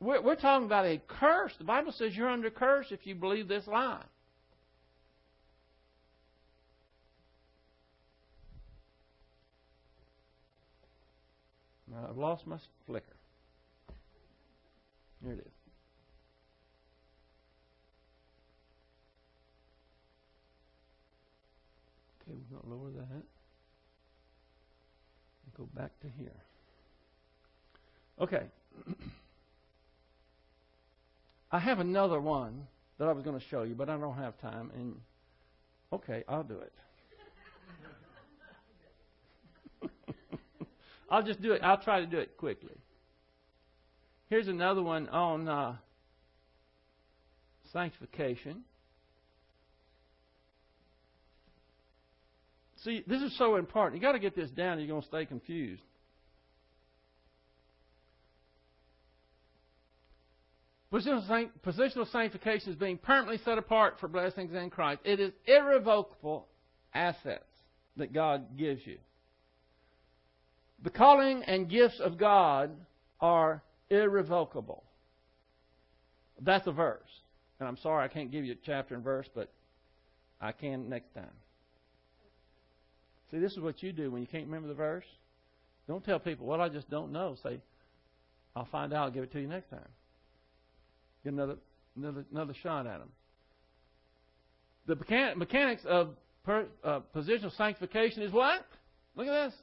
We're, 0.00 0.22
we're 0.22 0.36
talking 0.36 0.66
about 0.66 0.86
a 0.86 1.00
curse. 1.06 1.52
The 1.58 1.64
Bible 1.64 1.92
says 1.92 2.16
you're 2.16 2.28
under 2.28 2.50
curse 2.50 2.86
if 2.90 3.06
you 3.06 3.14
believe 3.14 3.48
this 3.48 3.66
lie. 3.66 4.02
I've 12.08 12.16
lost 12.16 12.46
my 12.46 12.56
flicker. 12.86 13.16
Here 15.22 15.32
it 15.32 15.40
is. 15.40 15.59
Okay, 22.30 22.38
we're 22.50 22.58
going 22.58 22.68
to 22.68 22.74
lower 22.74 22.90
that. 22.92 23.22
And 25.44 25.54
go 25.56 25.68
back 25.74 25.90
to 26.00 26.08
here. 26.18 26.30
Okay. 28.20 28.44
I 31.52 31.58
have 31.58 31.80
another 31.80 32.20
one 32.20 32.66
that 32.98 33.08
I 33.08 33.12
was 33.12 33.24
going 33.24 33.38
to 33.38 33.44
show 33.46 33.64
you, 33.64 33.74
but 33.74 33.88
I 33.88 33.96
don't 33.96 34.16
have 34.16 34.38
time. 34.40 34.70
And 34.74 34.94
okay, 35.92 36.22
I'll 36.28 36.44
do 36.44 36.60
it. 36.60 36.72
I'll 41.10 41.24
just 41.24 41.42
do 41.42 41.52
it. 41.52 41.62
I'll 41.64 41.82
try 41.82 42.00
to 42.00 42.06
do 42.06 42.18
it 42.18 42.36
quickly. 42.36 42.76
Here's 44.28 44.46
another 44.46 44.82
one 44.82 45.08
on 45.08 45.48
uh, 45.48 45.74
sanctification. 47.72 48.62
See, 52.84 53.04
this 53.06 53.20
is 53.22 53.36
so 53.36 53.56
important. 53.56 53.94
You've 53.96 54.02
got 54.02 54.12
to 54.12 54.18
get 54.18 54.34
this 54.34 54.50
down, 54.50 54.78
or 54.78 54.80
you're 54.80 54.88
going 54.88 55.02
to 55.02 55.08
stay 55.08 55.26
confused. 55.26 55.82
Positional 60.92 62.10
sanctification 62.10 62.72
is 62.72 62.76
being 62.76 62.98
permanently 62.98 63.38
set 63.44 63.58
apart 63.58 64.00
for 64.00 64.08
blessings 64.08 64.52
in 64.52 64.70
Christ. 64.70 65.02
It 65.04 65.20
is 65.20 65.32
irrevocable 65.46 66.48
assets 66.92 67.44
that 67.96 68.12
God 68.12 68.58
gives 68.58 68.84
you. 68.84 68.98
The 70.82 70.90
calling 70.90 71.44
and 71.44 71.68
gifts 71.68 72.00
of 72.00 72.18
God 72.18 72.70
are 73.20 73.62
irrevocable. 73.90 74.82
That's 76.40 76.66
a 76.66 76.72
verse. 76.72 77.02
And 77.60 77.68
I'm 77.68 77.76
sorry 77.76 78.04
I 78.04 78.08
can't 78.08 78.32
give 78.32 78.44
you 78.44 78.54
a 78.54 78.66
chapter 78.66 78.94
and 78.94 79.04
verse, 79.04 79.28
but 79.34 79.52
I 80.40 80.52
can 80.52 80.88
next 80.88 81.14
time. 81.14 81.30
See, 83.30 83.38
this 83.38 83.52
is 83.52 83.60
what 83.60 83.82
you 83.82 83.92
do 83.92 84.10
when 84.10 84.20
you 84.20 84.26
can't 84.26 84.46
remember 84.46 84.68
the 84.68 84.74
verse. 84.74 85.04
Don't 85.86 86.04
tell 86.04 86.18
people, 86.18 86.46
well, 86.46 86.60
I 86.60 86.68
just 86.68 86.90
don't 86.90 87.12
know. 87.12 87.36
Say, 87.42 87.60
I'll 88.54 88.66
find 88.66 88.92
out. 88.92 89.04
I'll 89.04 89.10
give 89.10 89.24
it 89.24 89.32
to 89.32 89.40
you 89.40 89.48
next 89.48 89.70
time. 89.70 89.88
Get 91.24 91.32
another, 91.32 91.56
another, 91.96 92.24
another 92.30 92.54
shot 92.62 92.86
at 92.86 92.98
them. 92.98 93.10
The 94.86 94.96
mechanics 95.36 95.82
of 95.86 96.10
per, 96.44 96.66
uh, 96.82 97.00
positional 97.14 97.56
sanctification 97.56 98.22
is 98.22 98.32
what? 98.32 98.64
Look 99.14 99.26
at 99.26 99.46
this. 99.46 99.54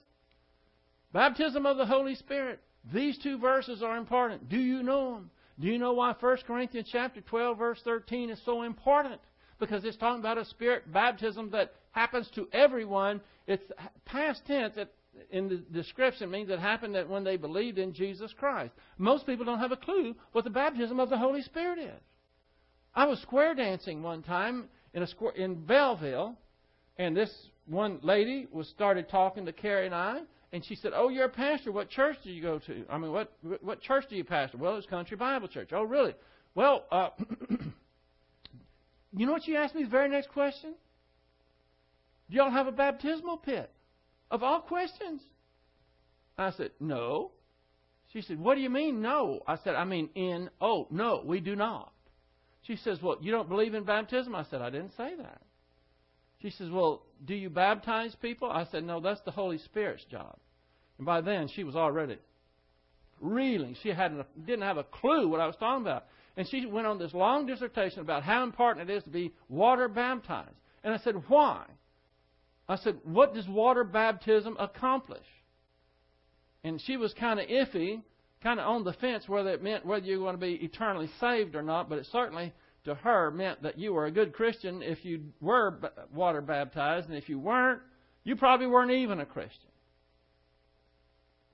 Baptism 1.12 1.66
of 1.66 1.78
the 1.78 1.86
Holy 1.86 2.16
Spirit. 2.16 2.60
These 2.94 3.18
two 3.18 3.38
verses 3.38 3.82
are 3.82 3.98
important. 3.98 4.50
Do 4.50 4.58
you 4.58 4.84
know 4.84 5.16
them? 5.16 5.32
Do 5.60 5.68
you 5.68 5.80
know 5.80 5.94
why 5.94 6.14
1 6.18 6.38
Corinthians 6.46 6.88
chapter 6.92 7.22
12 7.22 7.58
verse 7.58 7.82
13 7.84 8.30
is 8.30 8.40
so 8.46 8.62
important? 8.62 9.20
Because 9.60 9.84
it's 9.84 9.98
talking 9.98 10.20
about 10.20 10.38
a 10.38 10.46
spirit 10.46 10.92
baptism 10.92 11.50
that 11.52 11.74
happens 11.98 12.30
to 12.36 12.48
everyone. 12.54 13.20
It's 13.48 13.64
past 14.06 14.46
tense 14.46 14.76
in 15.32 15.50
the 15.50 15.58
description 15.58 16.30
means 16.30 16.50
it 16.50 16.60
happened 16.60 16.94
that 16.94 17.10
when 17.10 17.24
they 17.24 17.38
believed 17.38 17.80
in 17.80 17.92
Jesus 17.92 18.32
Christ. 18.38 18.72
Most 19.00 19.26
people 19.26 19.46
don't 19.46 19.60
have 19.60 19.72
a 19.72 19.78
clue 19.78 20.16
what 20.32 20.44
the 20.44 20.52
baptism 20.52 21.00
of 21.00 21.10
the 21.10 21.18
Holy 21.18 21.42
Spirit 21.42 21.80
is. 21.80 22.02
I 22.94 23.06
was 23.06 23.20
square 23.22 23.56
dancing 23.56 24.04
one 24.04 24.22
time 24.22 24.66
in 24.94 25.02
a 25.02 25.08
square, 25.08 25.34
in 25.34 25.66
Belleville, 25.66 26.36
and 26.98 27.18
this 27.18 27.32
one 27.66 28.00
lady 28.04 28.48
was 28.52 28.68
started 28.70 29.10
talking 29.10 29.46
to 29.46 29.52
Carrie 29.52 29.88
and 29.88 29.96
I, 29.96 30.22
and 30.54 30.64
she 30.64 30.76
said, 30.76 30.92
"Oh, 30.96 31.10
you're 31.10 31.26
a 31.26 31.30
pastor. 31.30 31.72
What 31.72 31.90
church 31.90 32.18
do 32.24 32.32
you 32.32 32.42
go 32.42 32.60
to? 32.60 32.86
I 32.90 32.98
mean, 32.98 33.12
what 33.12 33.34
what 33.62 33.82
church 33.82 34.06
do 34.10 34.16
you 34.16 34.24
pastor? 34.24 34.58
Well, 34.58 34.78
it's 34.78 34.88
Country 34.88 35.18
Bible 35.18 35.48
Church. 35.48 35.70
Oh, 35.74 35.84
really? 35.84 36.16
Well, 36.56 36.86
uh, 36.92 37.10
you 39.16 39.26
know 39.26 39.34
what 39.34 39.44
she 39.44 39.56
asked 39.56 39.76
me 39.76 39.84
the 39.84 39.90
very 39.90 40.10
next 40.10 40.30
question? 40.30 40.76
Do 42.30 42.38
y'all 42.38 42.52
have 42.52 42.68
a 42.68 42.72
baptismal 42.72 43.38
pit? 43.38 43.72
Of 44.30 44.44
all 44.44 44.62
questions. 44.62 45.22
I 46.38 46.52
said, 46.52 46.72
no. 46.80 47.32
She 48.14 48.22
said, 48.22 48.40
what 48.40 48.56
do 48.56 48.62
you 48.62 48.70
mean, 48.70 49.02
no? 49.02 49.42
I 49.48 49.58
said, 49.64 49.76
I 49.76 49.86
mean, 49.86 50.10
in, 50.16 50.50
oh, 50.62 50.88
no, 50.92 51.22
we 51.26 51.40
do 51.40 51.56
not. 51.56 51.92
She 52.64 52.76
says, 52.76 53.00
well, 53.02 53.18
you 53.22 53.32
don't 53.32 53.50
believe 53.50 53.74
in 53.74 53.84
baptism? 53.84 54.36
I 54.36 54.44
said, 54.50 54.62
I 54.62 54.70
didn't 54.70 54.92
say 54.98 55.16
that. 55.18 55.42
She 56.42 56.52
says, 56.52 56.70
Well, 56.70 57.04
do 57.26 57.34
you 57.34 57.50
baptize 57.50 58.16
people? 58.22 58.50
I 58.50 58.66
said, 58.72 58.84
No, 58.84 59.00
that's 59.00 59.22
the 59.22 59.32
Holy 59.32 59.58
Spirit's 59.58 60.06
job. 60.06 60.38
And 60.98 61.06
by 61.06 61.22
then, 61.22 61.48
she 61.48 61.64
was 61.64 61.76
already 61.76 62.18
reeling. 63.20 63.76
She 63.82 63.90
hadn't, 63.90 64.26
didn't 64.46 64.66
have 64.66 64.78
a 64.78 64.84
clue 64.84 65.28
what 65.28 65.40
I 65.40 65.48
was 65.48 65.56
talking 65.56 65.82
about. 65.82 66.06
And 66.36 66.48
she 66.48 66.66
went 66.66 66.86
on 66.86 67.00
this 67.00 67.14
long 67.14 67.48
dissertation 67.48 68.02
about 68.02 68.22
how 68.24 68.44
important 68.44 68.90
it 68.90 68.94
is 68.94 69.04
to 69.04 69.10
be 69.10 69.34
water 69.50 69.88
baptized. 69.88 70.56
And 70.84 70.94
I 70.94 70.98
said, 70.98 71.16
Why? 71.28 71.66
I 72.70 72.76
said, 72.78 72.98
What 73.04 73.34
does 73.34 73.48
water 73.48 73.84
baptism 73.84 74.58
accomplish? 74.60 75.26
And 76.64 76.82
she 76.82 76.98
was 76.98 77.14
kind 77.14 77.40
of 77.40 77.48
iffy, 77.48 78.02
kind 78.44 78.60
of 78.60 78.68
on 78.68 78.84
the 78.84 78.94
fence 78.94 79.28
whether 79.28 79.52
it 79.52 79.64
meant 79.64 79.86
whether 79.86 80.06
you're 80.06 80.20
going 80.20 80.36
to 80.36 80.42
be 80.42 80.56
eternally 80.56 81.10
saved 81.20 81.56
or 81.56 81.62
not, 81.62 81.90
but 81.90 81.98
it 81.98 82.08
certainly 82.12 82.54
to 82.86 82.96
her 82.96 83.32
meant 83.32 83.64
that 83.64 83.78
you 83.78 83.94
were 83.94 84.06
a 84.06 84.12
good 84.12 84.34
Christian 84.34 84.82
if 84.82 85.04
you 85.04 85.26
were 85.42 85.78
water 86.14 86.42
baptized, 86.42 87.08
and 87.10 87.18
if 87.18 87.30
you 87.30 87.40
weren't, 87.40 87.82
you 88.24 88.36
probably 88.36 88.68
weren't 88.68 88.92
even 88.92 89.20
a 89.20 89.26
Christian. 89.26 89.70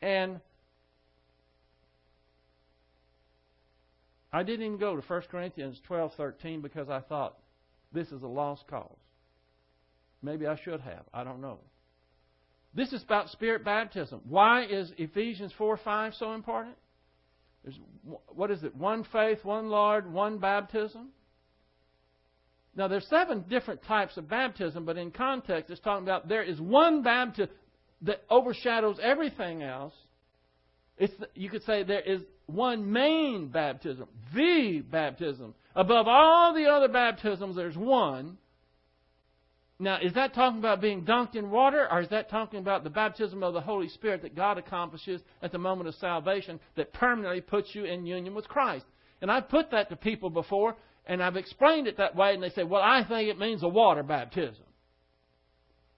And 0.02 0.40
I 4.32 4.44
didn't 4.44 4.66
even 4.66 4.78
go 4.80 4.96
to 4.96 5.02
1 5.02 5.22
Corinthians 5.30 5.80
12:13 5.88 6.62
because 6.62 6.90
I 6.90 7.00
thought 7.00 7.38
this 7.92 8.12
is 8.12 8.24
a 8.24 8.28
lost 8.28 8.68
cause. 8.68 8.98
Maybe 10.24 10.48
I 10.48 10.58
should 10.64 10.82
have. 10.82 11.04
I 11.14 11.24
don't 11.24 11.42
know. 11.42 11.60
This 12.74 12.92
is 12.92 13.04
about 13.04 13.30
spirit 13.30 13.64
baptism. 13.64 14.22
Why 14.28 14.66
is 14.66 14.92
Ephesians 14.98 15.52
4 15.58 15.78
5 15.78 16.14
so 16.16 16.34
important? 16.34 16.76
There's 17.64 17.78
what 18.34 18.50
is 18.50 18.64
it? 18.64 18.76
One 18.76 19.06
faith, 19.12 19.44
one 19.44 19.70
Lord, 19.70 20.12
one 20.12 20.40
baptism. 20.40 21.10
Now, 22.76 22.88
there's 22.88 23.08
seven 23.08 23.46
different 23.48 23.84
types 23.84 24.18
of 24.18 24.28
baptism, 24.28 24.84
but 24.84 24.98
in 24.98 25.12
context, 25.12 25.70
it's 25.70 25.80
talking 25.80 26.04
about 26.04 26.28
there 26.28 26.42
is 26.42 26.60
one 26.60 27.04
baptism 27.04 27.54
that 28.02 28.24
overshadows 28.30 28.98
everything 29.02 29.62
else. 29.62 29.94
It's, 30.98 31.14
you 31.36 31.50
could 31.50 31.64
say 31.64 31.84
there 31.84 32.02
is 32.02 32.22
one 32.48 32.92
main 32.92 33.50
baptism, 33.50 34.08
the 34.34 34.84
baptism. 34.90 35.54
Above 35.76 36.08
all 36.08 36.54
the 36.54 36.66
other 36.66 36.88
baptisms, 36.88 37.56
there's 37.56 37.78
one. 37.78 38.38
Now, 39.80 39.98
is 40.02 40.14
that 40.14 40.34
talking 40.34 40.60
about 40.60 40.82
being 40.82 41.04
dunked 41.04 41.36
in 41.36 41.50
water, 41.50 41.92
or 41.92 42.02
is 42.02 42.10
that 42.10 42.30
talking 42.30 42.60
about 42.60 42.84
the 42.84 42.90
baptism 42.90 43.44
of 43.44 43.54
the 43.54 43.62
Holy 43.62 43.90
Spirit 43.90 44.22
that 44.22 44.36
God 44.36 44.58
accomplishes 44.58 45.22
at 45.42 45.52
the 45.52 45.58
moment 45.58 45.90
of 45.90 45.96
salvation 45.96 46.60
that 46.76 46.94
permanently 46.94 47.42
puts 47.42 47.74
you 47.74 47.86
in 47.86 48.06
union 48.06 48.36
with 48.36 48.48
Christ? 48.48 48.86
And 49.22 49.32
I've 49.32 49.50
put 49.50 49.72
that 49.72 49.90
to 49.90 49.96
people 49.96 50.30
before, 50.30 50.76
and 51.06 51.24
I've 51.24 51.38
explained 51.38 51.88
it 51.88 51.98
that 51.98 52.16
way, 52.16 52.34
and 52.34 52.44
they 52.44 52.50
say, 52.50 52.64
well, 52.64 52.82
I 52.82 53.04
think 53.04 53.30
it 53.30 53.40
means 53.40 53.64
a 53.64 53.68
water 53.68 54.04
baptism. 54.04 54.64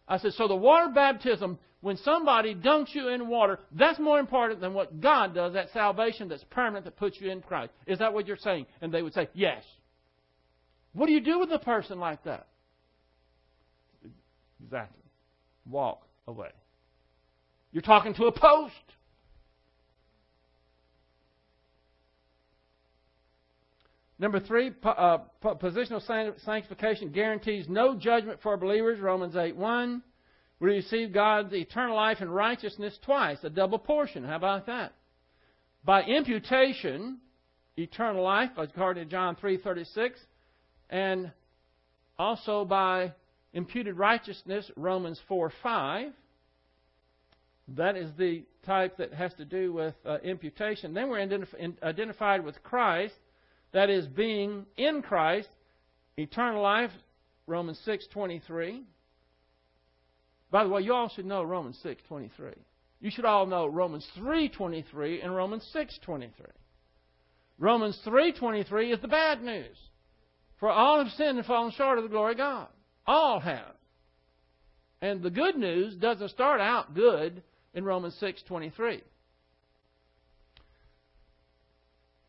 I 0.07 0.17
said, 0.19 0.33
so 0.33 0.47
the 0.47 0.55
water 0.55 0.91
baptism, 0.93 1.59
when 1.81 1.97
somebody 1.97 2.55
dunks 2.55 2.93
you 2.93 3.09
in 3.09 3.27
water, 3.27 3.59
that's 3.71 3.99
more 3.99 4.19
important 4.19 4.61
than 4.61 4.73
what 4.73 5.01
God 5.01 5.35
does, 5.35 5.53
that 5.53 5.71
salvation 5.73 6.29
that's 6.29 6.43
permanent 6.45 6.85
that 6.85 6.97
puts 6.97 7.19
you 7.19 7.29
in 7.29 7.41
Christ. 7.41 7.73
Is 7.87 7.99
that 7.99 8.13
what 8.13 8.27
you're 8.27 8.37
saying? 8.37 8.67
And 8.81 8.93
they 8.93 9.01
would 9.01 9.13
say, 9.13 9.27
Yes. 9.33 9.63
What 10.93 11.07
do 11.07 11.11
you 11.11 11.19
do 11.19 11.39
with 11.39 11.51
a 11.51 11.59
person 11.59 11.99
like 11.99 12.23
that? 12.23 12.47
Exactly. 14.65 15.03
Walk 15.69 16.07
away. 16.27 16.49
You're 17.71 17.83
talking 17.83 18.13
to 18.15 18.25
a 18.25 18.31
post. 18.31 18.73
Number 24.17 24.39
three, 24.39 24.71
uh, 24.83 25.17
positional 25.43 26.01
sanctification 26.43 27.11
guarantees 27.11 27.67
no 27.67 27.95
judgment 27.95 28.39
for 28.41 28.57
believers. 28.57 28.99
Romans 28.99 29.35
8 29.35 29.55
1. 29.55 30.01
We 30.61 30.69
receive 30.69 31.13
God's 31.13 31.53
eternal 31.53 31.95
life 31.95 32.17
and 32.21 32.33
righteousness 32.33 32.97
twice, 33.03 33.37
a 33.43 33.49
double 33.49 33.77
portion. 33.77 34.23
How 34.23 34.37
about 34.37 34.67
that? 34.67 34.93
By 35.83 36.03
imputation, 36.03 37.19
eternal 37.77 38.23
life, 38.23 38.51
according 38.57 39.03
to 39.03 39.09
John 39.11 39.35
3:36, 39.35 40.17
and 40.89 41.31
also 42.17 42.63
by 42.63 43.11
imputed 43.55 43.97
righteousness, 43.97 44.69
Romans 44.75 45.19
4 45.27 45.51
5. 45.63 46.11
That 47.69 47.97
is 47.97 48.11
the 48.15 48.43
type 48.63 48.97
that 48.97 49.11
has 49.13 49.33
to 49.35 49.45
do 49.45 49.73
with 49.73 49.95
uh, 50.05 50.17
imputation. 50.23 50.93
Then 50.93 51.09
we're 51.09 51.19
identified 51.81 52.43
with 52.43 52.61
Christ 52.61 53.15
that 53.71 53.89
is 53.89 54.05
being 54.05 54.67
in 54.77 55.01
Christ, 55.01 55.49
eternal 56.17 56.61
life, 56.61 56.91
Romans 57.47 57.81
6:23. 57.87 58.83
By 60.51 60.63
the 60.63 60.69
way, 60.69 60.81
you 60.81 60.93
all 60.93 61.09
should 61.09 61.25
know 61.25 61.41
Romans 61.41 61.79
6:23. 61.83 62.53
You 62.99 63.09
should 63.09 63.25
all 63.25 63.47
know 63.47 63.65
Romans 63.65 64.07
3:23 64.15 65.21
and 65.23 65.35
Romans 65.35 65.63
6:23. 65.73 66.29
Romans 67.57 67.99
3:23 68.05 68.91
is 68.91 69.01
the 69.01 69.07
bad 69.07 69.41
news. 69.41 69.77
For 70.59 70.69
all 70.69 71.03
have 71.03 71.11
sinned 71.13 71.37
and 71.37 71.47
fallen 71.47 71.71
short 71.71 71.97
of 71.97 72.03
the 72.03 72.09
glory 72.09 72.33
of 72.33 72.37
God. 72.37 72.67
All 73.07 73.39
have. 73.39 73.75
And 75.01 75.21
the 75.21 75.29
good 75.29 75.55
news 75.55 75.95
doesn't 75.95 76.29
start 76.29 76.61
out 76.61 76.93
good 76.95 77.43
in 77.73 77.83
Romans 77.83 78.15
6:23. 78.15 79.03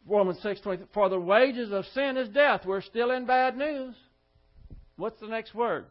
Romans 0.07 0.39
6:20 0.41 0.87
For 0.93 1.09
the 1.09 1.19
wages 1.19 1.73
of 1.73 1.85
sin 1.87 2.17
is 2.17 2.29
death. 2.29 2.65
We're 2.65 2.81
still 2.81 3.11
in 3.11 3.27
bad 3.27 3.57
news. 3.57 3.95
What's 4.97 5.21
the 5.21 5.27
next 5.27 5.55
word? 5.55 5.87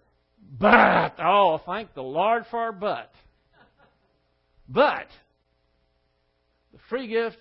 But 0.60 1.16
oh, 1.20 1.60
thank 1.66 1.94
the 1.94 2.04
Lord 2.04 2.46
for 2.48 2.60
our 2.60 2.72
but. 2.72 3.12
But 4.68 5.08
the 6.72 6.80
free 6.90 7.08
gift 7.08 7.38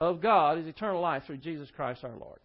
of 0.00 0.20
God 0.20 0.58
is 0.58 0.66
eternal 0.66 1.00
life 1.00 1.24
through 1.26 1.38
Jesus 1.38 1.70
Christ 1.70 2.02
our 2.04 2.16
Lord. 2.16 2.40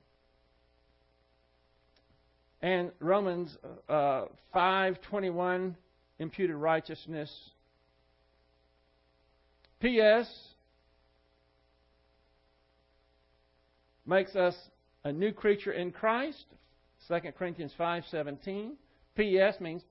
And 2.68 2.92
Romans 3.00 3.58
uh, 3.88 4.26
5:21 4.54 5.74
imputed 6.20 6.58
righteousness. 6.58 7.32
P.S. 9.80 10.30
makes 14.06 14.36
us 14.36 14.54
a 15.06 15.14
new 15.14 15.32
creature 15.32 15.72
in 15.72 15.92
Christ. 15.94 16.44
2 17.08 17.32
Corinthians 17.40 17.72
5:17. 17.80 18.72
P.S. 19.16 19.62
means 19.62 19.84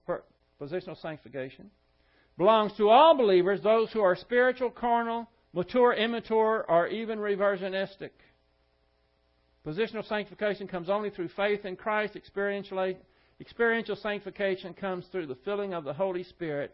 positional 0.60 1.00
sanctification. 1.00 1.70
Belongs 2.36 2.74
to 2.76 2.90
all 2.90 3.16
believers, 3.16 3.62
those 3.62 3.90
who 3.92 4.02
are 4.02 4.16
spiritual, 4.16 4.68
carnal, 4.68 5.30
mature, 5.54 5.94
immature, 5.94 6.66
or 6.68 6.88
even 6.88 7.20
reversionistic. 7.20 8.10
Positional 9.66 10.06
sanctification 10.08 10.68
comes 10.68 10.88
only 10.88 11.10
through 11.10 11.28
faith 11.28 11.64
in 11.64 11.74
Christ. 11.74 12.14
Experiential, 12.14 12.94
experiential 13.40 13.96
sanctification 13.96 14.72
comes 14.72 15.06
through 15.10 15.26
the 15.26 15.34
filling 15.44 15.74
of 15.74 15.82
the 15.82 15.92
Holy 15.92 16.22
Spirit, 16.22 16.72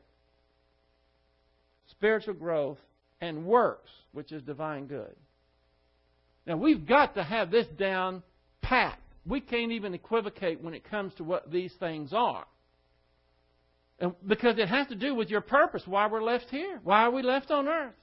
spiritual 1.91 2.35
growth, 2.35 2.79
and 3.23 3.47
works, 3.47 3.91
which 4.13 4.31
is 4.31 4.43
divine 4.43 4.87
good. 4.87 5.17
Now, 6.47 6.57
we've 6.57 6.87
got 6.87 7.15
to 7.15 7.23
have 7.23 7.51
this 7.51 7.67
down 7.79 8.23
pat. 8.61 8.99
We 9.25 9.41
can't 9.41 9.73
even 9.73 9.95
equivocate 9.95 10.61
when 10.61 10.75
it 10.75 10.85
comes 10.85 11.15
to 11.15 11.25
what 11.25 11.51
these 11.51 11.73
things 11.81 12.13
are. 12.13 12.45
And 14.01 14.13
because 14.27 14.59
it 14.59 14.69
has 14.69 14.89
to 14.89 14.97
do 14.97 15.15
with 15.15 15.31
your 15.31 15.41
purpose, 15.41 15.85
why 15.87 16.09
we're 16.09 16.23
left 16.23 16.47
here. 16.51 16.81
Why 16.83 17.05
are 17.05 17.11
we 17.11 17.23
left 17.23 17.51
on 17.51 17.69
earth? 17.69 17.95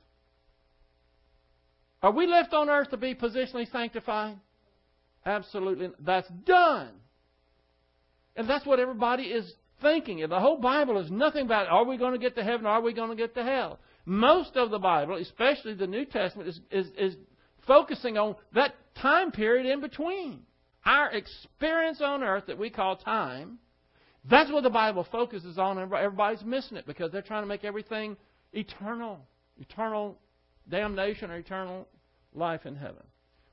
Are 2.02 2.12
we 2.12 2.26
left 2.26 2.54
on 2.54 2.70
earth 2.70 2.90
to 2.92 2.98
be 2.98 3.14
positionally 3.14 3.70
sanctified? 3.70 4.38
Absolutely. 5.26 5.90
That's 6.00 6.28
done. 6.46 6.90
And 8.36 8.50
that's 8.50 8.66
what 8.66 8.80
everybody 8.80 9.24
is 9.24 9.52
thinking. 9.82 10.26
The 10.28 10.40
whole 10.40 10.58
Bible 10.58 10.98
is 11.00 11.12
nothing 11.12 11.46
about 11.46 11.68
are 11.68 11.86
we 11.86 11.98
going 11.98 12.14
to 12.14 12.20
get 12.20 12.36
to 12.36 12.44
heaven 12.44 12.66
or 12.66 12.70
are 12.70 12.82
we 12.82 12.94
going 12.94 13.10
to 13.10 13.16
get 13.16 13.36
to 13.36 13.44
hell? 13.44 13.80
Most 14.06 14.56
of 14.56 14.72
the 14.72 14.80
Bible, 14.80 15.16
especially 15.16 15.74
the 15.74 15.88
New 15.88 16.06
Testament, 16.06 16.50
is, 16.50 16.60
is, 16.72 16.88
is 16.98 17.16
focusing 17.68 18.18
on 18.18 18.36
that 18.54 18.74
time 18.96 19.32
period 19.32 19.66
in 19.66 19.82
between. 19.82 20.42
Our 20.86 21.12
experience 21.12 22.02
on 22.02 22.24
earth 22.24 22.46
that 22.48 22.58
we 22.58 22.70
call 22.70 22.96
time, 22.96 23.60
that's 24.30 24.52
what 24.52 24.64
the 24.64 24.70
Bible 24.70 25.06
focuses 25.12 25.58
on, 25.58 25.78
and 25.78 25.94
everybody's 25.94 26.44
missing 26.44 26.78
it 26.78 26.88
because 26.88 27.12
they're 27.12 27.22
trying 27.22 27.44
to 27.44 27.48
make 27.48 27.64
everything 27.64 28.18
eternal. 28.54 29.20
Eternal 29.60 30.18
damnation 30.70 31.30
or 31.30 31.38
eternal 31.38 31.88
life 32.34 32.66
in 32.66 32.76
heaven. 32.76 33.04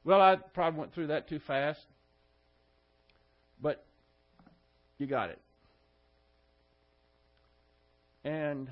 Well, 0.07 0.21
I 0.21 0.37
probably 0.37 0.79
went 0.79 0.95
through 0.95 1.09
that 1.09 1.29
too 1.29 1.41
fast, 1.49 1.81
but 3.61 3.85
you 4.99 5.07
got 5.09 5.31
it. 5.31 5.41
And 8.25 8.71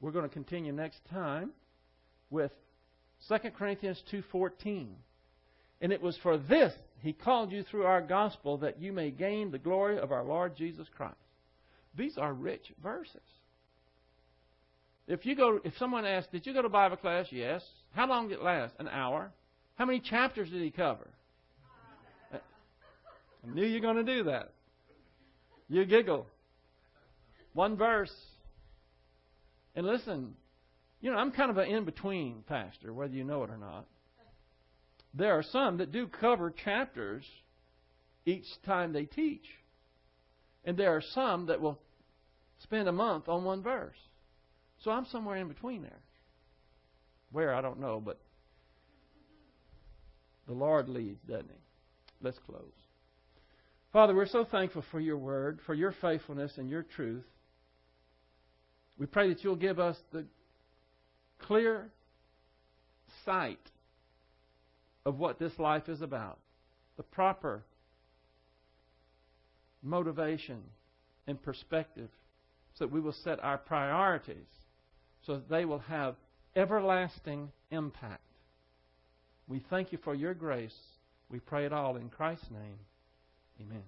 we're 0.00 0.12
going 0.12 0.28
to 0.28 0.32
continue 0.32 0.72
next 0.72 1.00
time 1.10 1.50
with 2.30 2.52
2 3.28 3.36
Corinthians 3.58 4.00
2:14. 4.12 4.94
And 5.80 5.92
it 5.92 6.00
was 6.00 6.16
for 6.18 6.38
this 6.38 6.72
he 7.00 7.12
called 7.12 7.50
you 7.50 7.64
through 7.64 7.82
our 7.82 8.00
gospel 8.00 8.58
that 8.58 8.80
you 8.80 8.92
may 8.92 9.10
gain 9.10 9.50
the 9.50 9.58
glory 9.58 9.98
of 9.98 10.12
our 10.12 10.22
Lord 10.22 10.56
Jesus 10.56 10.86
Christ. 10.96 11.16
These 11.96 12.16
are 12.16 12.32
rich 12.32 12.72
verses. 12.80 13.20
If 15.08 15.26
you 15.26 15.34
go 15.34 15.58
if 15.64 15.76
someone 15.78 16.04
asks, 16.04 16.30
"Did 16.30 16.46
you 16.46 16.54
go 16.54 16.62
to 16.62 16.68
Bible 16.68 16.96
class?" 16.96 17.26
Yes. 17.32 17.68
How 17.90 18.06
long 18.06 18.28
did 18.28 18.38
it 18.38 18.42
last? 18.44 18.72
An 18.78 18.86
hour. 18.86 19.32
How 19.76 19.86
many 19.86 20.00
chapters 20.00 20.50
did 20.50 20.62
he 20.62 20.70
cover? 20.70 21.08
I 22.32 22.38
knew 23.54 23.64
you 23.64 23.74
were 23.74 23.80
going 23.80 24.04
to 24.04 24.04
do 24.04 24.24
that. 24.24 24.52
You 25.68 25.84
giggle. 25.84 26.26
One 27.52 27.76
verse. 27.76 28.14
And 29.74 29.86
listen, 29.86 30.34
you 31.00 31.10
know, 31.10 31.18
I'm 31.18 31.32
kind 31.32 31.50
of 31.50 31.58
an 31.58 31.68
in 31.68 31.84
between 31.84 32.44
pastor, 32.48 32.92
whether 32.92 33.12
you 33.12 33.24
know 33.24 33.42
it 33.44 33.50
or 33.50 33.58
not. 33.58 33.86
There 35.12 35.32
are 35.38 35.42
some 35.42 35.78
that 35.78 35.92
do 35.92 36.06
cover 36.06 36.50
chapters 36.50 37.24
each 38.26 38.46
time 38.64 38.92
they 38.92 39.04
teach. 39.04 39.44
And 40.64 40.76
there 40.76 40.96
are 40.96 41.02
some 41.02 41.46
that 41.46 41.60
will 41.60 41.78
spend 42.62 42.88
a 42.88 42.92
month 42.92 43.28
on 43.28 43.44
one 43.44 43.62
verse. 43.62 43.96
So 44.82 44.90
I'm 44.90 45.06
somewhere 45.06 45.36
in 45.36 45.48
between 45.48 45.82
there. 45.82 46.00
Where, 47.32 47.54
I 47.54 47.60
don't 47.60 47.80
know, 47.80 48.00
but 48.04 48.18
the 50.46 50.52
Lord 50.54 50.88
leads, 50.88 51.20
doesn't 51.28 51.48
He? 51.48 51.60
Let's 52.22 52.38
close. 52.46 52.72
Father, 53.92 54.14
we're 54.14 54.26
so 54.26 54.44
thankful 54.44 54.84
for 54.90 55.00
your 55.00 55.16
word, 55.16 55.60
for 55.66 55.74
your 55.74 55.94
faithfulness 56.00 56.52
and 56.56 56.68
your 56.68 56.82
truth. 56.82 57.24
We 58.98 59.06
pray 59.06 59.28
that 59.28 59.42
you'll 59.44 59.56
give 59.56 59.78
us 59.78 59.96
the 60.12 60.24
clear 61.38 61.90
sight 63.24 63.60
of 65.06 65.18
what 65.18 65.38
this 65.38 65.58
life 65.58 65.88
is 65.88 66.00
about, 66.00 66.38
the 66.96 67.02
proper 67.02 67.62
motivation 69.82 70.62
and 71.26 71.40
perspective, 71.42 72.08
so 72.74 72.86
that 72.86 72.92
we 72.92 73.00
will 73.00 73.14
set 73.24 73.42
our 73.42 73.58
priorities 73.58 74.46
so 75.26 75.34
that 75.34 75.48
they 75.48 75.64
will 75.64 75.80
have 75.80 76.16
everlasting 76.56 77.50
impact. 77.70 78.20
We 79.48 79.62
thank 79.70 79.92
you 79.92 79.98
for 80.02 80.14
your 80.14 80.34
grace. 80.34 80.76
We 81.30 81.40
pray 81.40 81.64
it 81.66 81.72
all 81.72 81.96
in 81.96 82.08
Christ's 82.08 82.50
name. 82.50 82.78
Amen. 83.60 83.82